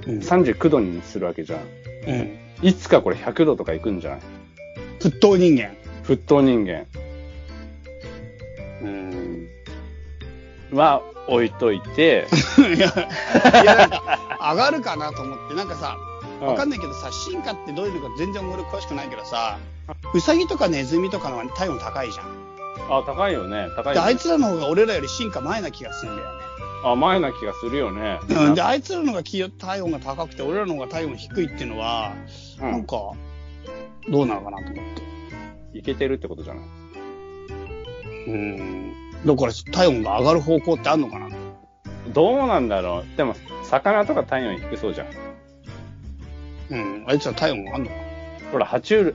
[0.07, 0.17] うん。
[0.19, 1.59] 39度にするわけじゃん。
[2.07, 2.37] うん。
[2.61, 4.19] いつかこれ100度とかいくんじゃない？
[4.99, 5.75] 沸騰人間。
[6.03, 6.85] 沸騰人間
[8.81, 9.47] うん。
[10.71, 12.27] は置いといて、
[12.75, 12.87] いや、
[13.61, 14.19] いやなんか、
[14.51, 15.97] 上がるかなと思って、なんかさ、
[16.41, 16.79] わかんない。
[16.79, 19.57] けどさ、進化ってどういうのか全然俺詳しくないけどさ、
[20.13, 22.25] ウサギとかネズミとかの方が体温高いじゃん。
[22.89, 23.69] あ、高いよね。
[23.75, 24.01] 高いね。
[24.01, 26.45] あいつらの方が俺らより進化前な気がするんだよね。
[26.83, 28.19] 甘いな気がするよね。
[28.29, 32.13] うん、で、あいつらのが気体温が高くて、俺らの方が体温低いっていうのは、
[32.61, 32.97] うんなんか、
[34.09, 34.75] どうなのかなと思っ
[35.73, 35.77] て。
[35.79, 36.63] いけてるってことじゃない？
[38.27, 38.93] うん。
[39.25, 41.29] だから体温が上がる方向ってあんのかな？
[42.13, 45.07] どうなんだろうでも、魚とか体温低そうじゃん。
[46.69, 47.05] うん。
[47.07, 47.95] あいつら体温があんのか？
[48.51, 49.13] ほら、爬虫類、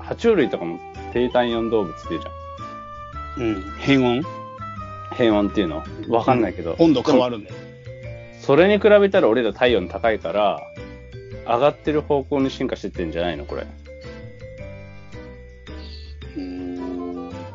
[0.00, 0.80] 爬虫類とかも
[1.12, 3.44] 低体温動物っていうじゃん。
[3.44, 3.62] うん。
[3.78, 4.22] 変温？
[5.14, 5.84] 変温っていうの？
[6.08, 6.74] わかんないけど。
[6.78, 7.56] 温度変わるんだよ。
[8.40, 10.60] それに比べたら俺ら体温高いから、
[11.46, 13.44] 上がってる方向に進化してってんじゃないの？
[13.44, 13.66] これ。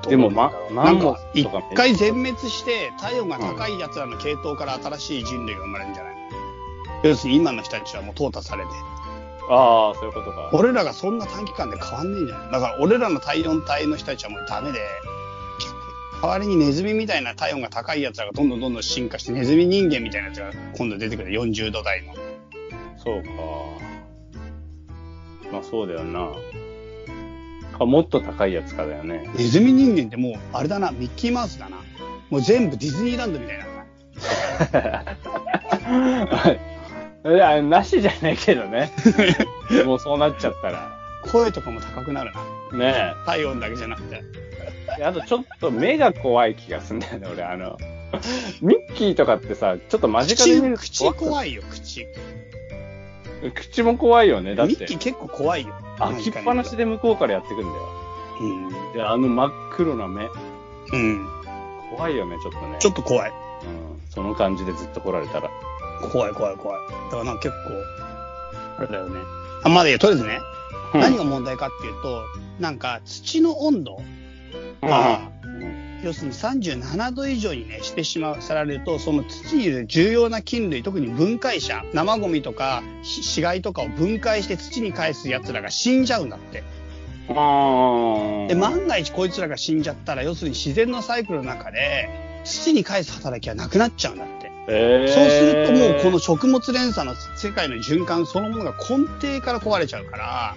[0.10, 7.10] でもまなんか、一回全滅して、体温が高い奴らの系統から新しい人類が生まれるんじゃないの？
[7.10, 8.70] 要するに今の人たちはもう淘汰されて。
[9.50, 10.50] ああ、そういうことか。
[10.54, 12.52] 俺らがそんな短期間で変わんねえんじゃない？
[12.52, 14.80] だから俺らの体温帯の人たちはもうダメで、
[16.22, 21.30] 代わりにネズミみたいな体温が高いやつらがどんどんどんどん進化して、ネズミ人間みたいなやつが今度出てくる。
[21.30, 22.14] 40度台の。
[22.98, 23.30] そうか。
[25.52, 26.32] まあそうだよな。
[27.78, 29.30] かもっと高いやつかだよね。
[29.36, 31.78] ネズミ人間ってもう、あれだな、ミッキーマウスだな。
[32.30, 33.66] もう全部ディズニーランドみたいな
[37.24, 37.32] な。
[37.34, 38.92] いや、なしじゃないけどね。
[39.86, 40.98] もうそうなっちゃったら。
[41.32, 42.32] 声とかも高くなる
[42.72, 42.78] な。
[42.78, 44.24] ね体温だけじゃなくて。
[45.00, 45.04] え。
[45.04, 47.44] あとちょっと目が怖い気がすんだよね、俺。
[47.44, 47.78] あの、
[48.62, 52.08] ミッキーとかってさ、ちょっと間近で見ると口、口怖いよ、口。
[53.54, 54.94] 口も怖いよね、だってミッキ。
[54.96, 55.74] ー結構怖いよ。
[55.98, 57.74] 開きっぱなしで向こうからやってくんだよ。
[58.42, 58.94] うん。
[58.94, 60.26] で、あの真っ黒な目。
[60.26, 61.28] うん。
[61.96, 62.78] 怖いよね、ちょっとね。
[62.80, 63.30] ちょっと怖い。
[63.30, 64.12] うん。
[64.12, 65.50] その感じでずっと来られたら。
[66.12, 66.80] 怖い怖い怖い。
[67.06, 67.54] だからなんか結
[68.78, 69.20] 構、あれだよね。
[69.64, 70.40] あ、まだいいや、とりあえずね、
[70.94, 72.24] 何が問題かっていうと、
[72.60, 74.02] なんか土の温度
[74.82, 75.20] が、
[76.04, 86.64] 要するに37度以上にね、してしまう、さられると、その土にいる重要な菌類、特に分解者、生ゴミとかひ死骸とかを分解して土に返す奴らが死んじゃうんだって。
[87.28, 92.10] で、万が一こいつらが死んじゃったら、要するに自然のサイクルの中で、
[92.44, 94.52] 土に返す働きはなくなっちゃうんだって。
[94.70, 100.56] えー、そうするともうこの食物連鎖の世界の循環そのものが根底から壊れちゃうから、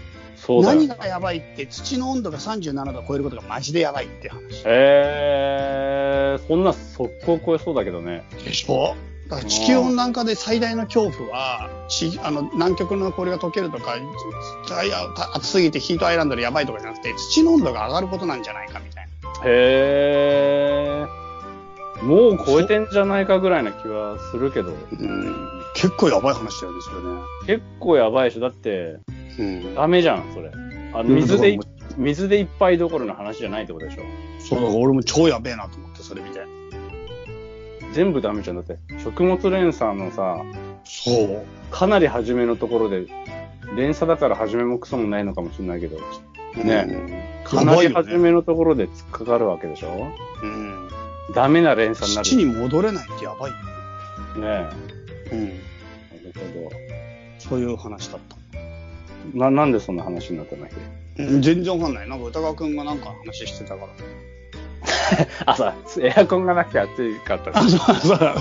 [0.50, 4.62] そうだよ何がやばいって土の温度が37度を超えることがマジでやばいって話。
[4.64, 8.24] えー、そんな速攻超えそうだけどね。
[8.44, 8.96] でしょ？
[9.28, 13.94] だから地球温暖化で最大の恐怖は、ちあの南極の氷が溶けるとか、
[15.34, 19.30] 暑すぎてヒートアイランドでやばいとかじゃなくて、土の温度が上がることなんじゃないかみたいな。
[19.44, 22.04] へー。
[22.04, 24.70] もう超えてんじゃないかぐらいな気はするけど。
[24.70, 27.20] うん、結構やばい話だよね、それね。
[27.46, 28.40] 結構やばいでしょ。
[28.40, 28.98] だって、
[29.38, 29.74] うん。
[29.74, 30.50] ダメじゃん、それ。
[30.92, 31.60] あの水でい、
[31.96, 34.02] 水でいっぱいどころの話じゃないってことでしょ。
[34.38, 36.40] そうだ俺も超やべえなと思って、それ見て。
[37.92, 38.56] 全部ダメじゃん。
[38.56, 40.38] だって、食物連鎖のさ、
[40.84, 41.46] そう。
[41.70, 43.06] かなり初めのところで、
[43.76, 45.98] 連鎖だから初めもクソもないのかもしれないけど、
[46.56, 50.08] ねかなり初めのところで突っかかるわけでしょ
[50.42, 50.88] うん。
[51.34, 52.28] ダメな連鎖になる。
[52.28, 53.56] 土に戻れないってやばいよ。
[54.36, 54.68] ね
[55.32, 55.38] うん。
[55.38, 55.60] え。
[56.22, 56.70] なるほ
[57.38, 58.36] そういう話だった。
[59.34, 59.38] ど。
[59.38, 60.70] な、なんでそんな話になったんだっ
[61.16, 61.22] け？
[61.24, 62.08] うん、全然わかんない。
[62.08, 63.88] なんか歌川くんがなんか話してたから。
[65.46, 65.56] あ、
[65.86, 67.50] そう、エアコンがなくて暑いかった。
[67.58, 68.34] あ、そうそうだ。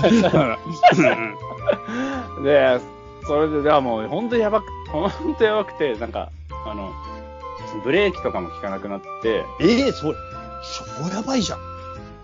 [2.44, 2.80] で、
[3.26, 6.30] それで、ではもう、ほんとやばく、ほんとやばくて、なんか、
[6.66, 6.92] あの、
[7.84, 10.14] ブレーキとかも効かなくなって、ええそれ、
[11.02, 11.69] 超やばいじゃん。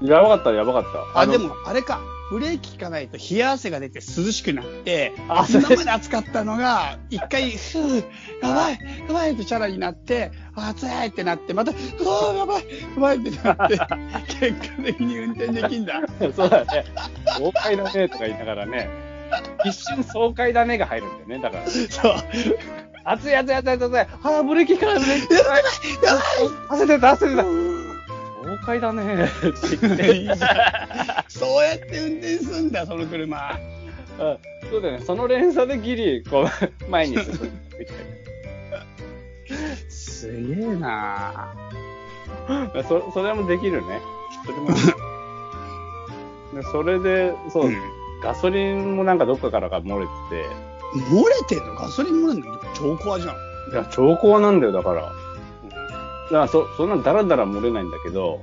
[0.02, 0.82] やばかった、やばかっ
[1.14, 1.20] た。
[1.20, 2.00] あ、ので、も、あれか。
[2.30, 8.04] ブレーキ効かないと冷や汗が出て涼しくなって、あ今まで暑かったのが、一回、ふぅ、
[8.42, 13.78] やばい、やばいってチャラになって、あ暑いってなって、また、うわーやばい、やばいってなって、
[14.40, 16.00] 結果的に運転できんだ。
[16.34, 16.84] そうだね。
[17.38, 18.90] 爽快だね、とか言いながらね、
[19.64, 21.70] 一瞬爽快だねが入るんだよね、だから。
[21.70, 22.14] そう。
[23.04, 24.00] 熱い熱い熱い熱い熱い。
[24.00, 25.62] ああ、ブレーキ効かない、ブレーキ効かない。
[26.02, 26.22] やばい
[26.70, 27.75] 汗出た、汗出た。
[28.56, 29.28] 爽快だね、っ
[29.70, 30.36] て言って。
[31.28, 33.50] そうやって運転すんだ、その車。
[34.18, 34.38] あ
[34.70, 35.04] そうだよね。
[35.04, 37.32] その連鎖でギリ、こう、前に進む
[37.78, 37.96] みたい
[39.88, 41.54] すげえな
[42.48, 42.82] な。
[42.88, 44.00] そそれもできるね。
[44.44, 44.68] それも
[46.54, 47.76] で それで、そう、うん
[48.22, 50.48] ガソリンもなんかどっかからが漏れて
[51.10, 51.74] 漏れてんの？
[51.74, 52.58] ガソリン漏れんの？
[52.74, 53.34] 超怖じゃん。
[53.70, 55.12] て、いや、超高なんだよ、だから。
[56.26, 58.42] だからそ、そんなダラダラ漏れないんだけど、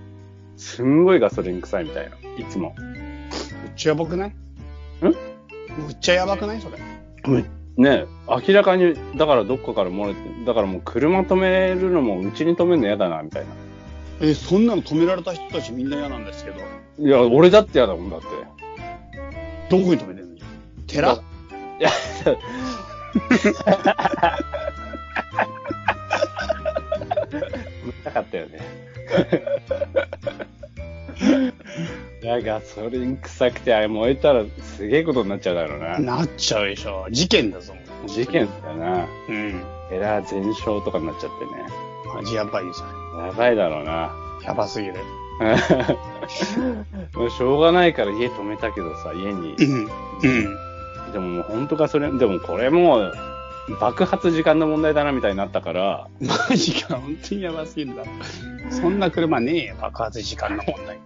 [0.57, 2.15] すんごいガソリン臭いみたいな。
[2.37, 2.75] いつも。
[2.79, 4.29] めっちゃやばくない？
[4.29, 4.33] ん？
[5.03, 5.13] めっ
[5.99, 6.77] ちゃやばくないそれ？
[7.75, 13.49] ね明らかに、だからどっかから漏れて、だからもう車止めるのもうちに止めるの嫌だな、みたいな。
[14.21, 16.57] え、そんなの止められた人たちみんな嫌なんですけど。
[16.99, 18.27] いや、俺だって嫌だもんだって。
[19.69, 20.41] どこに止めてんの？
[20.85, 21.13] 寺？
[21.13, 21.17] い
[21.79, 21.89] や、
[27.83, 28.59] 見たかったよね。
[32.21, 35.99] いや、ガソリン臭くて、あれ燃えたらすげえことになっちゃうだろうな。
[35.99, 37.07] なっちゃうでしょ。
[37.11, 37.73] 事件だぞ。
[38.07, 39.07] 事件だよな。
[39.29, 39.61] うん。
[39.91, 41.51] エラー全焼とかになっちゃってね。
[42.15, 42.83] マジやばいよ、そ
[43.19, 44.11] やばいだろうな。
[44.41, 44.47] れ。
[44.47, 44.95] やばすぎる。
[47.15, 49.55] もうしょうがないから家止めたけどさ、家に。
[49.55, 49.87] うん。
[50.23, 51.11] うん。
[51.11, 53.13] でももう本当かそれ、でもこれもう
[53.79, 56.07] 爆発時間の問題だなみたいになったから、
[56.49, 58.07] マジか、本当にやばすぎるだろ。
[58.69, 60.99] そんな車ねえよ、爆発時間の問題。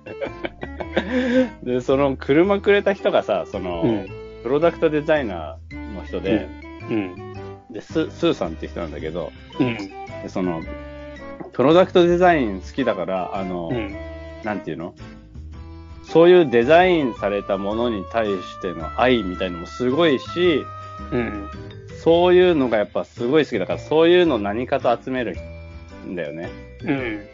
[1.63, 6.47] で、その車くれた人がさ、その、うんプロダクトデザイナーの人で、
[6.89, 7.33] うん。
[7.69, 9.77] で、ススーさんって人なんだけど、うん。
[10.23, 10.61] でその、
[11.51, 13.95] プロダクトデザイン好きだから、あの、うん。
[14.43, 14.95] なんていうの？
[16.03, 20.63] そういうデザインされたものに対しての愛みたいのもすごいし、
[21.11, 21.49] うん。
[22.03, 25.37] そういうのがやっぱすごい好きだから、そういうの何かと集める
[26.07, 26.49] んだよね。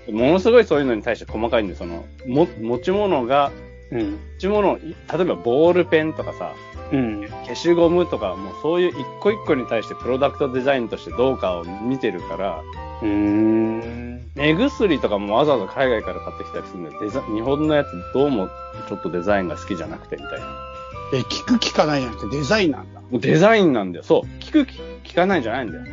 [0.09, 0.17] うん。
[0.17, 3.51] ものすごいそういうのに対して細かいんで、その、も、持ち物が、
[3.91, 4.11] うん。
[4.11, 6.53] 持ち物、い例えばボールペンとかさ、
[6.91, 7.27] うん。
[7.45, 12.61] 消しゴムとか、もうそういう一個一個に対してプロダクトデザインとしてどうかを見てるから、
[13.01, 14.03] うーん。
[14.35, 16.99] 目薬とかもわざわざ海外から買ってきたりするんだよ。
[17.01, 18.49] デザ日本のやつどうも
[18.89, 20.45] ちょっとデザインが好きじゃなくてみたいな。
[21.13, 23.02] え、聞く聞かないじゃなくてデザインなんだ。
[23.13, 24.03] もうデザインなんだよ。
[24.03, 24.27] そう。
[24.41, 25.83] 聞く聞聞かないんじゃないんだよ。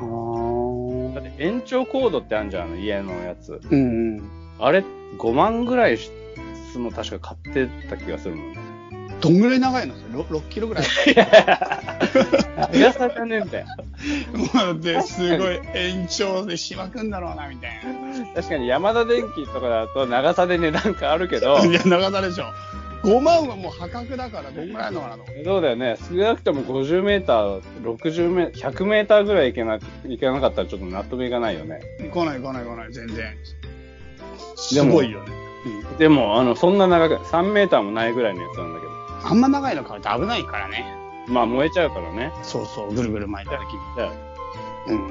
[0.00, 3.60] はだって延長コードってあるじゃん、家のやつ。
[3.70, 4.30] うんうん。
[4.60, 4.84] あれ、
[5.18, 6.12] 5万ぐらいし
[6.76, 8.58] も確か買ってた気がするもんね。
[9.20, 9.94] どんぐらい長いの？
[9.94, 10.84] それ 6, 6キロぐらい？
[12.72, 13.66] 長さじゃねえんだよ。
[14.64, 17.80] もうで、すごい延長でしまくんだろうな、みたい
[18.36, 21.64] 確かに山田電機とかだと長さで値段変わるけど、な。
[21.64, 22.44] いや、長さでしょ。
[23.04, 25.24] 5万はもう破格だから、どんぐらいのかなと。
[25.44, 25.96] そうだよね。
[26.08, 31.80] 少なくとも50メーター、60メーター、100メーターぐらい行けな、行けなかったらちょっと納得いかないよね。
[32.12, 33.36] 来ない来ない来ない、全然。
[34.56, 35.32] すごいよね。
[35.90, 35.98] うん。
[35.98, 38.92] でも、あの、そんな長く、3メーターもないぐらいのやつなんだけど。
[39.28, 40.84] あんま長いの買うと危ないからね。
[41.28, 42.32] まあ燃えちゃうからね。
[42.42, 43.80] そうそう、ぐるぐる巻いた時に。
[43.96, 44.12] じゃあ
[44.88, 45.10] うん。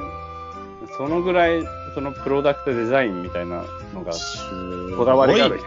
[0.97, 1.63] そのぐらい、
[1.95, 3.63] そのプロダクトデザインみたいな
[3.93, 4.37] のが、す
[4.95, 5.61] こだわりがあるね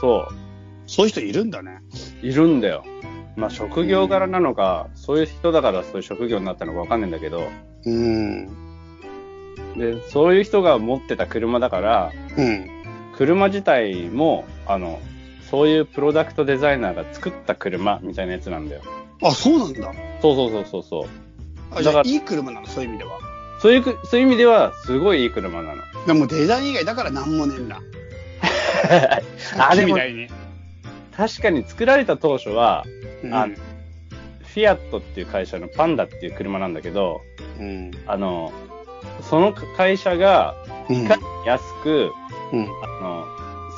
[0.00, 0.28] そ
[0.90, 1.80] そういう人いるんだね。
[2.20, 2.84] う、いるんだよ。
[3.36, 7.48] まあ職業柄なのか、そういう人だからそういう職業になったのかわかんないんだけど、
[7.86, 8.48] うん。
[9.78, 12.68] で、そういう人が持ってた車だから、うん。
[13.16, 14.98] 車自体も、あの、
[15.48, 18.82] そういうプロダクトデザイナーが作った車みたいなやつなんだよ。
[19.22, 19.92] あ、そうなんだ。
[20.20, 21.08] そうそうそうそうそう。
[21.70, 23.12] あだからいい車なの、そういう意味では。
[23.60, 25.82] そういうく、そういう意味では、すごいいい車なの。
[26.04, 27.80] でもデザイン以外だからなんもねえんだ。
[29.56, 30.39] あでもみたいに。
[31.16, 32.84] 確かに作られた当初は、
[33.22, 33.48] うんあ
[34.50, 37.20] フィアットっていう会社のパンダっていう車なんだけど、
[37.60, 37.92] うん。
[38.06, 38.52] あの、
[39.22, 40.56] その会社が、
[40.88, 42.10] うんいかに安く、
[42.52, 42.62] うん。
[42.62, 42.66] あ
[43.00, 43.26] の、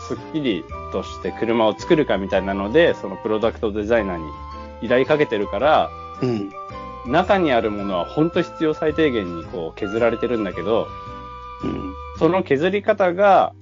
[0.09, 4.24] スッキリとして車を作るかみたいなので、そのプロダクトデザイナーに
[4.80, 5.91] 依頼かけてるから、
[6.22, 6.51] うん。
[7.07, 10.89] 中にあるものは本当必要最低限にこう削られてるんだけど、
[11.64, 11.93] うん。
[12.18, 13.53] その削り方が、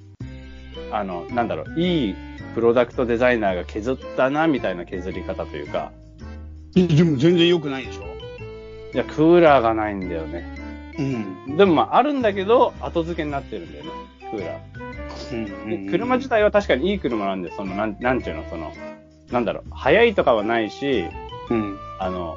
[0.92, 2.14] あの、なんだろう、いい
[2.54, 5.92] プロダクトデザイナーが削ったな、みたいな削り方というか、
[6.74, 8.04] でも全然良くないでしょ？
[8.94, 10.94] いや、クーラーがないんだよね。
[10.98, 11.02] う
[11.52, 11.56] ん。
[11.56, 13.90] でもまあ、あるんだけど、後付けになってるんだよね、
[14.30, 15.84] クーラー。
[15.86, 18.72] で車自体は確かにいい車なんで、その、なん、なんていうの、その、
[19.30, 21.04] なんだろう、速いとかはないし、
[21.50, 21.78] うん。
[21.98, 22.36] あの、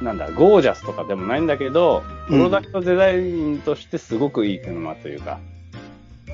[0.00, 5.38] なんだ、ゴージャスとかでもないんだけど、プロダクトデザインとしてすごくいい車というか、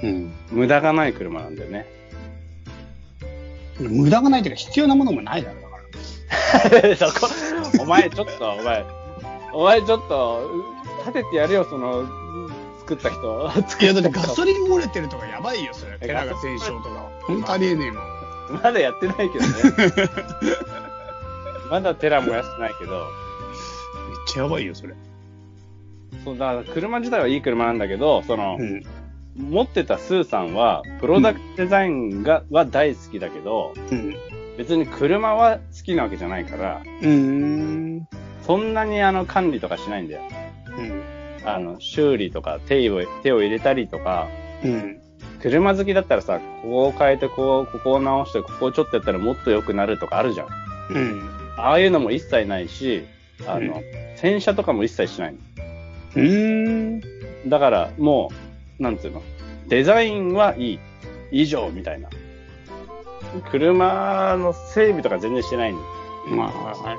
[0.02, 0.32] うん。
[0.50, 1.86] 無駄がない車なんだよね。
[3.78, 5.76] 無駄がないというか必要なものもないだろ、だか
[6.88, 6.96] ら。
[7.10, 7.28] そこ、
[7.80, 8.84] お前ちょっと、お前、
[9.52, 10.50] お前ちょっと、
[11.06, 12.04] 立ててやるよ、その、
[12.80, 13.50] 作った人。
[13.80, 15.98] いや、だってガソリン漏れてるとかやばいよ、それ。
[15.98, 17.10] 寺が戦勝とか。
[17.22, 18.62] ほんとありえねえもん。
[18.62, 20.10] まだやってないけどね。
[21.70, 23.00] まだテラ燃やしてないけど、めっ
[24.26, 24.94] ちゃやばいよ、それ。
[26.24, 28.82] そうだから車自体はいい車なんだけど、その、うん。
[29.38, 34.14] 持ってたスーさんは、プロダクトデザインが、は大好きだけど、うん。
[34.56, 38.08] 別に車は好きなわけじゃないから、うーん。
[38.42, 40.22] そんなにあの管理とかしないんだよ。
[40.76, 41.02] うん。
[41.44, 44.26] あの、修理とか手を、手を入れたりとか、
[44.64, 45.00] うん。
[45.40, 50.48] 車好きだったらさ、ここを変えて、こう、ここを直して、ここをちょっとやったらもっと良くなるとかあるじゃん。
[50.90, 51.30] うん。
[51.56, 53.04] ああいうのも一切ないし、
[53.46, 55.38] あの、うん洗車とかも一切しないの。
[56.16, 56.96] うー
[57.46, 57.48] ん。
[57.48, 58.47] だから、もう、
[58.78, 59.22] なんつうの、
[59.68, 60.78] デザインはいい。
[61.30, 62.08] 以上、みたいな。
[63.50, 65.78] 車の整備とか全然してないの。
[66.30, 66.96] うまあ、はい。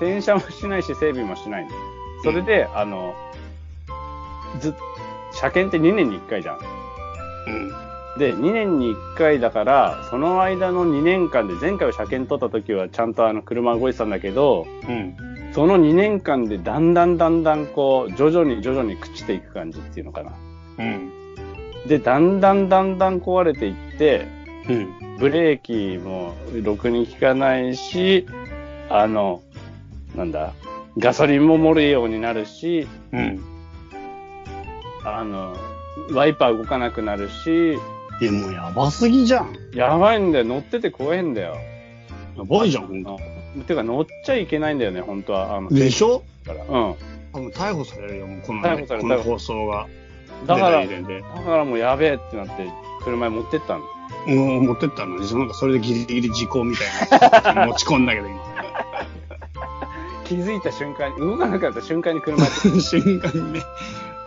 [0.00, 1.70] 洗車もしないし、整備もしないの。
[2.24, 3.14] それで、あの、
[4.60, 4.74] ず、
[5.32, 6.58] 車検って2年に1回じゃん。
[6.58, 7.68] うん。
[8.18, 15.16] で、2年に1回だから、その間の2年間で、前回は車検取った時はちゃんとあの車動いてたんだけど、うん。
[15.52, 20.32] その2年間でだんだんだんだんこう、徐々に徐々に朽ちていく感じっていうのかな。
[20.82, 21.88] うん。
[21.88, 24.26] で、だんだんだんだん壊れていって、
[24.68, 25.16] うん。
[25.18, 28.26] ブレーキもろくに効かないし、
[28.88, 29.42] あの、
[30.16, 30.52] なんだ、
[30.98, 33.40] ガソリンも漏れるようになるし、うん。
[35.04, 35.56] あの、
[36.12, 37.74] ワイパー動かなくなるし、
[38.20, 39.56] いや、もうやばすぎじゃん。
[39.74, 40.44] やばいんだよ。
[40.44, 41.56] 乗ってて怖いんだよ。
[42.36, 43.18] やばいじゃん、ほんと。
[43.66, 45.56] てか乗っちゃいけないんだよね、本当は。
[45.56, 46.22] あの、でしょ？
[46.46, 46.62] から。
[46.64, 46.94] うん。
[47.32, 49.86] 多分逮捕されるよ、もうこの、逮捕されるこの放送が。
[50.46, 52.70] だから、だからもうやべえってなって、
[53.04, 53.80] 車に持ってったの。
[54.26, 58.40] もう持ってったのに、そのなんかそれでギリギリ時効みたいな 持ち込んだけど、今。
[60.24, 62.46] 気づいた瞬間に、動かなかった瞬間に車に、
[62.80, 63.60] 瞬間にね。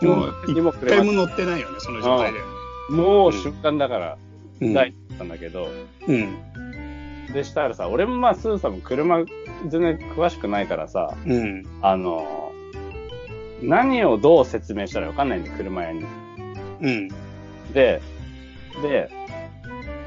[0.02, 2.40] もう、一回も乗ってないよね、その状態で。
[2.90, 4.18] もう瞬間だから、
[4.62, 5.68] うん大だったんだけど、
[6.08, 6.38] うん。
[7.34, 9.26] でしたらさ、俺もまあ、スーさんも車
[9.68, 11.66] 全然詳しくないからさ、うん。
[11.82, 12.45] あの、
[13.62, 16.06] 何をどう説明したらわかんないんだよ、車屋に。
[16.82, 17.08] うん。
[17.74, 18.02] で、
[18.82, 19.10] で、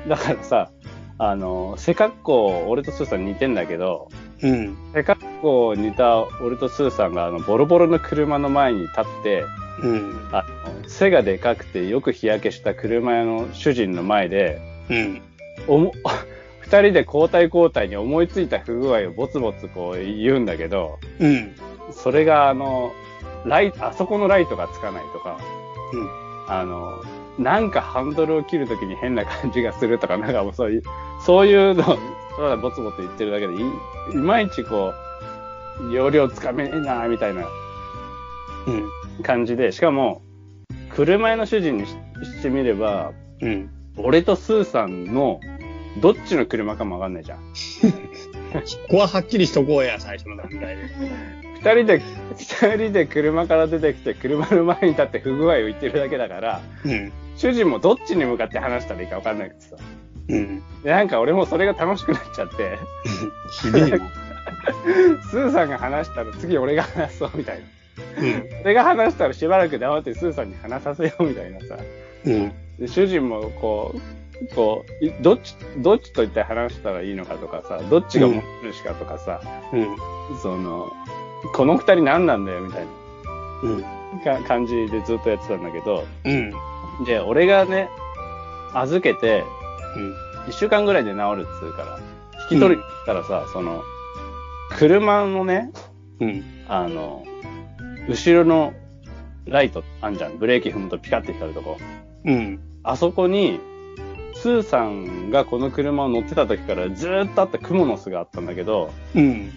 [0.07, 0.71] だからさ、
[1.19, 4.09] あの、背格好、俺とスーさん似てんだけど、
[4.43, 4.77] うん。
[4.95, 9.45] 背格好似た俺とスーさんがあの、ボロボロの車の前に立って、
[9.83, 10.29] うん。
[10.33, 10.45] あ
[10.83, 15.23] の背がでかくてよく日焼けした車屋の主人の前で、うん。
[15.67, 15.93] おも、
[16.61, 21.55] 二人で交代交代に思いついた不具合をぼつぼつこう言うんだけど、うん。
[21.91, 22.93] それがあの、
[23.49, 25.39] ライト、あそこのライトがつかないとか、
[25.93, 26.53] うん。
[26.53, 27.03] あの、
[27.39, 30.83] なんかハンドルを切るときに変な感じがするとか、なんかもうそういう、
[31.25, 31.99] そういうのを、
[32.37, 34.93] ただぼつぼつ言ってるだけで、いいまいちこ
[35.81, 37.43] う、容量つかめねえな、みたいな
[38.67, 39.23] うん。
[39.23, 40.23] 感じで、しかも、
[40.95, 43.71] 車屋の主人にししてみれば、うん。
[43.97, 45.41] 俺とスーさんの、
[46.01, 47.39] どっちの車かもわかんないじゃん。
[48.53, 51.48] ここははっきりしとこうや、最初の段階で。
[51.61, 52.03] 二人で、
[52.37, 57.13] 二人で車から出てきて、車の前に立って不具合を言ってるだけだから、うん。
[57.37, 59.77] 主人もどっちに向かって話したらいいかわかんなくてさ。
[60.29, 60.63] うん。
[60.83, 62.79] で、なんか俺もそれが楽しくなっちゃって、
[63.63, 63.99] ひでえな。
[65.31, 67.65] スーさんが話したら次俺が話そうみたいな。
[68.23, 68.49] うん。
[68.63, 71.79] 俺が話したらしばらく黙ってスーさんに話させようみたいなさ。
[72.25, 72.53] うん。
[72.79, 79.41] で主人もこう、こう、いどっち、どっちと一体話したらいいのかとかさ、どっちが持ち主かとかさ、
[79.73, 79.97] うん。
[80.43, 80.93] その、
[81.55, 82.87] この二人何なんだよみたい
[83.63, 83.81] うん。
[83.81, 86.53] なか感じでずっとやってたんだけど、うん。
[87.05, 87.89] で、俺がね、
[88.75, 89.45] 預けて、
[89.97, 90.15] うん。
[90.49, 91.99] 一週間ぐらいで治るっつうから、
[92.51, 93.83] 引き取ったらさ、その、
[94.77, 95.71] 車のね、
[96.21, 96.45] うん。
[96.69, 97.25] あの、
[98.09, 98.73] 後ろの
[99.47, 100.39] ライトあんじゃん。
[100.39, 101.79] ブレーキ踏むとピカって光るとこ。
[102.25, 102.61] うん。
[102.83, 103.61] あそこに、
[104.35, 109.51] スーさんがこの車を乗ってた時からずーっとあったクモの巣があったんだけど、うん。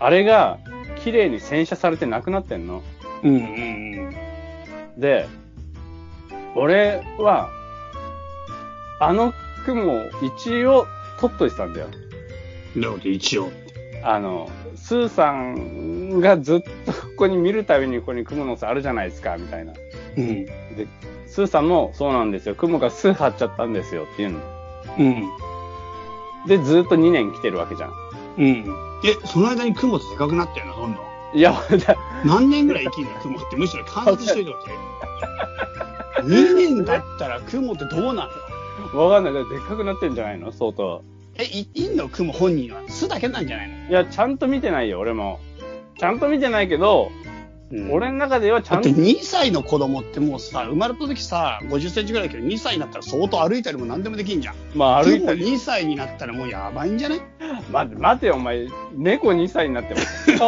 [0.00, 0.58] あれが
[1.06, 2.82] 綺麗に洗車されてなくなってんの。
[3.22, 3.36] うん。
[3.36, 4.16] うん。
[4.98, 5.28] で、
[6.56, 7.48] 俺は、
[8.98, 9.32] あの
[9.64, 10.02] 雲を
[10.36, 10.84] 一応
[11.20, 11.86] 取っといてたんだよ。
[12.74, 13.52] どういうこと一応。
[14.02, 19.74] あの、スーさんがずっとここに見るたびにここに雲の巣あるじゃないですか、みたいな。
[20.16, 20.44] うん。
[20.44, 20.88] で、
[21.28, 22.56] スーさんもそうなんですよ。
[22.56, 24.40] 雲が巣張っちゃったんですよって言うの。
[24.98, 26.48] うん。
[26.48, 28.05] で、ずっと2年来てるわけじゃん。
[28.38, 28.64] うん。
[29.04, 31.06] え、その間に雲ってでかくなったよな、どんどん。
[31.38, 33.56] いや、だ何年ぐらい生きんの雲って。
[33.56, 34.70] むしろ観察しといてほしい。
[36.22, 38.28] 2年だったら雲ってどうな
[38.92, 38.98] の？
[38.98, 39.32] わかんない。
[39.32, 40.50] でっかくなってんじゃないの？
[40.52, 41.02] 相当。
[41.36, 42.08] え、い、いんの？
[42.08, 42.80] 雲本人は。
[42.88, 43.88] 巣だけなんじゃないの？
[43.90, 45.40] いや、ちゃんと見てないよ、俺も。
[45.98, 47.10] ちゃんと見てないけど、
[47.72, 54.54] うん俺の中ではちゃんとだって、2歳の子供ってもうさ、生まれた時さ、50センチぐらいだけど、2歳になったら相当歩いたりも何でもできんじゃん。
[54.74, 55.44] まあ歩いたり。
[55.44, 57.20] 2歳になったらもうやばいんじゃない？
[57.72, 58.68] 待て、待てよ、お前。
[58.94, 60.00] 猫2歳になっても。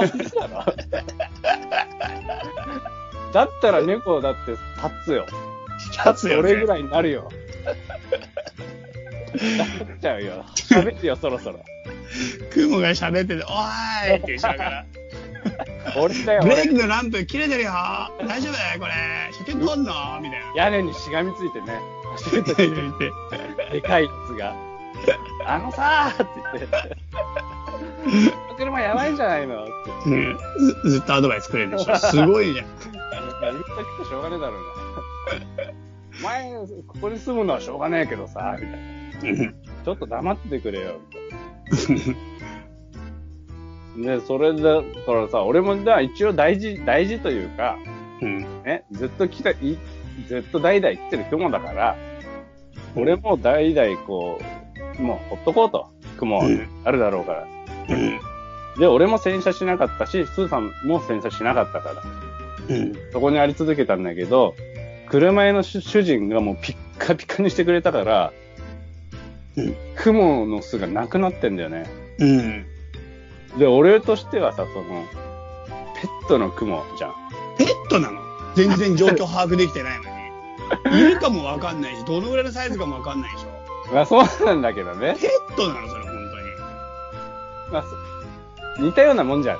[3.32, 4.60] だったら猫だって立
[5.06, 5.26] つよ。
[6.06, 6.50] 立つよ、ね。
[6.50, 7.28] 俺ぐらいになるよ。
[9.58, 9.64] な
[9.94, 10.44] っちゃうよ。
[10.54, 11.60] 喋ってよ、そろそろ。
[12.54, 14.84] 雲が喋ってて、おーいって言うしだから。
[15.96, 16.82] 俺だよ、ブレーキ俺。
[16.82, 17.70] のランプ切れてるよ
[18.26, 18.92] 大丈夫これ
[19.32, 20.20] 車検取んの？
[20.20, 20.52] みたいな。
[20.64, 21.80] 屋根にしがみついてね。
[22.12, 22.92] 走るときに、
[23.72, 24.54] でかいやつが。
[25.46, 26.96] あのさーって言って。
[28.56, 29.64] 車やばいんじゃないの？
[29.64, 30.10] って。
[30.10, 30.38] うん
[30.84, 31.96] ずずっとアドバイスくれるでしょ。
[31.98, 32.66] すごいじゃん。
[32.66, 34.68] 言ったくてしょうがねえだろうな。
[36.20, 36.52] お前、
[36.86, 38.66] ここに住むのはしょうがねえけどさ、み
[39.20, 39.42] たいな。
[39.44, 42.14] うんちょっと黙っててくれよ、みたいな。
[44.02, 47.76] で、それだからさ、俺もじゃあ一応大事、大事というか、
[48.20, 48.38] うん。
[48.64, 49.78] ね、ずっと来た、い
[50.26, 51.96] ずっと代々来てる雲だから、
[52.94, 54.40] 俺も代々こ
[54.98, 55.88] う、もうほっとこうと。
[56.18, 57.46] 雲うんあるだろうから。
[57.88, 58.18] うん。
[58.80, 61.90] で、俺も洗車しなかったし、スーさんも洗車しなかったか
[62.68, 62.76] ら。
[62.76, 62.92] うん。
[63.12, 64.54] そこにあり続けたんだけど、
[65.08, 68.32] 車屋の主主人がもうピッカピカにしてくれたから、
[69.56, 71.86] うん雲の巣がなくなってんだよね。
[72.18, 72.66] うん。
[73.58, 75.04] で、俺としてはさ、その、
[76.00, 77.14] ペットの雲じゃん。
[77.58, 78.20] ペットなの？
[78.54, 80.04] 全然状況把握できてないの
[80.92, 81.00] に。
[81.00, 83.94] いるかもわかんないし、どのぐらいのサイズかもわかんないでしょ。
[83.94, 85.16] まあそうなんだけどね。
[85.20, 86.12] ペットなのそれ、本
[87.72, 87.84] まあ、
[88.76, 89.58] そ似たようなもんじゃん。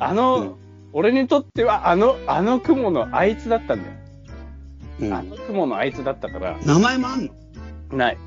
[0.00, 0.54] あの、うん
[0.94, 3.94] 俺にとってはあの、あの雲のあいつだったんだよ。
[4.98, 5.12] 当に。
[5.12, 7.32] あの雲のあいつだったから、名前もあんの？
[7.96, 8.18] ない。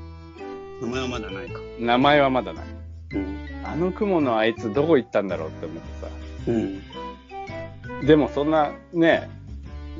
[0.82, 1.60] 名前はまだないか。
[1.78, 2.64] 名前はまだない。
[3.12, 3.45] うん。
[3.66, 5.82] あの雲のあいつどこ行ったんだろうって思っ
[6.44, 6.82] てうん。
[8.00, 8.06] さ。
[8.06, 9.28] でもそんな、ね、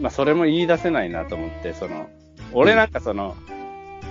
[0.01, 2.09] まあそれも言い出せないなと思って、その、
[2.53, 3.37] 俺なんかその、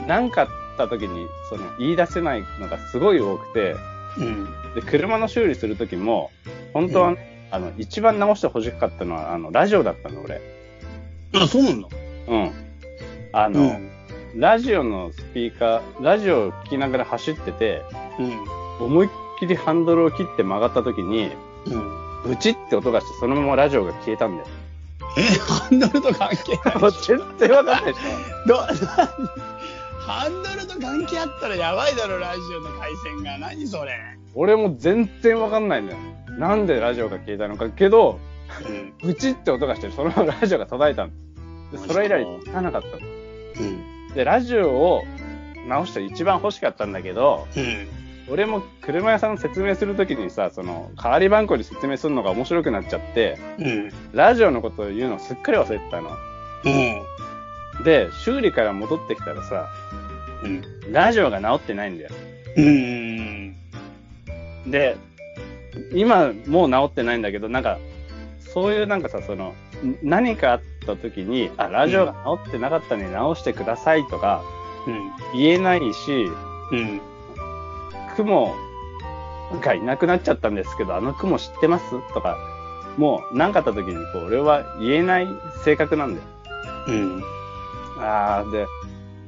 [0.07, 0.47] なんかあっ
[0.77, 3.75] た時に、その、言い出せないのがすごい多くて、
[4.17, 4.45] うん。
[4.75, 6.31] で、車の修理する時も、
[6.73, 7.17] 本当は、うん
[7.51, 10.41] あの、一番直してほしかったのは、あの、ラジオだったの、俺。
[11.33, 11.87] あ、そうなんだ。
[12.27, 12.51] うん。
[13.31, 13.91] あの、うん。
[14.35, 17.81] ラジオのスピーカー、ラジオを聞きながら走ってて、
[18.19, 18.23] う
[18.83, 18.85] ん。
[18.85, 21.31] 思いっきりハンドルを切って曲がった時に、
[21.65, 22.05] うん。
[22.23, 24.47] ブチって音がして、そのままラジオが消えたんだよ。
[25.17, 26.77] え、ハンドルと関係ない。
[26.81, 27.99] もう全然わかんないでし
[28.47, 28.67] ど、な
[30.05, 33.37] ハンドルと関係あったらやばいだろ、ラジオの回線が。
[33.37, 33.93] 何それ。
[33.93, 33.95] ょ。
[34.35, 35.99] 俺も全然わかんないんだよ。
[36.37, 37.69] なんでラジオが消えたのか。
[37.69, 38.19] けど、
[38.67, 38.93] うん。
[39.01, 41.11] ブチって音がして、そのままラジオが途絶えたの。
[41.71, 42.93] で、それ以来聞かなかったの。
[42.97, 44.13] うん。
[44.13, 45.03] で、ラジオを
[45.67, 48.04] 直して一番欲しかったんだけど、うん。
[48.27, 53.91] 俺も車屋さんの説明するときにさ、その、代わり番号に説明するのが面白くなっちゃって、うん。
[54.13, 56.09] ラジオのことを言うのをすっかり忘れてたの。
[56.65, 57.83] うん。
[57.83, 59.67] で、修理から戻ってきたらさ、
[60.43, 60.63] うん。
[60.91, 62.09] ラジオが直ってないんだよ。
[62.57, 63.55] うん。
[64.67, 64.97] で、
[65.93, 67.77] 今もう直ってないんだけど、なんか、
[68.39, 69.53] そういうなんかさ、その、
[69.83, 74.41] ん何かあった時に、あ、ラジオが直ってなかったのに直してくださいとか
[74.87, 75.11] うん。
[75.39, 76.25] 言えないし、
[76.71, 77.01] うん。
[78.15, 78.55] 雲
[79.61, 81.85] がいなくなっちゃったんですけど、あの雲知ってます？
[82.13, 82.37] とか、
[82.97, 85.27] もう何かあった時にこう、俺は言えない
[85.63, 86.27] 性格なんだよ。
[86.87, 87.23] うん。
[87.99, 88.65] ああ、で、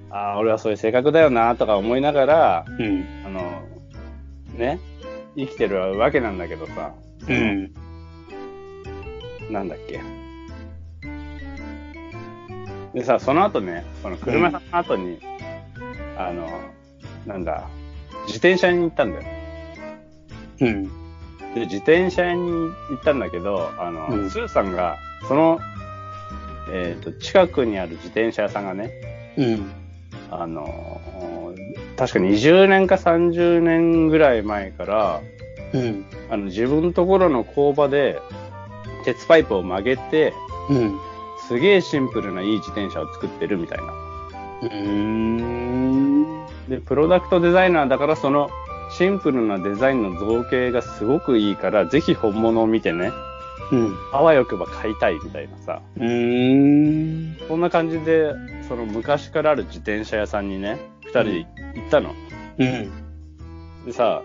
[0.10, 3.06] ああ、俺はそういう性格だよなとか思いながら、うん。
[3.26, 3.42] あの、
[4.56, 4.80] ね、
[5.36, 6.94] 生きてるわけなんだけどさ、
[7.28, 7.72] うん。
[9.52, 10.02] なんだっけ。
[12.94, 15.20] でさ、その後ね、その車さんの後に、
[16.18, 16.48] あの、
[17.26, 17.68] なんだ、
[18.28, 19.24] 自転車に行ったんだよ。
[20.62, 20.84] うん。
[21.54, 24.98] で、自転車屋に行ったんだけど、あの、うんスーさんが、
[25.28, 25.60] その、
[26.72, 28.92] えっ、と、近くにある自転車屋さんがね、
[29.38, 29.72] うん。
[30.30, 31.02] あの、
[31.96, 35.22] 確か20年か30年ぐらい前から、
[35.74, 36.06] うん。
[36.30, 38.22] あの、自分のところの工場で、
[39.06, 40.34] 鉄パイプを曲げて、
[40.70, 41.00] うん。
[41.48, 43.94] すげえシンプルないい自転車を作ってるみたいな。
[44.62, 46.46] うん。
[46.68, 48.50] で、プロダクトデザイナーだからその
[48.92, 53.12] シンプルなデザインの造形がすごくいいから、ぜひ本物を見てね、
[53.72, 53.98] うん。
[54.14, 55.82] あわよくば買いたいみたいなさ。
[55.98, 57.38] うん。
[57.48, 58.34] そんな感じで、
[58.68, 61.32] その昔からある自転車屋さんにね、二人で
[61.76, 62.14] 行ったの。
[62.58, 63.86] うん。
[63.86, 64.22] でさ、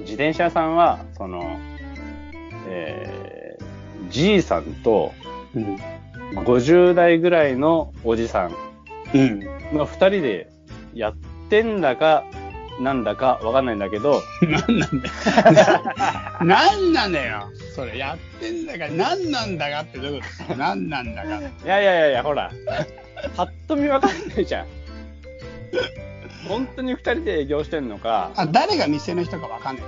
[0.00, 1.58] 自転車屋さんは、その、
[2.66, 5.12] えー、じいさんと
[5.54, 5.76] うん。
[6.44, 8.71] 50代ぐらいのおじさん
[9.14, 9.40] うん。
[9.76, 10.48] の二人で
[10.94, 11.14] やっ
[11.48, 12.24] てんだか、
[12.80, 16.44] なんだかわかんないんだけど、なんなんだよ。
[16.44, 17.48] なんなんだよ。
[17.74, 20.56] それ、やってんだか、なんなんだかってどういうこと？
[20.56, 21.28] なんなんだか。
[21.38, 22.50] いやいやいやいや、ほら、
[23.36, 24.66] ぱっと見わかんないじゃん。
[26.48, 29.84] 本当に二人で営業してんのか、あ、誰が店の人かわかんない。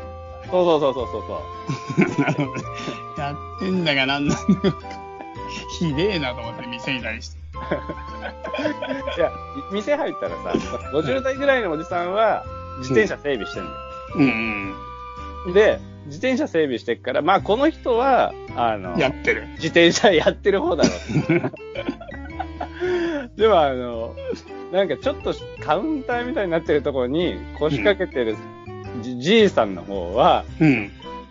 [0.51, 2.21] そうそうそうそうそうそう。
[2.23, 2.63] なるほどね
[3.19, 4.79] やってんだか、なんなんだか。
[5.79, 7.44] ひでえなと思って、店に対して。
[9.17, 9.33] いや、い
[9.73, 10.53] 店入ったらさ、
[10.93, 12.45] 50代ぐらいのおじさんは
[12.79, 13.77] 自転車整備してんだよ。
[14.17, 14.75] うん
[15.53, 19.47] で、自転車整備してっから、まあこの人は、あのうん。、やってる。
[19.55, 21.53] 自転車やってる方だろう。
[23.37, 24.15] でもあの、
[24.73, 28.37] なんかちょっとカウンターみたいになってるところに腰掛けてる
[29.03, 30.91] じ,、じいさんの方は、うん。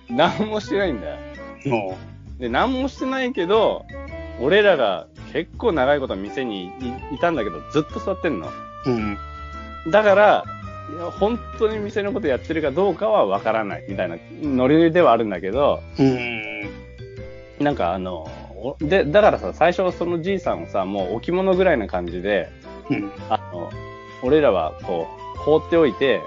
[0.10, 1.18] 何もしてないんだよ。
[1.66, 1.98] も
[2.40, 3.86] で、何もしてないけど、
[4.40, 6.66] 俺らが結構長いこと店に
[7.12, 8.48] いいたんだけど、ずっと座ってんの。
[8.86, 8.90] う。
[8.90, 9.18] うん。
[9.92, 10.46] だから、
[10.96, 16.70] いや、本当に店のことやってるかどうかはわからないみたいなノリではあるんだけど、うん。
[17.60, 22.50] なんかあの、おで、だからさ、最初そのじいさんをさ、もう置物ぐらいな感じで、
[22.90, 23.12] うん。
[23.30, 23.72] あの、
[24.22, 26.22] 俺らはこう、放っておいて、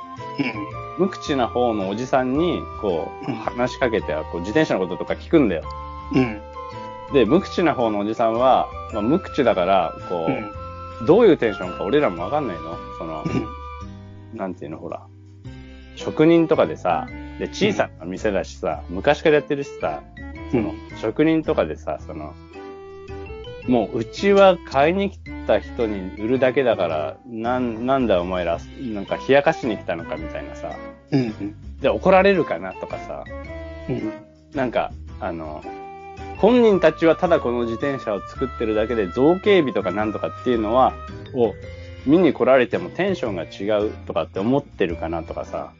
[0.98, 5.62] 無口な方のおじさんに、こう、うん話しかけて、こう自転車のこととか聞くんだよ。
[6.12, 6.40] うん。
[7.12, 10.34] で、無口な方のおじさんは、まあ、無口だから、こう、う
[11.02, 11.06] ん。
[11.06, 13.24] どういうテンションか俺らもわかんないのその、
[14.34, 15.06] なんていうの、ほら。
[15.94, 17.06] 職人とかでさ、
[17.38, 20.02] で、小さな店だしさ、昔からやってるしさ、
[20.50, 22.34] その、職人とかでさ、その、
[23.68, 30.72] もう、うちは買いに来た人に売るだけだから、なん、なんだお前ら、なんか冷やかしに来たのかみたいなさ、
[31.10, 31.78] うん。
[31.80, 33.24] で、怒られるかなとかさ、
[33.88, 34.12] うん。
[34.54, 35.62] なんか、あの、
[36.38, 40.94] 本人たちはただこの自転車を作ってるだけで造形美とかなんとかっていうのは、
[41.34, 41.54] を
[42.06, 45.72] 見に来られてもテンションが違うとかって思ってるかなとかさ、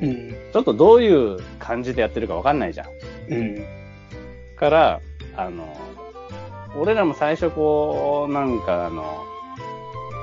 [0.00, 0.30] うん。
[0.52, 2.88] ちょっとどういう感じでやってるかわかんないじゃん。
[3.32, 3.64] うん。
[4.56, 5.00] から、
[5.36, 5.76] あの、
[6.76, 9.24] 俺らも最初こう、なんかあの、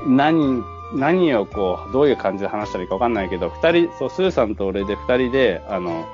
[0.08, 0.64] 何、
[0.94, 6.06] 何をこう、どういう感じで話したらいいかわかんないけど、二人、そう、スーさんと俺で二人で、あの、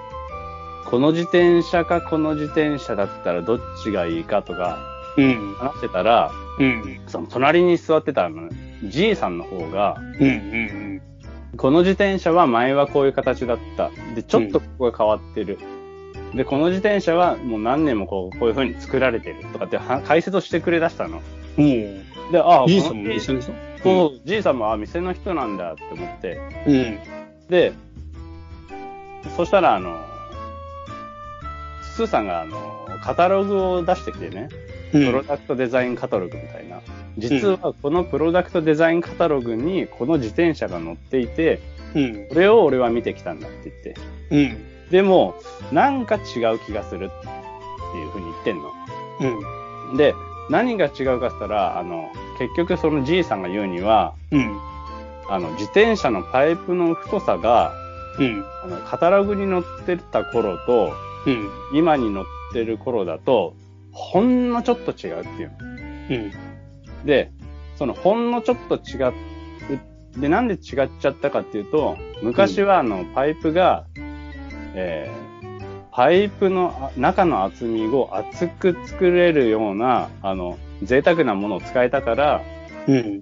[0.86, 5.56] この自転車かこの自転車だったらどっちがいいかとかうん。
[5.56, 7.02] 話してたら、うん。
[7.08, 8.50] その隣に座ってたあの、
[8.84, 10.28] じいさんの方が、うん。
[10.28, 11.02] うん。
[11.58, 13.90] この自転車は前はこういう形だった。
[14.14, 15.58] で、ちょっとここが変わってる。
[16.34, 21.22] で、この自転車はもう何年もこう、こういう風に作られてるとかっては解説をしてくれ出したの。
[21.58, 21.66] うん。
[22.32, 23.52] で、ああ、じいさんこのも一緒にさ。
[23.82, 26.42] そう、じいさんも、あ、店の人なんだって思って。
[26.68, 27.00] うん。
[27.50, 27.72] で、
[29.38, 30.05] そしたら、あの、
[31.96, 34.50] スーさんが、あの、カタログを出してきてね、
[34.94, 35.06] うん。
[35.06, 36.82] プロダクトデザインカタログみたいな。
[37.18, 41.62] 実は、このプロダクトデザインカタログに、この自転車が載っていて、
[41.96, 42.28] うん。
[42.28, 43.96] これを俺は見てきたんだって言って。
[44.30, 44.90] うん。
[44.92, 45.36] でも、
[45.72, 48.74] なんか違う気がするっていうふうに言ってんの。
[49.92, 49.98] うん。
[49.98, 50.14] で、
[50.50, 54.60] 何が違うかって言ったら、あの、結局そのじいさんが言うには、うん。
[55.30, 57.72] あの、自転車のパイプの太さが、
[58.20, 58.46] うん。
[58.64, 60.94] あの、カタログに載ってた頃と、
[61.26, 61.50] うん。
[61.74, 63.56] 今に載ってる頃だと、
[63.92, 65.58] ほんのちょっと違うっていうの。
[66.10, 67.06] うん。
[67.06, 67.32] で、
[67.78, 69.14] そのほんのちょっと違う。
[70.18, 70.60] で、なんで違っ
[71.00, 73.86] ちゃったかっていうと、昔はあの、パイプが、
[74.74, 75.26] えー
[75.96, 82.42] パイプのあ中の厚みを厚く作れるような、あの、贅沢なものを使えたから、
[82.86, 83.22] うん。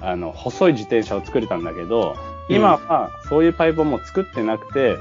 [0.00, 2.14] あの、細い自転車を作れたんだけど、
[2.48, 4.96] 今はそういうパイプをもう作ってなくて、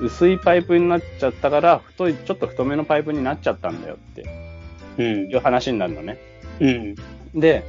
[0.00, 4.24] 薄いパイプになっちゃったから、太い、ちょっと太めのパイプになっちゃったんだよって
[4.98, 5.34] うんい。
[5.34, 6.18] う話になるのね。
[6.60, 6.94] うん。
[7.34, 7.64] で、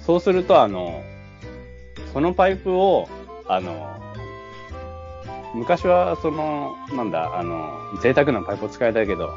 [0.00, 1.02] そうすると、あの、
[2.12, 3.08] そのパイプを、
[3.46, 4.00] あの、
[5.54, 9.30] 昔は、その、なんだ、あの、贅沢なパイプを使えたけど、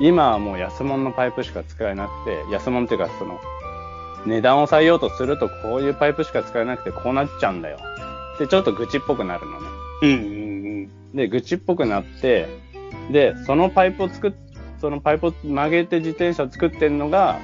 [0.00, 3.38] 今はもう安物のパイプしか使えなくて、安物っていうか、その、
[4.26, 7.78] 値段を抑えようとすると、こういうパイプしか使えなくて、こうなっちゃうんだよ。
[8.38, 9.68] で、ちょっと愚痴っぽくなるのね。
[10.02, 10.35] うん。
[11.16, 11.28] うん。
[11.28, 12.46] で、愚痴っぽくなって、
[13.10, 14.32] で、そのパイプを作っ、
[14.80, 17.40] そのパイプを曲げて自転車を作ってんのが、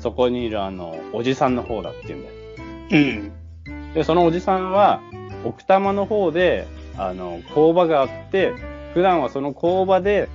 [0.00, 2.34] そこにいるあの、おじさんの方だっていうんだよ。
[2.90, 3.32] うん。
[3.94, 5.00] で、そのおじさんは、
[5.44, 6.66] 奥多摩の方で、
[6.96, 8.52] あの、工場があって、
[8.94, 10.28] 普段はその工場で、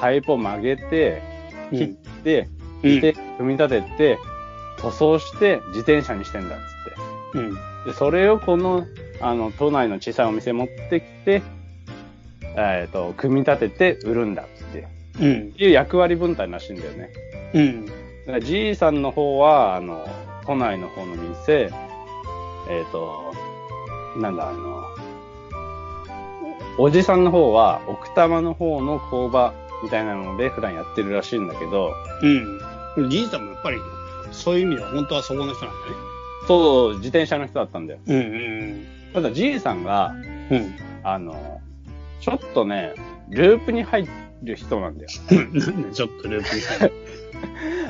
[0.00, 1.22] パイプを曲げて、
[1.70, 2.48] 切って、
[2.82, 3.00] うん。
[3.00, 4.18] で、組み立てて、
[4.78, 7.38] 塗装して、自転車にしてんだっつって。
[7.38, 7.54] うん。
[7.84, 8.86] で、それをこの、
[9.20, 11.42] あの、都内の小さいお店持ってきて、
[12.56, 14.88] えっ、と、組み立てて売るんだって。
[15.20, 15.52] うん。
[15.56, 17.10] いう役割分担らしいんだよね。
[17.54, 17.86] うん。
[17.86, 20.06] だからじいさんの方は、あの、
[20.46, 21.70] 都内の方の店、
[22.68, 23.34] えっ、と、
[24.16, 24.84] なんだ、あの、
[26.78, 29.52] おじさんの方は、奥多摩の方の工場
[29.82, 31.92] みたいなので普段やってるらしいんだけど、
[32.96, 33.10] うん。
[33.10, 33.78] じいさんもやっぱり、
[34.32, 35.96] そういう意味では本当はそこの人なんだね。
[36.46, 38.00] そう、自転車の人だったんだよ。
[38.06, 38.86] うん。
[39.12, 40.14] ただ、じいさんが、
[40.50, 40.74] うん。
[41.02, 41.60] あの、
[42.20, 42.94] ちょっとね、
[43.28, 44.06] ループに入
[44.42, 45.10] る人なんだよ。
[45.30, 45.58] うん。
[45.58, 46.92] なんでちょっとループに入る？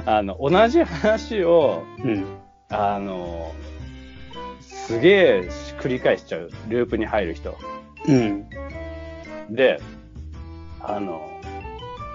[0.06, 2.24] あの、同じ話を、うん。
[2.68, 3.52] あの、
[4.60, 5.48] すげえ
[5.80, 6.50] 繰り返しちゃう。
[6.68, 7.58] ループに入る人。
[8.06, 8.46] うん。
[9.50, 9.80] で、
[10.80, 11.28] あの、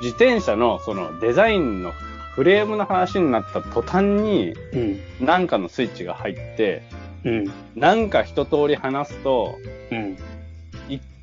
[0.01, 1.91] 自転車のそのデザインの
[2.35, 4.77] フレームの話になった途端に、う
[5.23, 5.25] ん。
[5.25, 6.83] なんかのスイッチが入って、
[7.23, 7.51] うん。
[7.75, 9.57] なんか一通り話すと、
[9.91, 10.17] うん。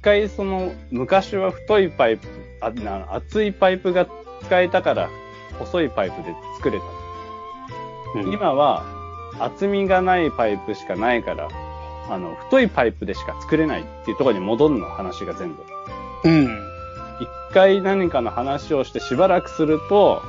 [0.02, 2.26] 一回その、昔は太いパイプ、
[2.60, 4.08] あな厚いパイプが
[4.42, 5.08] 使えたから、
[5.60, 8.18] 細いパイプで作れた。
[8.18, 8.32] うん。
[8.32, 8.84] 今は、
[9.38, 11.48] 厚みがないパイプしかないから、
[12.10, 15.62] あの、太いパイプでしか作れないっていうところに戻るの、話が全部。
[16.24, 16.46] うん。
[17.20, 20.20] 一回何かの話をしてしばらくすると、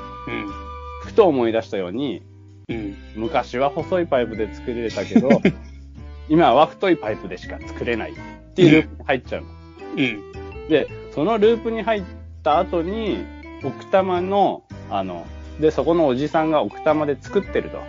[1.02, 2.22] ふと思い出したように、
[2.70, 2.76] うん。
[2.76, 2.98] うん。
[3.16, 5.42] 昔は細いパイプで作れたけど、
[6.30, 8.16] 今は太いパイプでしか作れないっ
[8.54, 9.53] ていうループに入っちゃうの。
[9.96, 10.68] うん。
[10.70, 12.04] で、そのループに入っ
[12.44, 13.26] た後に、
[13.64, 15.26] 奥多摩の、あの、
[15.60, 17.80] で、そこのおじさんが奥多摩で作ってると。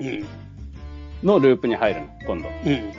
[0.00, 0.26] うん。
[1.22, 2.48] のループに入るの、今度。
[2.48, 2.92] うん。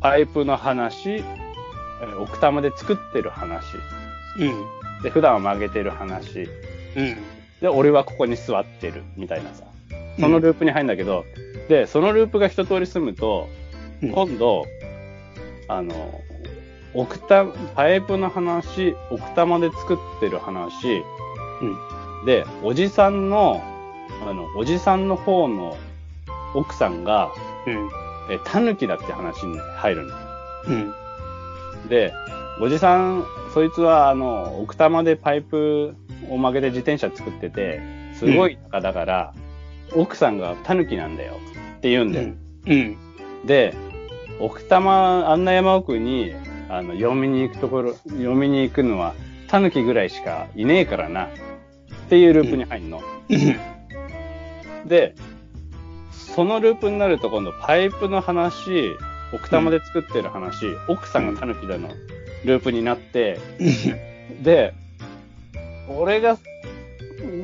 [0.00, 3.76] パイプの話、えー奥多摩で作ってる話、
[4.38, 5.02] うん。
[5.02, 6.48] で、普段は曲げてる話、
[6.96, 7.16] うん。
[7.60, 9.64] で、俺はここに座ってる、みたいなさ。
[10.18, 11.24] そのループに入るんだけど、
[11.68, 13.48] で、そのループが一通り済むと、
[14.02, 14.64] うん今度、
[15.66, 16.20] あの、
[16.98, 17.46] 奥多、
[17.76, 21.04] パイプの話、奥多摩で作ってる話、
[22.26, 23.62] で、おじさんの、
[24.28, 25.76] あの、おじさんの方の
[26.54, 27.30] 奥さんが、
[27.68, 27.88] うん。
[28.30, 30.14] え、タヌキだって話に入るの。
[30.66, 30.94] うん。
[31.88, 32.12] で、
[32.60, 35.94] おじさん、そいつは、あの、奥多摩でパイプ
[36.28, 37.80] を曲げて自転車作ってて、
[38.14, 39.34] すごい高だから、
[39.94, 41.34] 奥さんがタヌキなんだよ
[41.76, 42.32] って言うんだよ。
[42.66, 42.96] うん。
[43.46, 43.72] で、
[44.40, 46.34] 奥多摩、あんな山奥に、
[46.68, 49.14] あの、読みに行くところ、読みに行くのは、
[49.48, 51.28] タヌキぐらいしかいねえからな、っ
[52.08, 53.02] ていうループに入るの。
[54.86, 55.14] で、
[56.12, 58.96] そのループになると今度パイプの話、
[59.32, 61.88] 奥多摩で作ってる話、奥さんがタヌキだの
[62.44, 63.38] ループになって、
[64.42, 64.74] で、
[65.88, 66.38] 俺が、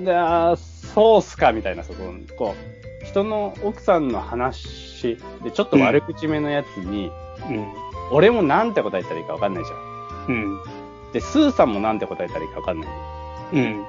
[0.04, 2.54] だそうっすかみたいな、そこ、こ
[3.02, 7.10] う、人の奥さんの話で、ちょっと悪口めのやつに、
[7.48, 7.83] うん。
[8.10, 9.78] 俺もなんて答えたらいいかわかんないじゃん。
[10.28, 10.60] うん。
[11.12, 12.88] で、スーさんもなんて答えたらいいかわかんない。
[13.54, 13.84] うん。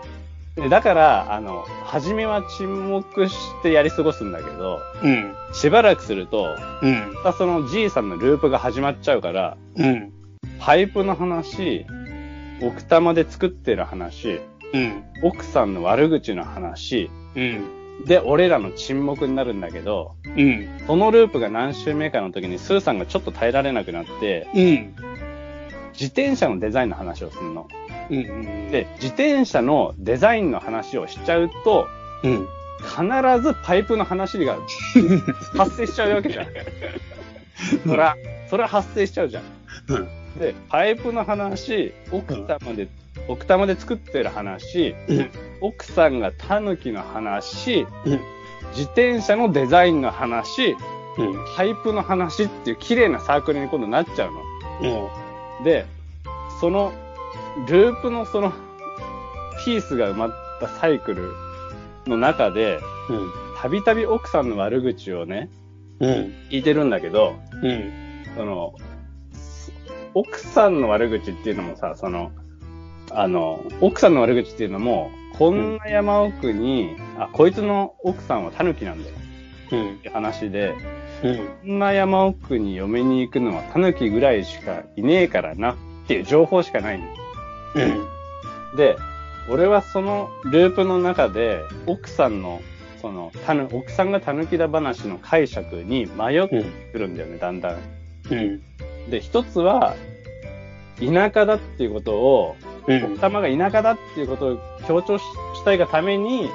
[0.56, 5.36] でだから、あの、初めは沈黙してやり過ごすんだけど、うん。
[5.54, 7.14] しばらくすると、うん。
[7.16, 10.14] またそのじいさんのループが始まっちゃうから、うん。
[10.60, 11.86] パイプの話、
[12.62, 14.40] 奥多摩で作ってる話、
[14.74, 15.04] うん。
[15.24, 17.85] 奥さんの悪口の話、うん。
[18.04, 20.68] で、俺らの沈黙になるんだけど、うん。
[20.86, 24.96] そのループが何周目かの時にスーさんがちょっと耐えられなくなって、うん。
[25.94, 27.68] 自転車のデザインの話をするの。
[28.10, 28.72] うん。
[28.72, 31.88] で、自転車のデザインの話をしちゃうと、
[32.24, 32.48] うん。
[32.82, 34.58] 必ずパイプの話が
[35.56, 36.48] 発生しちゃうわけじゃん。
[37.88, 38.18] そら、
[38.50, 39.44] それは発生しちゃうじゃん。
[39.88, 40.08] うん。
[40.40, 42.88] で、パイプの話、奥多摩で、
[43.28, 45.30] 奥多摩で作ってる話、うん。
[45.62, 48.20] 奥さんがタヌキの話、うん。
[48.72, 50.76] 自転車のデザインの話、
[51.18, 51.46] うん。
[51.56, 54.92] パイプの話っていう綺麗なサークルに今度なっちゃうの。
[54.92, 55.12] も
[55.64, 55.86] で、
[56.60, 56.94] その、
[57.68, 58.52] ループのその、
[59.64, 61.32] ピースが埋まったサイクル
[62.06, 62.80] の中で、
[63.10, 63.14] う。
[63.14, 63.32] うん。
[63.58, 65.50] たびたび奥さんの悪口をね、
[66.00, 66.10] うん。
[66.50, 67.92] 聞いてるんだけど、うん。
[68.36, 68.74] その、
[70.14, 72.32] 奥さんの悪口っていうのもさ、その、
[73.12, 79.16] あの、奥さんの悪口っていうのも、こんな山奥に、あ、こいつの奥さんはタヌキなんだよ
[79.72, 79.98] うんっ。
[79.98, 80.74] て話で、
[81.24, 81.38] うん。
[81.38, 85.76] こんな山奥に嫁に行くのはタヌキぐらいしかいねえからなっ
[86.08, 87.06] ていう情報しかないの。
[87.76, 88.78] うん。
[88.78, 88.96] で、
[89.50, 92.62] 俺はそのループの中で、奥さんの、
[93.02, 97.78] その、たぬ、奥さんがタヌキだ話の解釈に迷ってくるんだよね、だんだん。
[98.32, 98.62] うん。
[99.10, 99.96] で、一つは、
[101.00, 102.56] 田舎だっていうことを、
[102.88, 103.04] うん。
[103.04, 105.24] 奥多摩が田舎だっていうことを強調し
[105.56, 106.50] したいがために、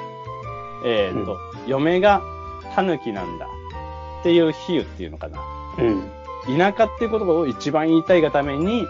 [0.85, 1.37] えっ、と、
[1.67, 2.21] 嫁が
[2.73, 3.47] タヌキなんだ
[4.21, 5.39] っていう比喩っていうのかな。
[5.77, 6.57] うん。
[6.57, 8.85] 田舎っていうことを一番言いたいがために、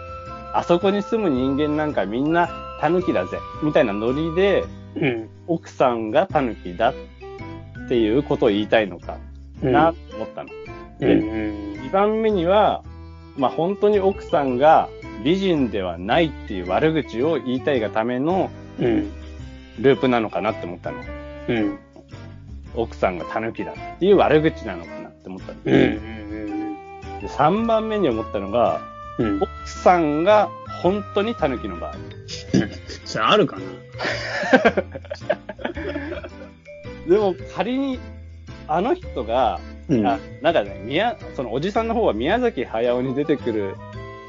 [0.53, 2.49] あそこに住む人間なんかみんな
[2.79, 4.63] タヌキだぜ、みたいなノリで、
[4.95, 5.29] うん。
[5.47, 6.93] 奥さんがタヌキだっ
[7.87, 9.17] ていうことを言いたいのか
[9.61, 10.49] なと思ったの。
[10.99, 11.73] で、うん。
[11.81, 12.83] 2番目には、
[13.37, 14.89] まあ本当に奥さんが
[15.23, 18.49] 美人ではないっていう悪口を言いたいがための
[18.80, 19.11] うん。
[19.80, 21.02] ループなのかなって思ったの。
[21.48, 21.80] うん。
[22.76, 25.60] 奥さんがタヌキだっていう悪口なのかなって思ったの。
[25.65, 25.73] うん。
[25.73, 27.19] うん。
[27.19, 28.81] で3番目に思ったのが、
[29.18, 29.41] うん。
[29.41, 30.49] 奥さんが
[30.81, 31.95] 本当にタヌキの場合。
[33.06, 33.64] それあるかな？
[37.07, 37.99] でも仮に、
[38.68, 43.76] あの人が、うんあなんかね、宮、そのおじさんの方は宮崎駿に出てくる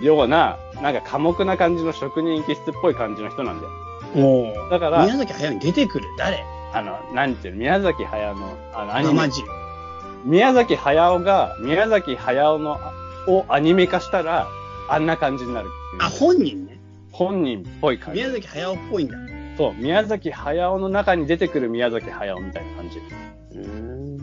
[0.03, 3.71] ような、なんか寡黙な感じの職人気質っぽい感じの人なんだよ。
[4.15, 6.07] もう、だから、宮崎駿に出てくる？
[6.19, 6.45] 誰？
[6.75, 9.29] あの、なんていうの、宮崎駿の、あの、アニメ。
[10.25, 12.79] 宮崎駿が、宮崎駿の、
[13.29, 14.49] をアニメ化したら、
[14.89, 15.69] あんな感じになる
[16.01, 16.79] あ、本人ね。
[17.13, 18.21] 本人っぽい感じ。
[18.21, 19.17] 宮崎駿っぽいんだ。
[19.57, 22.99] そう、宮崎駿の中に出てくる宮崎駿みたいな感じ。
[23.59, 24.19] うん。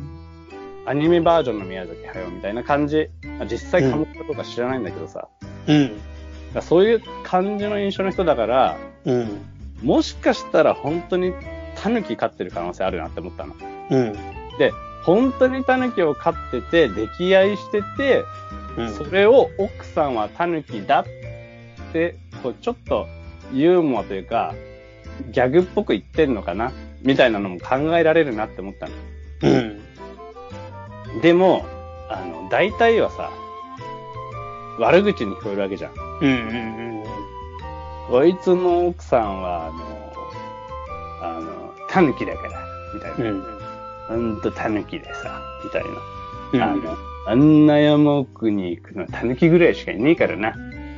[0.86, 3.10] アニメバージョンの宮崎駿みたいな感じ。
[3.38, 5.28] まあ実際科目とか知らないんだけどさ。
[5.42, 5.49] うん。
[5.70, 5.94] だか
[6.56, 9.42] らそういう感じの印象の人だから、うん。
[9.84, 11.34] もしかしたら本当に
[11.76, 13.56] タヌキ飼ってる可能性あるなって思ったの。
[13.92, 14.14] うん。
[14.58, 14.74] で、
[15.04, 18.24] 本当にタヌキを飼ってて、溺愛してて、
[18.78, 18.94] うん。
[18.94, 21.06] それを奥さんはタヌキだっ
[21.94, 23.08] て、こうちょっと
[23.54, 24.54] ユーモアというか、
[25.32, 26.72] ギャグっぽく言ってんのかな？
[27.02, 28.94] みたいなのも考えられるなって思ったの。
[29.44, 29.50] う
[31.18, 31.22] ん。
[31.22, 31.66] でも、
[32.10, 33.32] あの、大体はさ、
[34.80, 35.94] 悪口に聞こえるわけじゃん。
[36.22, 36.30] うん。
[36.30, 37.04] うん。
[38.08, 39.68] こいつの奥さんは、
[41.22, 42.66] あの、あの、タヌキだから、
[42.96, 43.32] みたいな。
[43.32, 43.44] うん。
[44.08, 45.90] ほんとタヌキでさ、みたいな。
[46.54, 46.86] うん。
[46.86, 46.98] あの、
[47.28, 50.56] あんな山奥に行くのはタヌキぐらいしかいねえからな。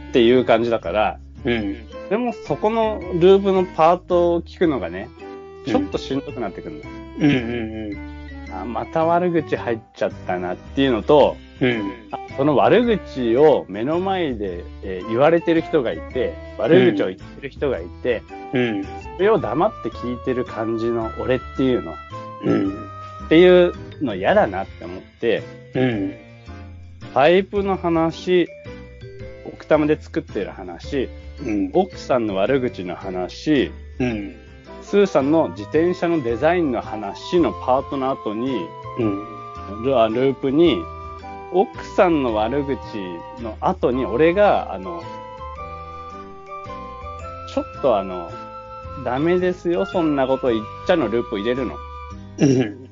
[0.10, 1.90] っていう感じだから、うん。
[2.10, 5.10] でもそこのループのパートを聞くのがね、
[5.66, 6.90] ちょっとしんどくなってくるんだ。
[7.20, 7.32] うん。
[7.32, 8.54] うん。
[8.54, 12.08] あ、また悪口入っちゃったなっていうのと、うん。
[12.12, 18.84] あその悪口を目の前で、えー言われてる人がいて、悪口を言ってる人がいて、うん。
[18.84, 18.90] そ
[19.20, 21.94] れを黙って聞いてる感じの俺っていうの、
[22.44, 22.70] うん。
[23.26, 25.44] っていうの嫌だなって思って、
[25.76, 26.14] うん。
[27.14, 28.48] パイプの話、
[29.46, 31.10] 奥多摩で作ってる話、
[31.44, 31.70] うん。
[31.74, 34.36] 奥さんの悪口の話、うん。
[34.82, 38.66] スーさんの自転車のデザインの話のパートの後に、
[39.00, 39.26] うん。
[39.84, 40.78] ループに、
[41.54, 42.78] 奥さんの悪口
[43.42, 45.02] の後に俺が、あの、
[47.54, 48.32] ちょっとあの、
[49.04, 51.76] ダメですよ、そんなこと言っちゃのループを入れるの。
[52.40, 52.90] うん。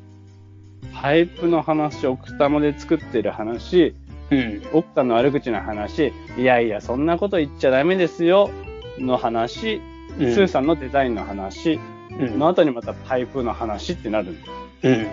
[0.94, 3.96] パイプの話、奥多摩で作ってる話、
[4.32, 4.62] うん。
[4.74, 8.50] 奥さんの悪口の話、いやいや、そんなこと言っちゃダメですよ、
[8.98, 9.82] の話、
[10.18, 11.80] スーさんのデザインの話、
[12.12, 12.40] うん。
[12.40, 14.36] の後にまたパイプの話ってなる
[14.84, 15.08] うん。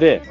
[0.00, 0.22] で、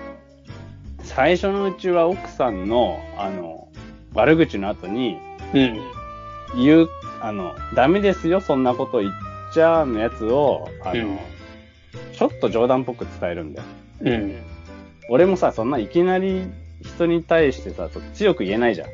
[1.15, 3.67] 最初のうちは奥さんの、あの、
[4.13, 5.17] 悪口の後に、
[5.53, 5.81] うん。
[6.55, 6.89] 言う、
[7.21, 9.13] あの、ダメですよ、そんなこと言っ
[9.53, 11.19] ちゃのやつを、あの、うん
[12.17, 13.67] ちょっと冗談っぽく伝えるんだよ。
[14.01, 14.35] うん。
[15.09, 16.47] 俺もさ、そんないきなり
[16.81, 18.89] 人に対してさ、強く言えないじゃん。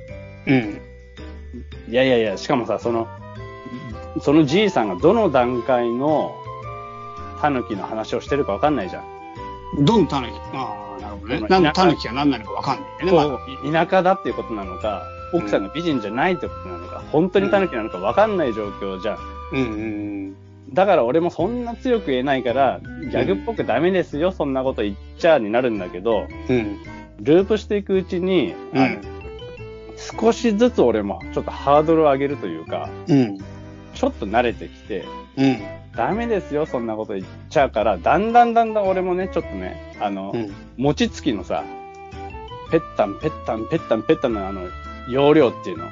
[0.48, 0.82] うん。
[1.90, 3.08] いやいやいや、しかもさ、その、
[4.22, 6.36] そのじいさんがどの段階の
[7.42, 9.86] タヌキの話をしてるかわかんないじゃん。
[9.86, 10.34] どのタヌキ？
[10.34, 10.89] ああ、
[11.30, 11.42] ね。
[11.50, 13.40] 何のタヌキが何なのかわかんないよね、
[13.72, 13.86] まだ。
[13.86, 15.04] 田舎だっていうことなのか、
[15.34, 19.18] 奥さんが美人じゃないってことなのか、本当にタヌキなのかわかんない状況じゃん。
[19.54, 19.62] うん。
[19.62, 19.64] う
[20.32, 20.36] ん。
[20.74, 26.78] だから俺もそんな強く言えないから、ギャグっぽくダメですよ、そんなこと言っちゃになるんだけど、うん。
[27.22, 29.02] ループしていくうちに、うん。
[30.22, 33.38] 少しずつ俺もちょっとハードルを上げるというか、うん。
[34.00, 35.04] ちょっと慣れてきて、
[35.36, 35.60] うん。
[35.94, 40.54] ダメですよ、そんなこと言っちゃうから、だんだんだんだん俺もね、ちょっとね、あの、うん。
[40.78, 41.66] 餅つきのさ、
[42.72, 44.62] ペッタン、ペッタン、ペッタン、ペッタンのあの、
[45.10, 45.86] 容量っていうの。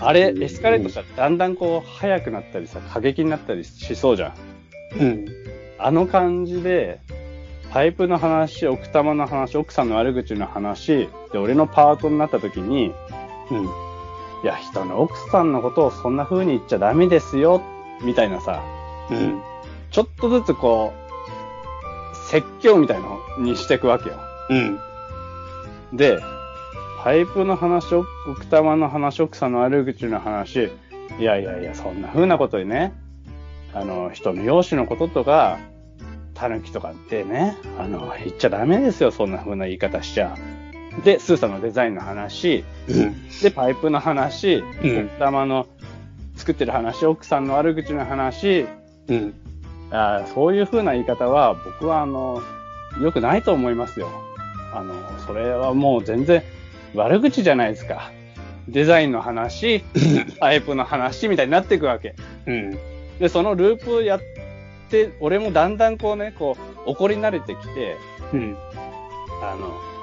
[0.00, 4.98] あれ、エスカレートしたらだんだんこう、速くなったりさ、過激になったりしそうじゃん。
[4.98, 5.26] うん。
[5.78, 7.00] あの感じで、
[7.72, 12.94] パイプの話、奥多摩の話、奥さんの悪口の話、で、俺のパートになった時に、
[13.50, 13.85] うん。
[14.46, 17.62] いや、人の奥さんのことをそんな風に言っちゃダメですよ、
[18.04, 18.62] みたいなさ、
[19.10, 19.42] うん。
[19.90, 24.20] ちょっとずつこう、説教みたいのにしていくわけよ。
[24.50, 24.78] うん。
[25.96, 26.20] で、
[27.02, 28.06] パイプの話、奥
[28.46, 30.70] 多摩の話、奥さんの悪口の話、
[31.18, 32.92] いやいやいや、そんな風なことにね、
[33.74, 35.58] あの、人の容姿のこととか、
[36.34, 40.36] 狸とかってね、あの、言っちゃダメですよ、そんな風な言い方しちゃ。
[41.04, 43.28] で、スーさんのデザインの話、うん。
[43.42, 44.64] で、パイプの話、うん
[45.06, 45.66] 奥多摩の
[46.36, 48.66] 作ってる話、奥さんの悪口の話、
[49.08, 49.34] うん。
[49.90, 52.42] あーそういう風な言い方は、僕はあの、
[53.00, 54.08] 良くないと思いますよ。
[54.74, 54.94] あの、
[55.26, 56.42] それはもう全然
[56.94, 58.10] 悪口じゃないですか。
[58.68, 59.84] デザインの話、
[60.40, 62.14] パイプの話みたいになっていくわけ。
[62.46, 62.78] うん。
[63.18, 64.20] で、そのループをやっ
[64.90, 66.56] て、俺もだんだんこうね、こ
[66.86, 67.96] う、怒り慣れてきて、
[68.32, 68.56] うん。
[69.42, 69.95] あの、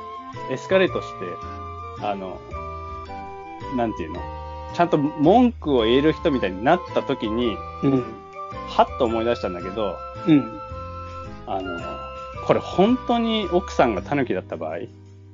[0.51, 1.25] エスカレートして、
[2.01, 2.39] あの、
[3.75, 4.19] なんていうの？
[4.75, 8.03] ちゃんと文句を言える人みたいになった時に、うん。
[8.67, 9.97] はっと思い出したんだけど、
[10.27, 10.59] うん。
[11.45, 11.79] あの、
[12.47, 14.77] これ本当に奥さんが狸だった場合、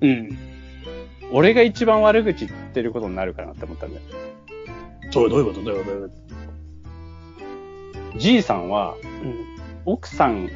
[0.01, 0.37] うん。
[1.31, 4.01] 俺が一番悪口言ってることになるかなって思ったんだよ。
[5.11, 5.91] どういうことどういうこと？
[5.91, 6.15] どういうこ
[8.17, 8.95] じいさんは、
[9.83, 10.49] と奥さん、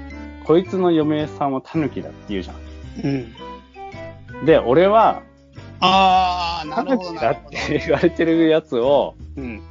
[0.43, 2.53] こいつの嫁さんは狸だって言うじゃ
[3.03, 3.09] うん。
[3.09, 3.33] うん。
[4.43, 4.45] ん。
[4.45, 5.23] で、俺は、
[5.79, 7.13] ああ、なるほど。
[7.13, 9.61] 狸だって言われてるやつを、うん。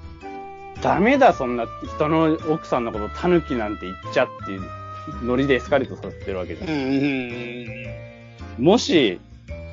[0.82, 4.62] ダメだ、そんな人の奥さんのこと狸なんて言っちゃっていう
[5.22, 6.70] ノリでエスカレートさせてるわけじゃん。
[6.70, 6.76] うん。
[8.58, 8.64] うん。
[8.64, 9.20] もし、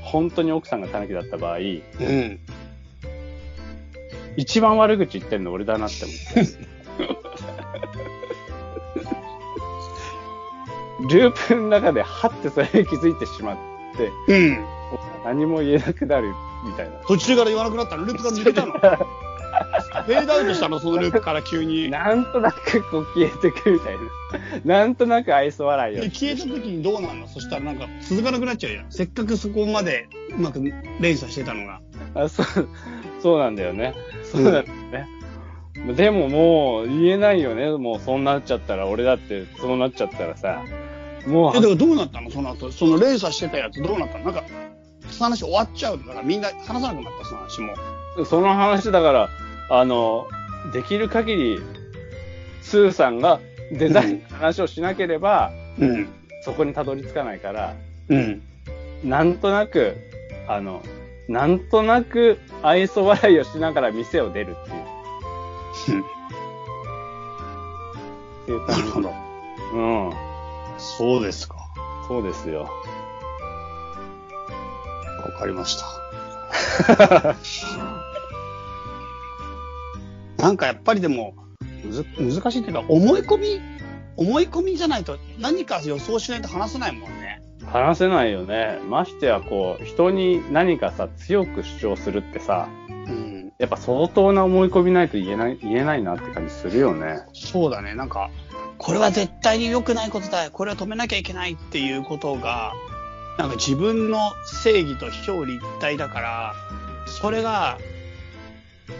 [0.01, 2.39] 本当に奥さんがタヌキだった場合、うん。
[4.37, 6.79] 一番悪口言ってんの俺だなって思って。
[11.13, 13.57] ループの中で、はってそれに気づいてしまっ
[13.97, 14.78] て、うん。
[15.25, 16.33] 何も言えなくなる
[16.65, 16.97] みたいな。
[17.07, 18.73] 途中から言わなくなったのループから抜けたの
[20.05, 21.89] フェードアウトしたのそのループから急に。
[21.89, 23.95] なんとなくこう消えてくみたい
[24.63, 24.79] な。
[24.81, 26.09] なんとなく愛想笑いをで、。
[26.09, 27.27] 消えた時にどうなんの？
[27.27, 28.91] そしたらなんか続かなくなっちゃうじゃん。
[28.91, 30.07] せっかくそこまで
[30.37, 30.61] うまく
[30.99, 31.81] 連鎖してたのが。
[32.15, 32.45] あそう、
[33.21, 33.95] そうなんだよね。
[34.23, 35.07] そうなんだよね。
[35.95, 37.71] でももう言えないよね。
[37.71, 40.63] もうそうなっちゃったら、俺だってそうなっちゃったらさ、
[41.25, 42.29] もえ、だう、からどうなったの？
[42.29, 42.71] その後。
[42.71, 44.25] その連鎖してたやつどうなったの？
[44.25, 44.43] なんか、
[45.11, 48.25] その話終わっちゃうからみんな話さなくなった、その話も。
[48.25, 49.29] その話だから、
[49.69, 50.27] あの、
[50.73, 51.59] できる限り、
[52.61, 53.39] スーさんが
[53.71, 56.07] デザインの話をしなければ、うん。
[56.43, 57.75] そこにたどり着かないから、
[58.09, 58.41] うん。
[59.03, 59.95] なんとなく、
[60.47, 60.81] あの、
[61.27, 66.03] なんとなく愛想笑いをしながら店を出るっていう。
[68.43, 69.13] っていう感じなるほど。
[69.73, 69.79] う
[70.09, 70.13] ん。
[70.77, 71.55] そうですか。
[72.07, 72.69] そうですよ。
[75.39, 77.35] わかりました。
[80.37, 81.33] なんかやっぱりでも、
[82.17, 83.61] 難しいっていうか、思い込み、
[84.17, 87.41] 思い込みじゃないと、何か予想しないと話せないもんね。
[87.65, 88.79] 話せないよね。
[88.89, 93.53] ましてや、こう、人に何かさ、強く主張するってさ、うん。
[93.59, 97.19] やっぱ相当な思い込みないと言えない、言えないなって感じするよね。
[97.33, 97.95] そうだね。
[97.95, 98.29] なんか、
[98.77, 100.51] これは絶対に良くないことだ。
[100.51, 102.73] これは止めなきゃいけないっていうことが、
[103.39, 106.53] なんか自分の正義と表裏一体だから、
[107.07, 107.77] それが、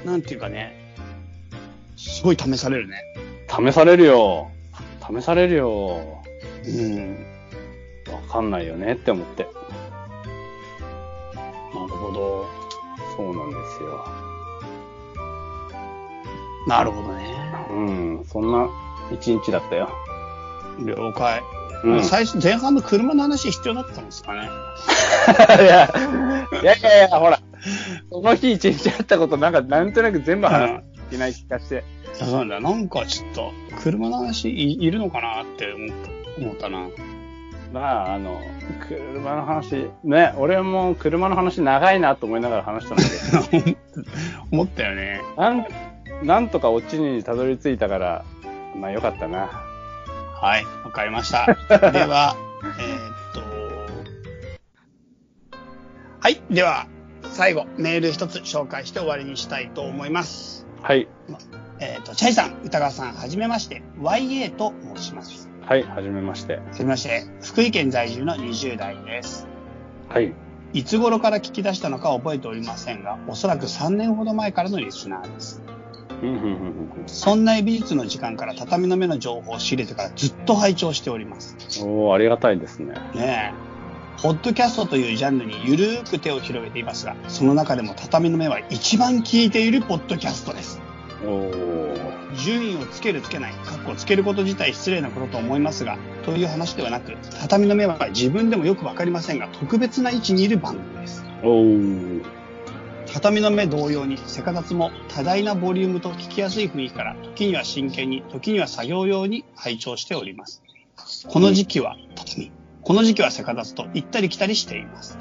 [0.06, 0.96] なんていうかね、
[1.98, 3.04] すごい試されるね。
[3.50, 4.50] 試されるよ。
[5.06, 6.24] 試されるよ。
[6.66, 7.18] うん。
[8.10, 9.44] わかんないよねって思って。
[9.44, 9.50] な
[11.82, 12.48] るほど。
[13.18, 14.06] そうなんですよ。
[16.66, 17.36] なるほどね。
[17.72, 17.74] う
[18.22, 18.26] ん。
[18.26, 18.70] そんな
[19.12, 19.90] 一日だったよ。
[20.80, 21.59] 了解。
[21.84, 22.04] うん。
[22.04, 24.50] 最初、前半の車の話必要だったんですかね。
[25.64, 25.92] いや、
[26.62, 27.40] いやいやいや、ほら。
[28.12, 31.84] その日一日あったこと、なんか、なんとなく全部話さないけない気がして。
[32.14, 32.60] そうなんだ。
[32.60, 33.52] なんかちょっと、
[33.82, 36.88] 車の話いいるのかなって思った思ったな。
[37.74, 38.42] まあ、あの、
[38.88, 43.04] 車の話、ね、俺も車の話長いなと思いながら話したんだ
[43.52, 43.78] けど、
[44.52, 45.22] 思ったよね。
[45.38, 45.66] なん、
[46.24, 48.26] なんとかオチにたどり着いたから、
[48.76, 49.69] まあよかったな。
[50.42, 51.46] はい、わかりました。
[51.92, 52.36] では、
[52.80, 53.42] えーっと、
[56.22, 56.88] はい、では、
[57.24, 60.66] 最後、メール一つ紹介して終わりにしたいと思います。
[60.82, 61.10] はい。
[61.80, 65.50] えーっと、チャイさん、歌川さん、はじめまして、YA と申します。
[65.62, 66.56] はい、はじめまして。
[66.56, 69.46] はじめまして、福井県在住の20代です。
[70.08, 70.34] はい。
[70.72, 75.62] いつ頃から聞き出したのか覚えておりませんが、おそらく3年ほど前からのリスナーです。
[77.08, 81.56] そんな美術の時間から畳の目の情報を仕入れてからずっと拝聴しております。
[81.82, 81.90] うん。
[82.08, 82.94] おー、ありがたいですね。
[83.16, 83.70] ねえ。
[84.22, 90.82] ポッドキャストというジャンルにゆるーく手を広げていますが、その中でも畳の目は一番聞いているポッドキャストです。
[92.36, 101.26] 順位をつけるつけない、かっこつけること自体失礼なことと思いますが、という話ではなく、畳の目は自分でもよくわかりませんが、特別な位置にいる番組です。
[103.14, 110.62] 畳の目同様に、セカダツも多大なボリュームと聞きやすい雰囲気から、時には真剣に、時には作業用に拝聴しております。
[111.28, 112.52] この時期は畳、
[112.84, 115.18] この時期はセカダツと行ったり来たりしています。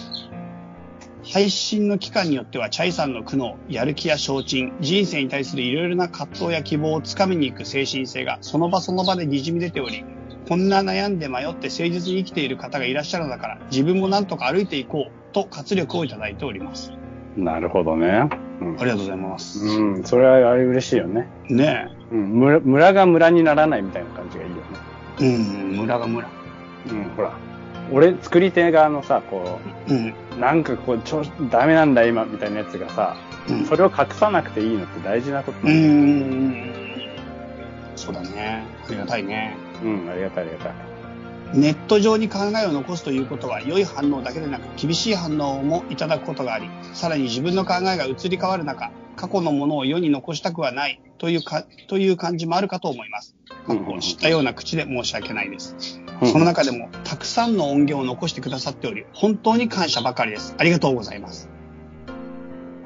[1.25, 10.05] 配信の期間によっては、チャイさんの苦悩、やる気や精進、人生に対するいろいろな葛藤や希望をつかみに行く精神性が、その場その場で滲み出ており、
[10.49, 16.93] こんな悩んで迷って誠実に生きている方がいらっしゃるのだから、自分もなんとか歩いていこう、と活力をいただいております。
[17.39, 18.29] なるほどね。
[18.61, 19.65] うんありがとうございます。
[19.65, 21.29] うん、それはあれ嬉しいよね。
[21.49, 24.63] ねうん、村村が村にならないみたいな感じがいいよね。
[25.21, 25.37] え。
[25.37, 26.29] うん、村が村。
[26.91, 27.33] うん、ほら。
[27.91, 30.15] 俺、作り手側のさ、こうん。
[30.37, 33.17] う、なんかこう、ちょ、ダメなんだ今、みたいなやつがさ、
[33.49, 33.65] うん。
[33.65, 36.73] それを隠さなくていいのって大事なことうん。
[37.97, 38.65] そうだね。
[38.87, 39.57] ありがたいね。
[39.83, 40.98] うん、ありがたいありがたい。
[41.55, 53.35] ネット上に考えを残すということは、良い反応だけでなく、厳しい反応もいただくことがあり、さらに自分の考えが移り変わる中、過去のものを世に残したくはないというか、という感じもあるかと思います。
[53.67, 56.01] 過去を知ったような口で申し訳ないです。
[56.03, 60.55] うんその中でも、たくさんの音源を残してくださっており、本当に感謝ばかりです。
[60.59, 61.49] ありがとうございます。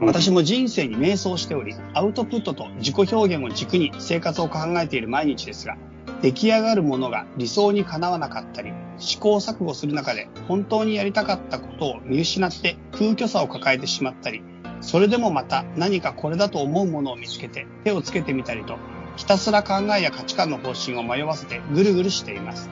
[0.01, 5.77] 私も人生に迷走しており、アウトプットと自己表現を軸に生活を考えている毎日ですが、
[6.23, 14.43] 出来上がるものが理想にかなわなかったり、試行錯誤する中で本当にやりたかったことを見失って空虚さを抱えてしまったり、
[14.81, 18.77] それでもまた何かこれだと思うものを見つけて手をつけてみたりと、
[19.17, 22.71] ひたすら考えや価値観の方針を迷わせてぐるぐるしています。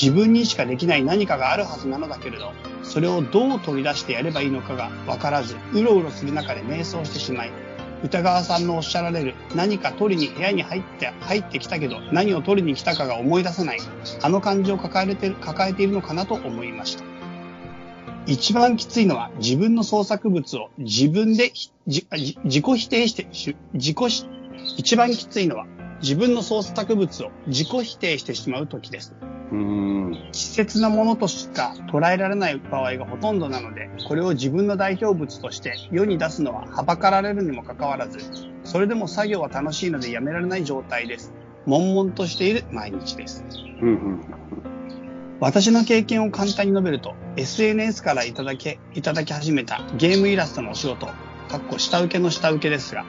[0.00, 7.50] 自分にしかできない何かがあるはずなのだけれど、それをどう取り出してやればいいのかがわからず、うろうろする中で迷走してしまい、
[8.02, 13.78] 歌川さんのおっしゃられる何か取りに部屋に入って、入ってきたけど何を取りに来たかが思い出せない、
[14.22, 17.04] あの感じを抱えてる抱えているのかなと思いました。
[18.26, 21.52] 一番きついのは自分の創作物を自分で
[21.86, 23.26] 自己否定して、
[23.74, 24.26] 自己、
[24.76, 25.66] 一番きついのは
[26.00, 29.14] 自分の創作物を自己否定してしまう時です。
[29.52, 30.10] うーん。
[30.12, 38.18] 稚拙なものとしか捉えられない場合がほとんどなので、これを自分の代表物として世に出すのははばかられるにもかかわらず、
[38.64, 41.32] それでも作業は楽しいのでやめられない状態です。
[41.66, 43.44] 悶々としている毎日です。
[43.80, 44.20] うんうん。
[45.40, 53.04] 私の経験を簡単に述べると、SNS からいただけ、いただき始めたゲームイラストのお仕事、かっこ下請けの下請けですが、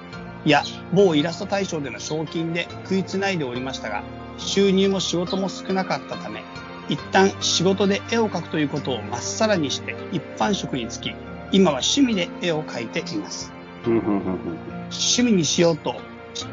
[0.45, 0.63] いや、
[0.93, 4.03] 某イラスト大賞での賞金で食いつないでおりましたが、
[4.37, 6.43] 収入も仕事も少なかったため、
[6.89, 11.15] 一旦仕事で絵を描くということをまっさらにして一般職に就き、
[11.53, 13.53] 今は趣味で絵を描いています。
[13.85, 15.95] 趣味にしようと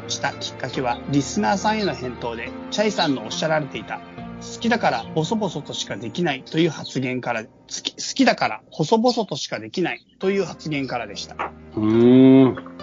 [0.07, 3.99] したきっかけは、リスナーさんへの返答で、チャイさんのおっしゃられていた、
[4.41, 11.51] 好きだから細々としかできないという発言から、好き好きだから細々としかできないという発言からでした。
[11.75, 12.80] うーん。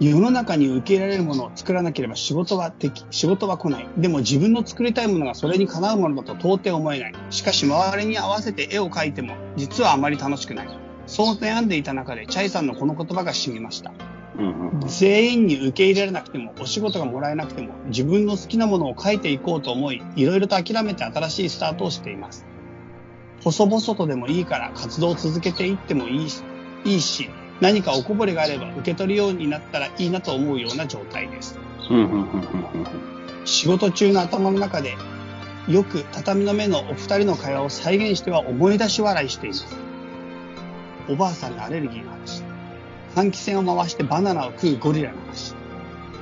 [0.00, 3.88] 世の中に受け入れられるものを作らなければ仕事はでき、仕事は来ない。
[3.96, 7.14] でも自分の作りたいものがそれにかなうものだと到底思えない。
[7.30, 10.68] しかし周りに合わせて絵を描いても、実はあまり楽しくない。
[11.06, 13.92] そう悩んでいた中で、チャイさんのこの言葉が染みました。
[14.36, 22.44] うんうん全員に受け入れられなくても、お仕事がもらえなくても、自分の好きなものを書いていこうと思い、いろいろと諦めて新しいスタートをしています。
[23.44, 26.42] 細々とでもいいから活動を続けていってもいいし、
[26.84, 31.58] いいし、何かおこぼれがあれば受け取るようになったらいいなと思うような状態です。
[33.44, 34.96] 仕事中の頭の中で、
[35.68, 39.76] よく畳の目のお二人の会話を再現しては思い出し笑いしています。
[41.08, 42.42] おばあさんのアレルギーの話。
[43.14, 45.54] 換気扇を回してバナナを食うゴリラの話。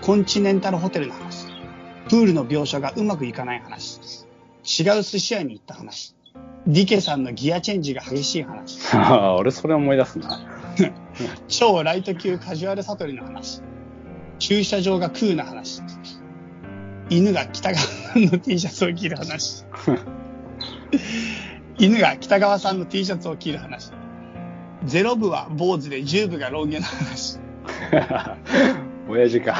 [0.00, 1.46] コンチネンタルホテルの話。
[2.08, 4.00] プールの描写がうまくいかない話。
[4.64, 6.14] 違う寿司屋に行った話。
[6.66, 8.78] ディケさんのギアチェンジが激しい話。
[8.96, 10.40] ああ、俺それ思い出すな。
[11.48, 13.62] 超ライト級カジュアル悟りの話。
[14.38, 15.82] 駐車場が空な話。
[17.10, 19.64] 犬が北川さんの T シャツを着る話。
[21.78, 23.92] 犬が北川さんの T シャツを着る話。
[24.84, 27.38] ゼロ部は坊主で10部がロン毛の話。
[29.08, 29.56] 親父か。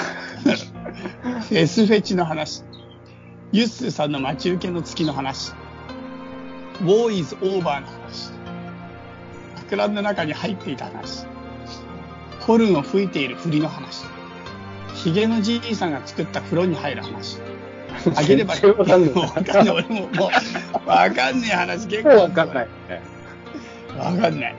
[1.51, 2.65] S フェチの話。
[3.53, 5.53] ユッスーさんの待ち受けの月の話。
[6.81, 8.31] ウォーイズオーバーの話。
[9.57, 11.27] 桜の中に入っていた話。
[12.47, 14.05] ホルンを吹いている振りの話。
[14.95, 17.39] ヒゲのじいさんが作った風呂に入る話。
[18.17, 19.71] あげれば、全然わかんないもうわかんない。
[19.71, 20.31] 俺も、も
[20.85, 22.69] う、わかんない話結構わかんない。
[23.99, 24.55] わかんない。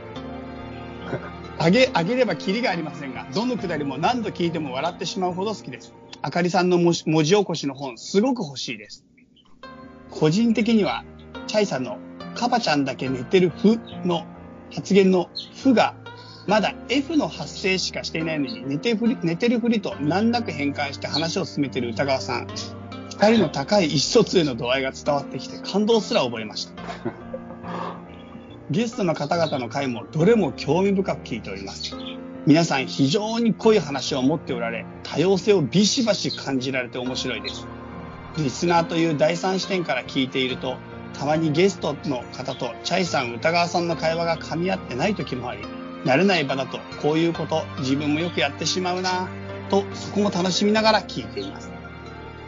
[1.60, 5.94] あげ、あげればキリがありませんが、どのくだりも何度聞いても笑ってしまうほど好きです。
[6.22, 9.06] あかりさんの文字文字起こしの本、すごく欲しいです。
[10.10, 11.04] 個人的には、
[11.48, 11.98] チャイさんの
[12.36, 14.26] カバちゃんだけ寝てるふの
[14.74, 15.30] 発言の
[15.62, 15.96] ふが、
[16.45, 22.48] まだ F の発声しかしていないのに寝てふり寝てるふりと難なく変換して話を進めている歌川さん。
[23.10, 26.74] 二人の高い意思疎通の度合いが伝わってきて感動すら覚えました。
[28.72, 31.95] ゲストの方々の回もどれも興味深く聞いております。
[32.45, 37.68] 皆さん非常に濃い話を持っておられ、多様性をビシバシ感じられて面白いです。
[38.38, 40.76] リスナーという第三視点から聞いていると、
[41.14, 45.61] たまにゲストの方とチャイさん、歌川さんの会話が噛み合ってない時もあり、
[46.06, 49.30] 慣れない場だとこういうこと自分もよくやってしまうな
[49.70, 51.72] とそこも楽しみながら聞いています。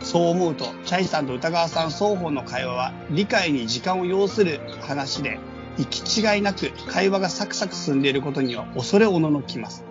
[0.06, 5.40] そう思うと、チャイさんと歌川さん双方の会話は理解に時間を要する話で、
[5.78, 9.84] 行き違いなく会話がサクサク進んでいることには恐れおののきます。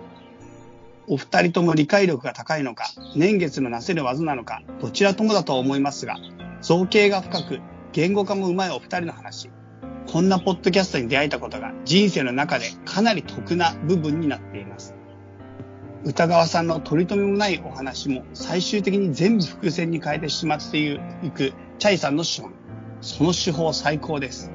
[1.07, 2.85] お二人とも理解力が高いのか、
[3.15, 6.15] 年月のなせる技なのか、どちらともだと思いますが、
[6.61, 7.59] 造形が深く、
[7.91, 9.49] 言語化もうまいお二人の話。
[10.07, 14.95] こんなポッドキャストに出会えたことが人生の中でかなり得な部分になっています。
[16.03, 20.99] 歌川さんの取り留めもないお話も最終的に全部伏線に変えてしまってい
[21.31, 22.65] くチャイさんの手腕。
[23.01, 24.51] その手法最高です。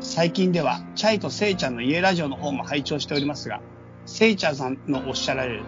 [0.00, 3.60] 最近では、チャイとセイちゃんの家ラジオの方も拝聴しておりますが、
[4.06, 5.62] セイちゃんさんのおっしゃられる、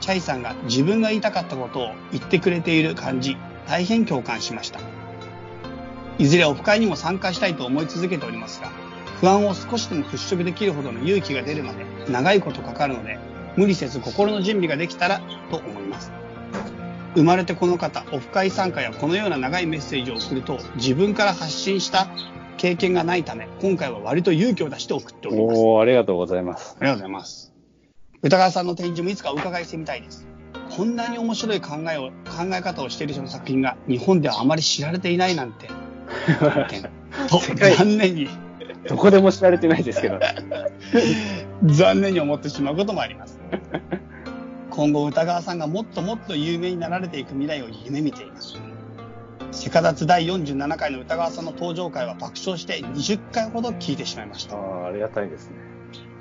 [0.00, 4.80] チャイさんが自分が言いたかったことを言ってくれている感じ、大変共感しました。
[6.18, 8.70] いずれオフ会にも参加したいと思い続けておりますが、
[9.20, 13.18] 不安を少しでも払拭できるほどの勇気が出るまで長いことかかるので、
[13.56, 15.20] 無理せず心の準備ができたら
[15.50, 16.12] と思います。
[17.14, 22.08] 生まれてこの方、オフ会参加やこのような長いメッセージを送ると、自分から発信した
[22.56, 25.60] 経験がないため、今回は割と勇気を出して送っております。
[25.60, 26.76] おー、ありがとうございます。
[26.80, 27.52] ありがとうございます。
[28.22, 30.26] 歌川さんの展示もいつかお伺いしてみたいです。
[30.76, 35.68] こんなに面白い考えを、考え方をしている人の作品が日本ではあまり知られていないなんて、
[37.76, 38.28] 残念に、
[38.88, 40.18] どこでも知られてないですけど。
[41.64, 43.38] 残念に思ってしまうこともあります。
[44.70, 48.60] 今後歌川さんがもっともっと有名になられていく未来を夢見ています。
[49.52, 54.58] セカダツ第47回の歌川さんの登場回は爆笑して20回ほど聞いてしまいましたあ。
[54.58, 55.56] ーありがたいですね。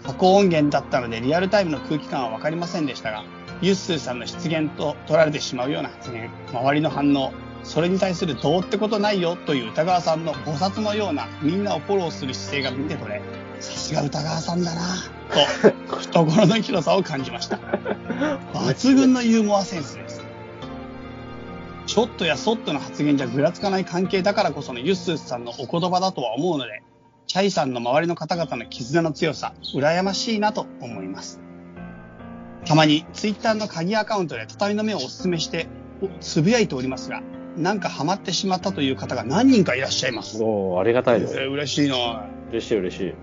[0.03, 3.23] 過去音源だったのでリアルタイムの空気感は分かりませんでしたが、
[3.61, 7.31] ユッスーさんの出現と取られてしまうような発言、周りの反応、
[7.64, 13.22] それに対するどうってことないよという歌川さんの菩薩のようなみんなをフォローする姿勢が見て取れ、
[13.60, 15.14] さすが歌川さんだなぁ
[16.11, 17.57] と 懐の広さを感じました。
[18.53, 20.23] 抜群のユーモアセンスです。
[21.85, 26.84] ちょっとやそっとの発言じゃぐらつかない関係だからこそのユッスーさんのお言葉だとは思うので、
[27.27, 31.40] チャイさんの周りの方々の絆の強さ、羨ましいなと思います。
[32.65, 35.68] たまにツイッターの鍵アカウントで畳の目をお勧めして、
[36.02, 37.22] おつぶやいておりますが、
[37.57, 40.43] なんかハマってしまったという方が何人かいらっしゃいます。
[40.43, 41.39] おー、ありがたいです。
[41.39, 43.13] えー嬉しいな嬉しい嬉しい。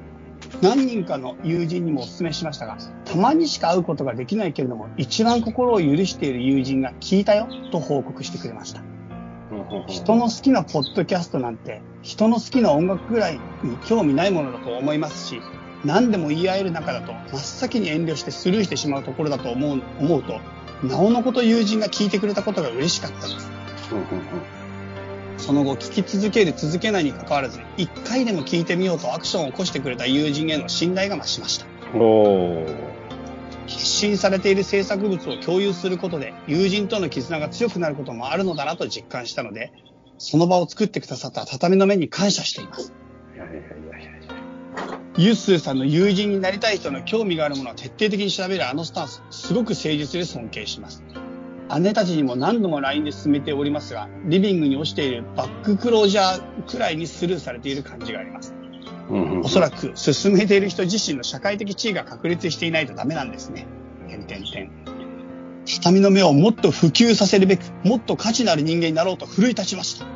[0.63, 8.83] 何人かの友人にもお勧めしましたが、たまにしか会うことができないけれども、一番心を許している友人が聞いたよと報告してくれました。
[9.89, 15.41] 人の好きなポッドキャストなんて、人の好きな音楽ぐらいに興味ないものだと思いますし、
[15.85, 20.41] 何でも言い合える中だと、真っ先に遠慮してスルーしてしまうところだと思う思うと、
[20.87, 23.60] なおのこと友人が聞いてくれたことが嬉しかったです。
[25.37, 31.67] その後、聞き続ける続けないに関わらず、一回でも聞いてみようとアクションを起こしてくれた友人への信頼が増しました。
[31.95, 32.91] おー。
[33.67, 39.73] 必信されている制作物を共有することで友人との絆が強くなることもあるのだなと実感したので、
[40.19, 42.93] その場を作ってくださった畳の目に感謝しています。
[45.17, 51.03] ユッスーさんの友人になりたい人の興味があるものを徹底的に調べるあのスタンス、すごく誠実で尊敬します。
[51.79, 58.55] 姉たちにも何度も LINE で進めておりますが、リビングに落ちているバッククロージャーくらいにスルーされている感じがあります。
[59.09, 63.67] うんうんおそらく進めている人自身の社会的地位が確立していないとダメなんですね。
[64.09, 64.71] てんてんてん。
[65.67, 70.07] 畳の目をもっと普及させるべく、もっと価値のある人間になろうと奮い立ちました。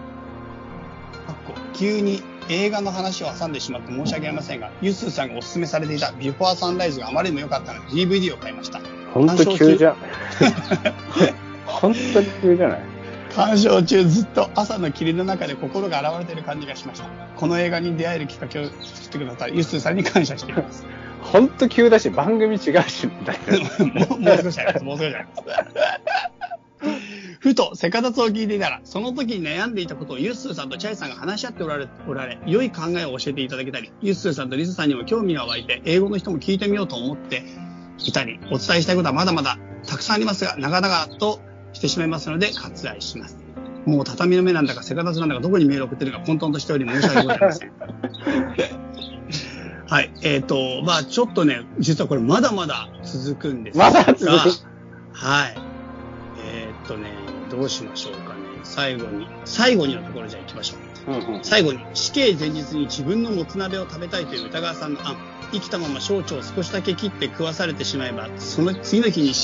[1.74, 8.81] 急に映画の話を挟んでしまって申し訳ありませんが、ユッスーさんがお勧めされていたビフォーサンライズがあまりにも良かったので DVD を買いました。
[9.12, 9.97] ほんと急じゃん。
[11.66, 12.81] ほんとに急じゃない？
[13.35, 17.09] 鑑賞中ずっと朝の霧の中で心が現れている感じがしました。
[17.36, 19.55] この映画に出会えるきっかけを作ってください。
[19.55, 20.86] ユッスーさんに感謝しています。
[21.20, 23.07] ほんと急だし、番組違うし。
[23.09, 23.12] も
[24.16, 24.85] う もう少しあります。
[24.85, 25.43] もう少しあります。
[27.41, 37.43] ふと、セカダツを聞いていたら、その時に悩んでいたことをユッスーさんとチャイさんが話し合っておられ、おられ、良い考えを教えていただけたり、ユッスーさんとリズさんにも興味が湧いて、英語の人も聞いてみようと思って
[37.99, 41.41] いたり、お伝えしたいことはまだまだたくさんありますが、長々と
[41.75, 43.37] してしまいますので、割愛します。
[43.85, 47.73] もう畳の目なんだか、セカダツなんだか、どこにメールを送ってるのか混沌としており申し訳ございません。
[49.87, 50.11] はい。
[50.23, 54.27] えっ、と、まあちょっとね、実はこれまだまだ続くんですがまだ続く
[55.13, 55.55] はい。
[56.43, 57.11] えーっとね、
[57.51, 58.41] どうしましょうかね。
[58.63, 61.13] 最後に、最後にのところじゃあ行きましょう。
[61.13, 65.17] うんうん最後に、死刑前日に自分のもつ鍋を食べたいという歌川さんの案、
[65.53, 69.35] 生きたまま小腸を少しだけ切って食わされてしまえば、その次の日に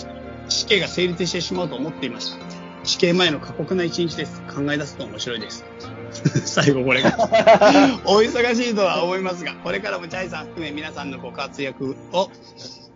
[0.50, 2.60] 死死刑が成立してしまうと思っていました。
[2.84, 4.42] 死刑前の過酷な一日です。
[4.42, 5.64] 考え出すと面白いです。
[6.44, 7.16] 最後これが。
[8.06, 12.30] お忙しいとは思いますが、これからもチャイさん含め皆さんのご活躍を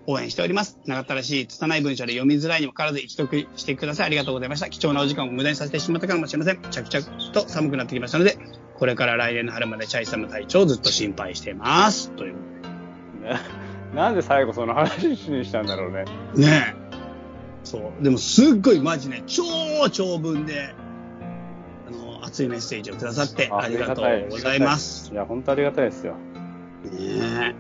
[0.07, 0.79] 応援しております。
[0.85, 4.07] 長ったらしい、拙い文章で読みづらいにもかかわらず一読してください。
[4.07, 4.69] ありがとうございました。
[4.69, 6.59] 貴重なお時間を無駄にさせてしまったかもしれません。
[6.71, 8.37] 着々と寒くなってきましたので、
[8.77, 12.11] これから来年の春までチャイさんの体調をずっと心配しています。
[12.13, 12.35] という。
[13.23, 13.41] な
[13.95, 16.05] なんで最後その話にしたんだろうね。
[16.35, 16.84] ねえ。
[17.65, 18.03] そう。
[18.03, 19.43] でもすっごいマジね、超
[19.91, 20.75] 長文で、
[21.89, 25.11] あの、熱いメッセージをくださってありがとうございます。
[25.13, 26.15] いや、本当ありがたいですよ。
[26.93, 27.57] ねね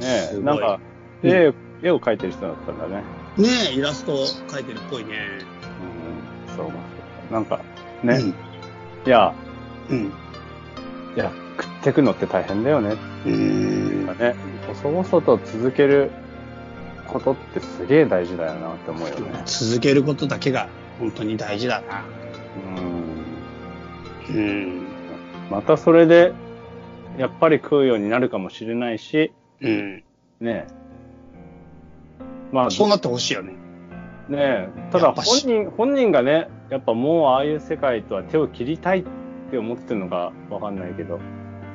[0.00, 0.80] え、すごいなんか、
[1.22, 1.52] 絵、
[1.82, 3.04] 絵を描いてる人だったんだね。
[3.38, 3.42] え。
[3.42, 4.12] ねえ、イラスト
[4.48, 5.18] 描いてるっぽいね。
[6.48, 7.32] うん、そう。
[7.32, 7.60] なんか、
[8.02, 8.18] ね、
[9.06, 9.34] いや、
[9.90, 10.12] うん。
[11.14, 11.30] いや、
[11.60, 12.96] 食ってくのって大変だよね。
[13.26, 14.06] うん。
[14.06, 14.34] ね、
[14.66, 16.10] 細々と続ける
[17.10, 19.42] ことってすげえ大事だよなって思うよね。
[19.44, 20.68] 続けることだけが
[20.98, 22.04] 本当に大事だな。
[24.28, 24.36] うん。
[24.36, 24.86] うん。
[25.50, 26.32] またそれで、
[27.18, 30.02] やっぱり食うようになるかもしれないし、うん。
[30.40, 30.66] ね
[32.52, 33.52] まあ、そうなってほしいよね。
[34.28, 39.04] ねえ、ただ本人、本人がね、やっぱもうああいう世界とは手を切りたいっ
[39.50, 41.18] て思ってるのかわかんないけど、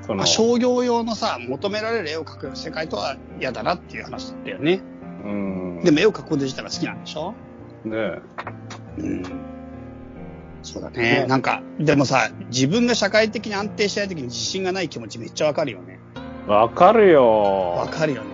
[0.02, 4.82] その、まあ、商業用のさ、求められる絵を描く世界とは嫌だなっていう話だったよね。
[5.26, 5.82] うん。
[5.84, 7.34] でも絵を描くこと自体が好きなんでしょ？
[7.84, 8.22] ねえ、
[9.00, 9.24] うん。
[10.64, 11.26] そうだねね。
[11.28, 16.00] なんか、でもさ、自分が社会的に安定したい時に自信がない気持ちめっちゃわかるよね。
[16.48, 17.76] わかるよ。
[17.78, 18.30] わかるよね。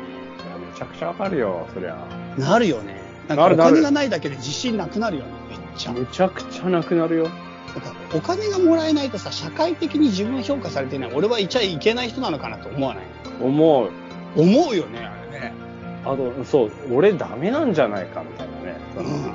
[0.72, 2.08] めちゃくちゃわかるよ、そりゃ。
[2.38, 2.96] なるよね。
[3.28, 5.32] なんかお金がないだけで自信なくなるよね。
[5.50, 5.94] めっちゃ。
[5.94, 7.28] めちゃくちゃなくなるよ。
[8.14, 11.14] お金がもらえないとさ、社会的に自分を評価されてない。
[11.14, 13.04] 俺はいちゃいけない人なのかなと思わない？
[13.42, 13.90] 思う。
[14.36, 15.21] 思うよね、あれね。
[16.04, 18.76] あと、そう、俺ダメなんじゃないかみたいなね。
[18.98, 19.34] うん。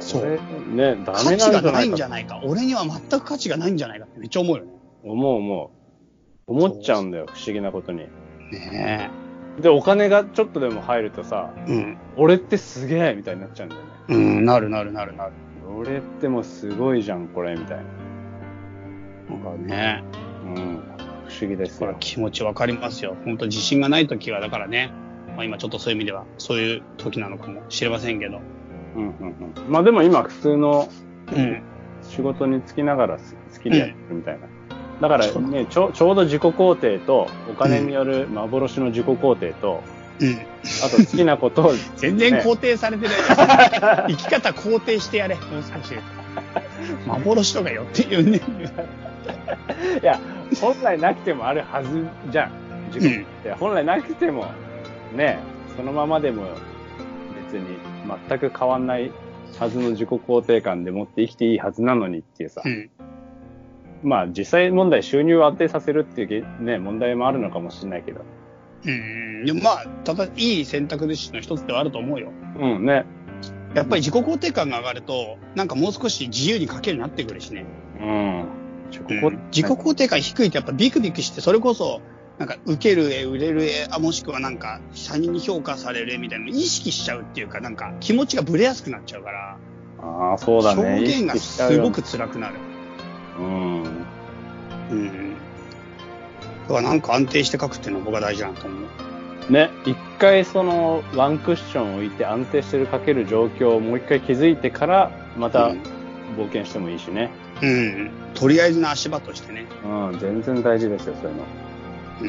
[0.00, 0.22] そう。
[0.22, 2.40] 俺ね、ダ価メなんじゃな値がないいんじかゃないか。
[2.44, 4.70] 俺には全く価値がないんじゃないかってめっちゃ思うよね。
[5.04, 5.70] 思う思う。
[6.46, 8.08] 思っちゃうんだよ、不思議なことに。
[8.50, 9.10] ね
[9.60, 11.72] で、お金がちょっとでも入るとさ、え。
[11.72, 11.98] うん。
[12.16, 13.88] 俺ってすげえみたいになっちゃうんだよね。
[14.08, 15.32] うん、なるなるなるなる。
[15.76, 17.84] 俺ってもうすごいじゃん、これ、みたいな。
[19.30, 20.04] なんかね。
[20.44, 20.82] うん。
[21.28, 21.96] 不思議ですこれよ。
[22.00, 23.16] 気持ちわかりますよ。
[23.24, 24.90] 本当自信がない時は、だからね。
[25.36, 28.40] まあ今ちょっとそういう意味では、そういう時なのかもしれませんけど。
[28.96, 29.72] うんうんうん。
[29.72, 30.88] まあでも今、普通の
[31.34, 31.62] うん。
[32.02, 34.46] 仕事に就きながらす好きでやってるみたいな。
[35.00, 39.82] だからね、ちょちょうど自己肯定と、お金による幻の自己肯定と、
[40.20, 40.38] うん。
[40.84, 44.14] あと好きなことを、 全然肯定されてない。
[44.14, 45.34] 生き方肯定してやれ。
[45.34, 45.94] もう少し。
[47.06, 48.40] 幻とかよって言うね。
[50.00, 50.20] いや、
[50.60, 52.50] 本来なくてもあるはずじゃん。
[52.92, 53.54] 自己肯定。
[53.58, 54.46] 本来なくても、
[55.12, 55.38] ね、
[55.76, 56.44] そのままでも
[57.50, 57.78] 別に
[58.28, 59.10] 全く変わんない
[59.58, 62.62] はずの自己肯定感でもって生きていいはずなのにっていうさ。
[62.64, 62.90] うん。
[64.02, 68.22] まあ実際問題収入を安定させるっていうげね、問題もあるのかもしれないけど。
[68.84, 69.44] うん。
[69.44, 72.32] でもまあ、ただ、いい選択肢の一つではあると思うよ。
[72.58, 73.04] うんね。
[73.74, 77.64] やっぱり自己肯定感が上がると、なんかもう少し自由に書けるようになってくるしね。
[78.00, 82.02] うん自己肯定感低いとやっぱビクビクして、それこそ、
[82.38, 89.58] なんか受ける絵、売れる絵、あもしくはなんか他人に評価される絵みたいなのを意識しちゃうっていうか、なんか気持ちがブレやすくなっちゃうから、
[90.00, 90.82] ああ、そうだね。
[90.82, 92.56] 表現がすごく辛くなる。
[93.38, 93.82] うん。
[94.90, 95.34] うん。
[96.62, 98.76] だからなんか安定して書くっていうのは僕は大事だなと思
[99.48, 99.52] う。
[99.52, 105.82] ね、一回そのワンクッション置いて安定してるかける状況をもう一回気づいてから、またうん
[106.36, 107.30] 冒険してもいいしね。
[107.60, 108.10] うん。
[108.34, 109.66] とりあえずの足場としてね。
[109.84, 111.44] うん、全然大事ですよ、そういうの。
[112.20, 112.28] うん。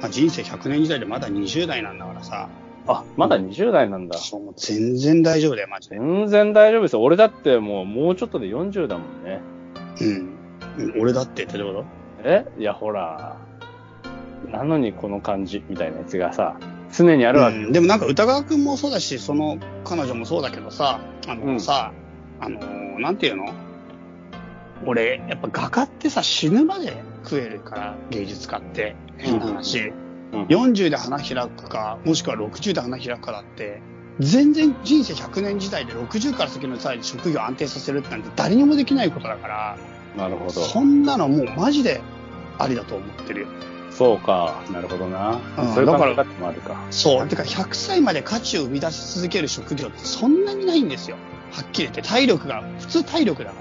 [0.00, 2.48] まあ、人生100年時代でまだ20代なんだからさ、
[2.86, 4.18] あ、まだ20代なんだ。
[4.18, 5.96] そう、全然大丈夫だよ、マジで。
[5.96, 7.02] 全然大丈夫ですよ。
[7.02, 9.40] 俺だってもう、もうちょっとで40だもんね。
[10.00, 10.08] うん。
[10.78, 11.84] うん俺だってってどういうこ
[12.24, 12.46] え？
[12.58, 13.36] いや、ほら。
[14.50, 16.56] なのにこの感じ、みたいなやつがさ、
[16.92, 17.56] 常にあるわけ。
[17.58, 21.92] うんでもなんか歌川くんもそうだし、その彼女もそうだけどさ、あのうんさ、
[22.40, 23.46] あのーなんていうの？
[24.86, 28.94] 俺、やっぱ画家ってさ、死ぬまで食えるから、芸術家って。
[29.18, 29.88] 変な話。
[29.88, 30.04] うん
[30.48, 33.80] 40で花開くか、もしくは60で花開くかだって、
[34.18, 39.78] 全然人生100年時代で60から先の際で職業安定させるってなんて誰にもできないことだから、
[40.16, 40.50] なるほど。
[40.50, 42.00] そんなのもうマジで
[42.58, 43.46] ありだと思ってるよ。
[43.90, 44.60] そうか。
[44.72, 45.40] なるほどな。
[45.58, 46.84] うんそういう考え方もあるか。
[46.90, 47.28] そう。
[47.28, 51.16] てか、100歳まで価値を生み出し続ける職業ってそんなにないんですよ。
[51.52, 52.02] はっきり言って。
[52.02, 53.56] 体力が、普通体力だか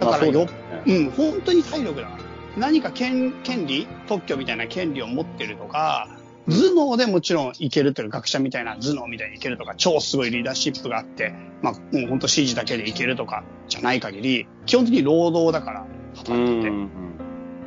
[0.00, 0.06] ら。
[0.06, 2.26] だからよ、まあそうねうん、本当に体力だから。
[2.56, 6.08] 何か権権利特許みたいな権利を持ってるとか、
[6.48, 16.70] 頭脳でもちろんいけるという学者みたいな頭脳みたいにいけるとか、超すごいリーダーシップがあって、まあ、もう本当指示だけでいけるとかじゃない限り、基本的に労働だから、う働いてて。
[16.70, 16.90] ん。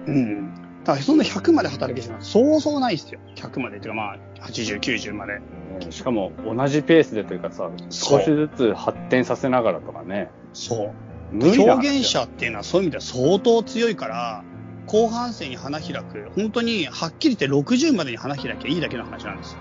[0.07, 0.53] うん。
[0.83, 2.17] だからそんな100まで働けしない。
[2.21, 3.19] そうそうないですよ。
[3.35, 4.17] 100までっていうかまあ、
[4.47, 5.39] 80、90まで。
[5.39, 10.29] ねしかも同じペースでというかさ、少しずつ発展させながらとかね。
[10.53, 10.91] そう。
[11.31, 14.43] 無理だ表現者っていうのはそういう意味では相当強いから、
[14.89, 16.31] 後半戦に花開く。
[16.35, 19.59] 本当に、はっきり言って60までに花開きゃいいだけの話なんですよ。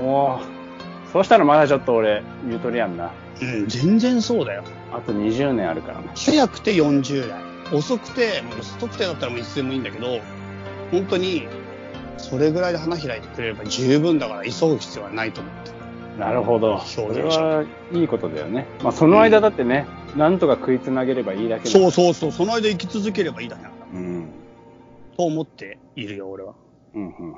[0.00, 0.64] おー
[1.12, 3.12] そうしたらまだちょっと俺、言うとりやんな。
[3.40, 4.64] うん、全然そうだよ。
[4.92, 6.10] あと20年あるからな。
[6.16, 7.40] 早くて40代。
[7.72, 10.18] 遅くて、もう遅くてだったらもういつでもいいんだけど、
[10.90, 11.46] 本当に、
[12.18, 15.76] それぐらいで花開いてくれれば十分だから急ぐ必要はないと思ってる。
[16.18, 16.80] なるほど。
[16.80, 18.66] それはいいことだよね。
[18.82, 19.86] まあその間だってね、
[20.16, 23.86] なんとか食いつなげればいいだけだそうそうそう、その間生き続ければいいだけなんだ。
[23.92, 24.28] うん。
[25.16, 26.54] と思っているよ、俺は。
[26.94, 27.34] うん、うん、うん。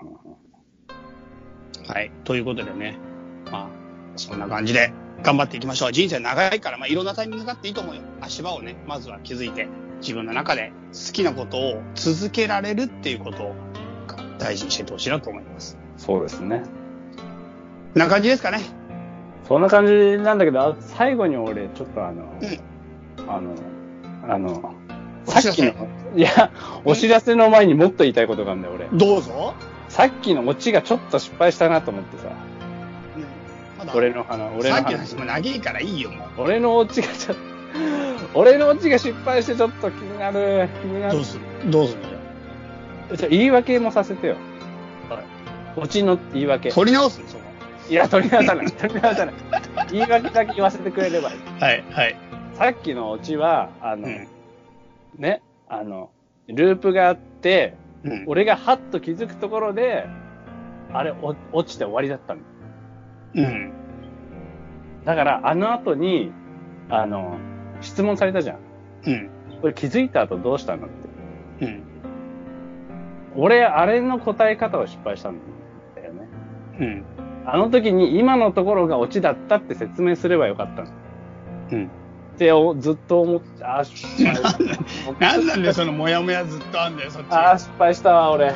[1.86, 2.10] はい。
[2.24, 2.98] ということでね、
[3.50, 3.68] まあ、
[4.16, 4.92] そんな感じで
[5.22, 5.92] 頑張っていきましょう。
[5.92, 8.02] 人生長いから、まあ、いろんなタイミングがあっていいと思うよ。
[8.20, 9.68] 足場をね、まずは気づいて、
[10.00, 13.54] 自分の中で好きなことを続けられるっていうことを
[14.38, 15.78] 大事にしててほしいなと思います。
[15.96, 16.62] そうですね。
[17.94, 18.60] な感じですかね。
[19.44, 22.76] そんな感じなんだけど、あ最後に俺、ちょっとあの、うん
[23.28, 23.54] あの、
[24.28, 24.74] あの、
[25.26, 25.72] さっきの、
[26.16, 26.50] いや、
[26.84, 28.88] お知らせの前にもっと言いたいことがあるんだよ、俺。
[28.92, 29.54] どうぞ。
[29.88, 32.30] さっきのオチがちょっと失敗したなと思ってさ、
[33.94, 37.42] 俺の話、俺のさっきの話話も長いからいいよ、も俺のオチがちょっと、
[38.34, 41.10] 俺のオチが失敗してちょっと気になる、気になう。
[41.12, 41.24] どるう。
[41.24, 41.70] する？
[41.70, 42.00] どうする
[43.16, 44.36] じゃあ言い訳もさせてよ。
[45.08, 45.24] はい
[45.78, 46.70] オチの言い訳。
[46.72, 47.28] 取り直すの？
[47.28, 47.42] そこ。
[47.88, 48.66] いや、取り直さない。
[48.72, 49.34] 取り直さない。
[49.92, 51.38] 言い訳だけ言わせてくれればいい。
[51.60, 52.16] はい、はい。
[52.54, 54.28] さっきのオチは、あの、うん。
[55.18, 56.10] ね、あの、
[56.48, 57.74] ループがあって、
[58.04, 58.24] うん。
[58.26, 60.06] 俺がハッと気づくところで、
[60.92, 62.40] あれ、お落ちて終わりだったの。
[63.34, 63.72] うん。
[65.04, 66.32] だから、あの後に、
[66.88, 67.38] あの、
[67.80, 68.58] 質問されたじゃん。
[69.06, 69.30] うん。
[69.60, 70.88] これ気づいた後どうしたのっ
[71.58, 71.66] て。
[71.66, 71.82] うん。
[73.36, 75.38] 俺、あれの答え方を失敗したん
[75.94, 76.28] だよね。
[76.80, 77.04] うん。
[77.44, 80.90] あの時に今のところがオチだったって説明すればよかったの。
[81.72, 81.90] うん。
[82.36, 84.34] っておずっと思って、あー、失敗。
[85.18, 87.26] な んなんだよ、そのモヤモヤずっとあんだよ、そっち。
[87.30, 88.46] あー、失敗したわ、俺。
[88.46, 88.54] いや、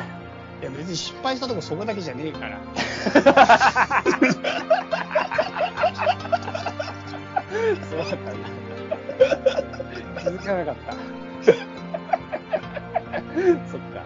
[0.77, 2.59] 別に失敗したとこそこだけじゃねえから。
[3.09, 3.19] そ
[7.95, 8.21] うだったね。
[10.19, 10.93] 気づかなかった。
[13.71, 14.03] そっか。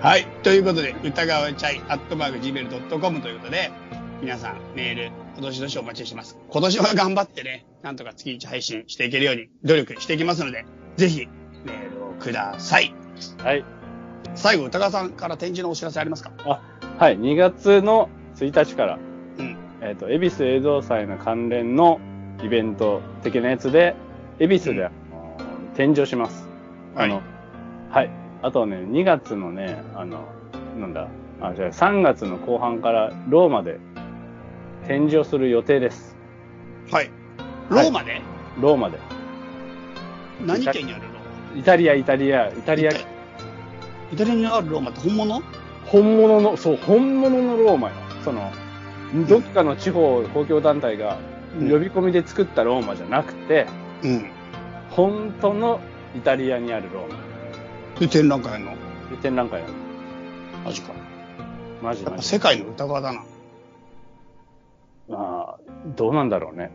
[0.00, 0.26] はい。
[0.42, 3.70] ということで、歌川チャイ、アットマーク Gmail.com ということで、
[4.22, 6.38] 皆さん、メール、今年どしお待ちしてます。
[6.48, 10.64] 今年は頑張ってね、なんとか月1配信していけるように努力していきますので、
[10.96, 11.28] ぜひ、
[11.66, 12.94] メールをください。
[13.42, 13.64] はい。
[14.34, 16.32] 最後、歌川さんから展示のお知らせありますか？
[16.98, 18.98] はい、2月の1日から、
[19.38, 19.56] うん。
[19.82, 22.00] えっ、と、恵比寿映像祭の関連の
[22.42, 23.94] イベント的なやつで、
[24.38, 24.90] 恵比寿で、うん
[25.74, 26.48] 展示をします。
[26.96, 27.20] あの、
[27.90, 28.10] はい。
[28.42, 30.24] あとね、2月のね、あの、
[30.80, 31.08] なんだ、
[31.42, 33.78] あ、じゃあ3月の後半からローマで
[34.86, 36.16] 展示をする予定です。
[36.90, 37.10] はい。
[37.70, 38.20] ローマで、
[38.60, 38.98] ローマで。
[40.44, 42.94] 何県にあるローイタリア、イタリア、イタマリア、イ
[44.16, 45.42] タリアにあるローマって本物？
[45.86, 47.94] 本物の、そう、本物のローマよ。
[48.24, 48.52] その、
[49.28, 51.18] どっかの地方公共団体が
[51.58, 53.66] うん呼び込みで作ったローマじゃなくて、
[54.02, 54.30] うん。
[54.90, 55.80] 本当の
[56.16, 57.18] イタリアにあるローマ。
[58.00, 58.72] で、展覧会やんの？
[59.10, 59.72] で展覧会やる
[60.64, 60.92] マジか。
[61.82, 62.04] マジマジ。
[62.04, 63.24] やっぱ世界の歌川だな。
[65.08, 65.58] まあ、
[65.94, 66.70] どうなんだろうね。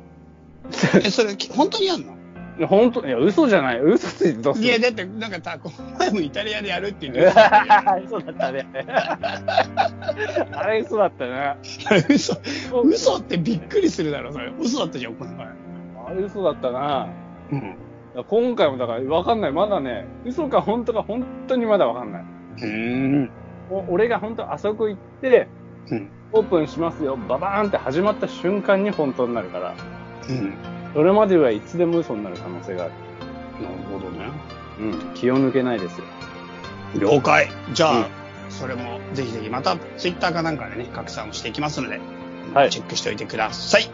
[1.04, 2.14] え、それ、き本当にやんの？
[2.58, 3.80] いや本当、いや、嘘じゃない。
[3.80, 4.68] 嘘ついてどうする？
[4.68, 7.22] いや、だって、なんかさ、 この前もイタリアでやるって言って
[8.06, 8.68] 嘘ただったね。
[10.52, 11.56] あれ嘘だったね。
[12.10, 12.38] 嘘、
[12.84, 14.52] 嘘ってびっくりするだろ、それ。
[14.60, 15.48] 嘘だったじゃん、この前。
[15.48, 15.52] あ
[16.14, 17.08] れ嘘だったな。
[17.52, 17.76] うん。
[18.28, 19.52] 今回もだからわかんない。
[19.54, 22.24] まだね、嘘か本当か本当にまだわかんない。
[22.62, 23.30] うん。
[23.70, 25.48] お俺が本当あそこ行って、
[25.92, 26.10] うん。
[26.34, 29.74] オープンしますよ、ババーンって始まった瞬間に本当になるから、
[30.30, 30.54] うん。
[30.94, 32.94] それまではいつでも嘘になる可能性がある。
[33.62, 34.32] なるほどね。
[34.80, 36.06] うん、気を抜けないですよ。
[36.96, 37.50] 了解。
[37.74, 38.06] じゃあ、うん
[38.50, 42.02] それもぜひぜひまたツイッターかなんかでね、拡散をしていきますので、
[42.54, 43.90] はいチェックしておいてください。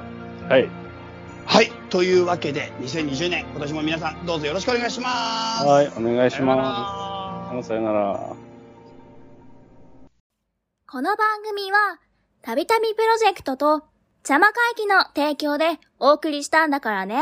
[0.49, 0.70] はい。
[1.45, 1.72] はい。
[1.90, 5.10] というわけで、2020年、今年も皆さんどうぞよろしくお願いしま
[5.60, 5.66] す。
[5.66, 7.68] はい、お願いしさよならます。
[7.68, 8.36] さよなら。
[10.88, 11.99] この番組は、
[12.41, 13.84] たびたびプロジェクトと、
[14.27, 17.22] 邪魔会議の提供でお送りしたんだからね。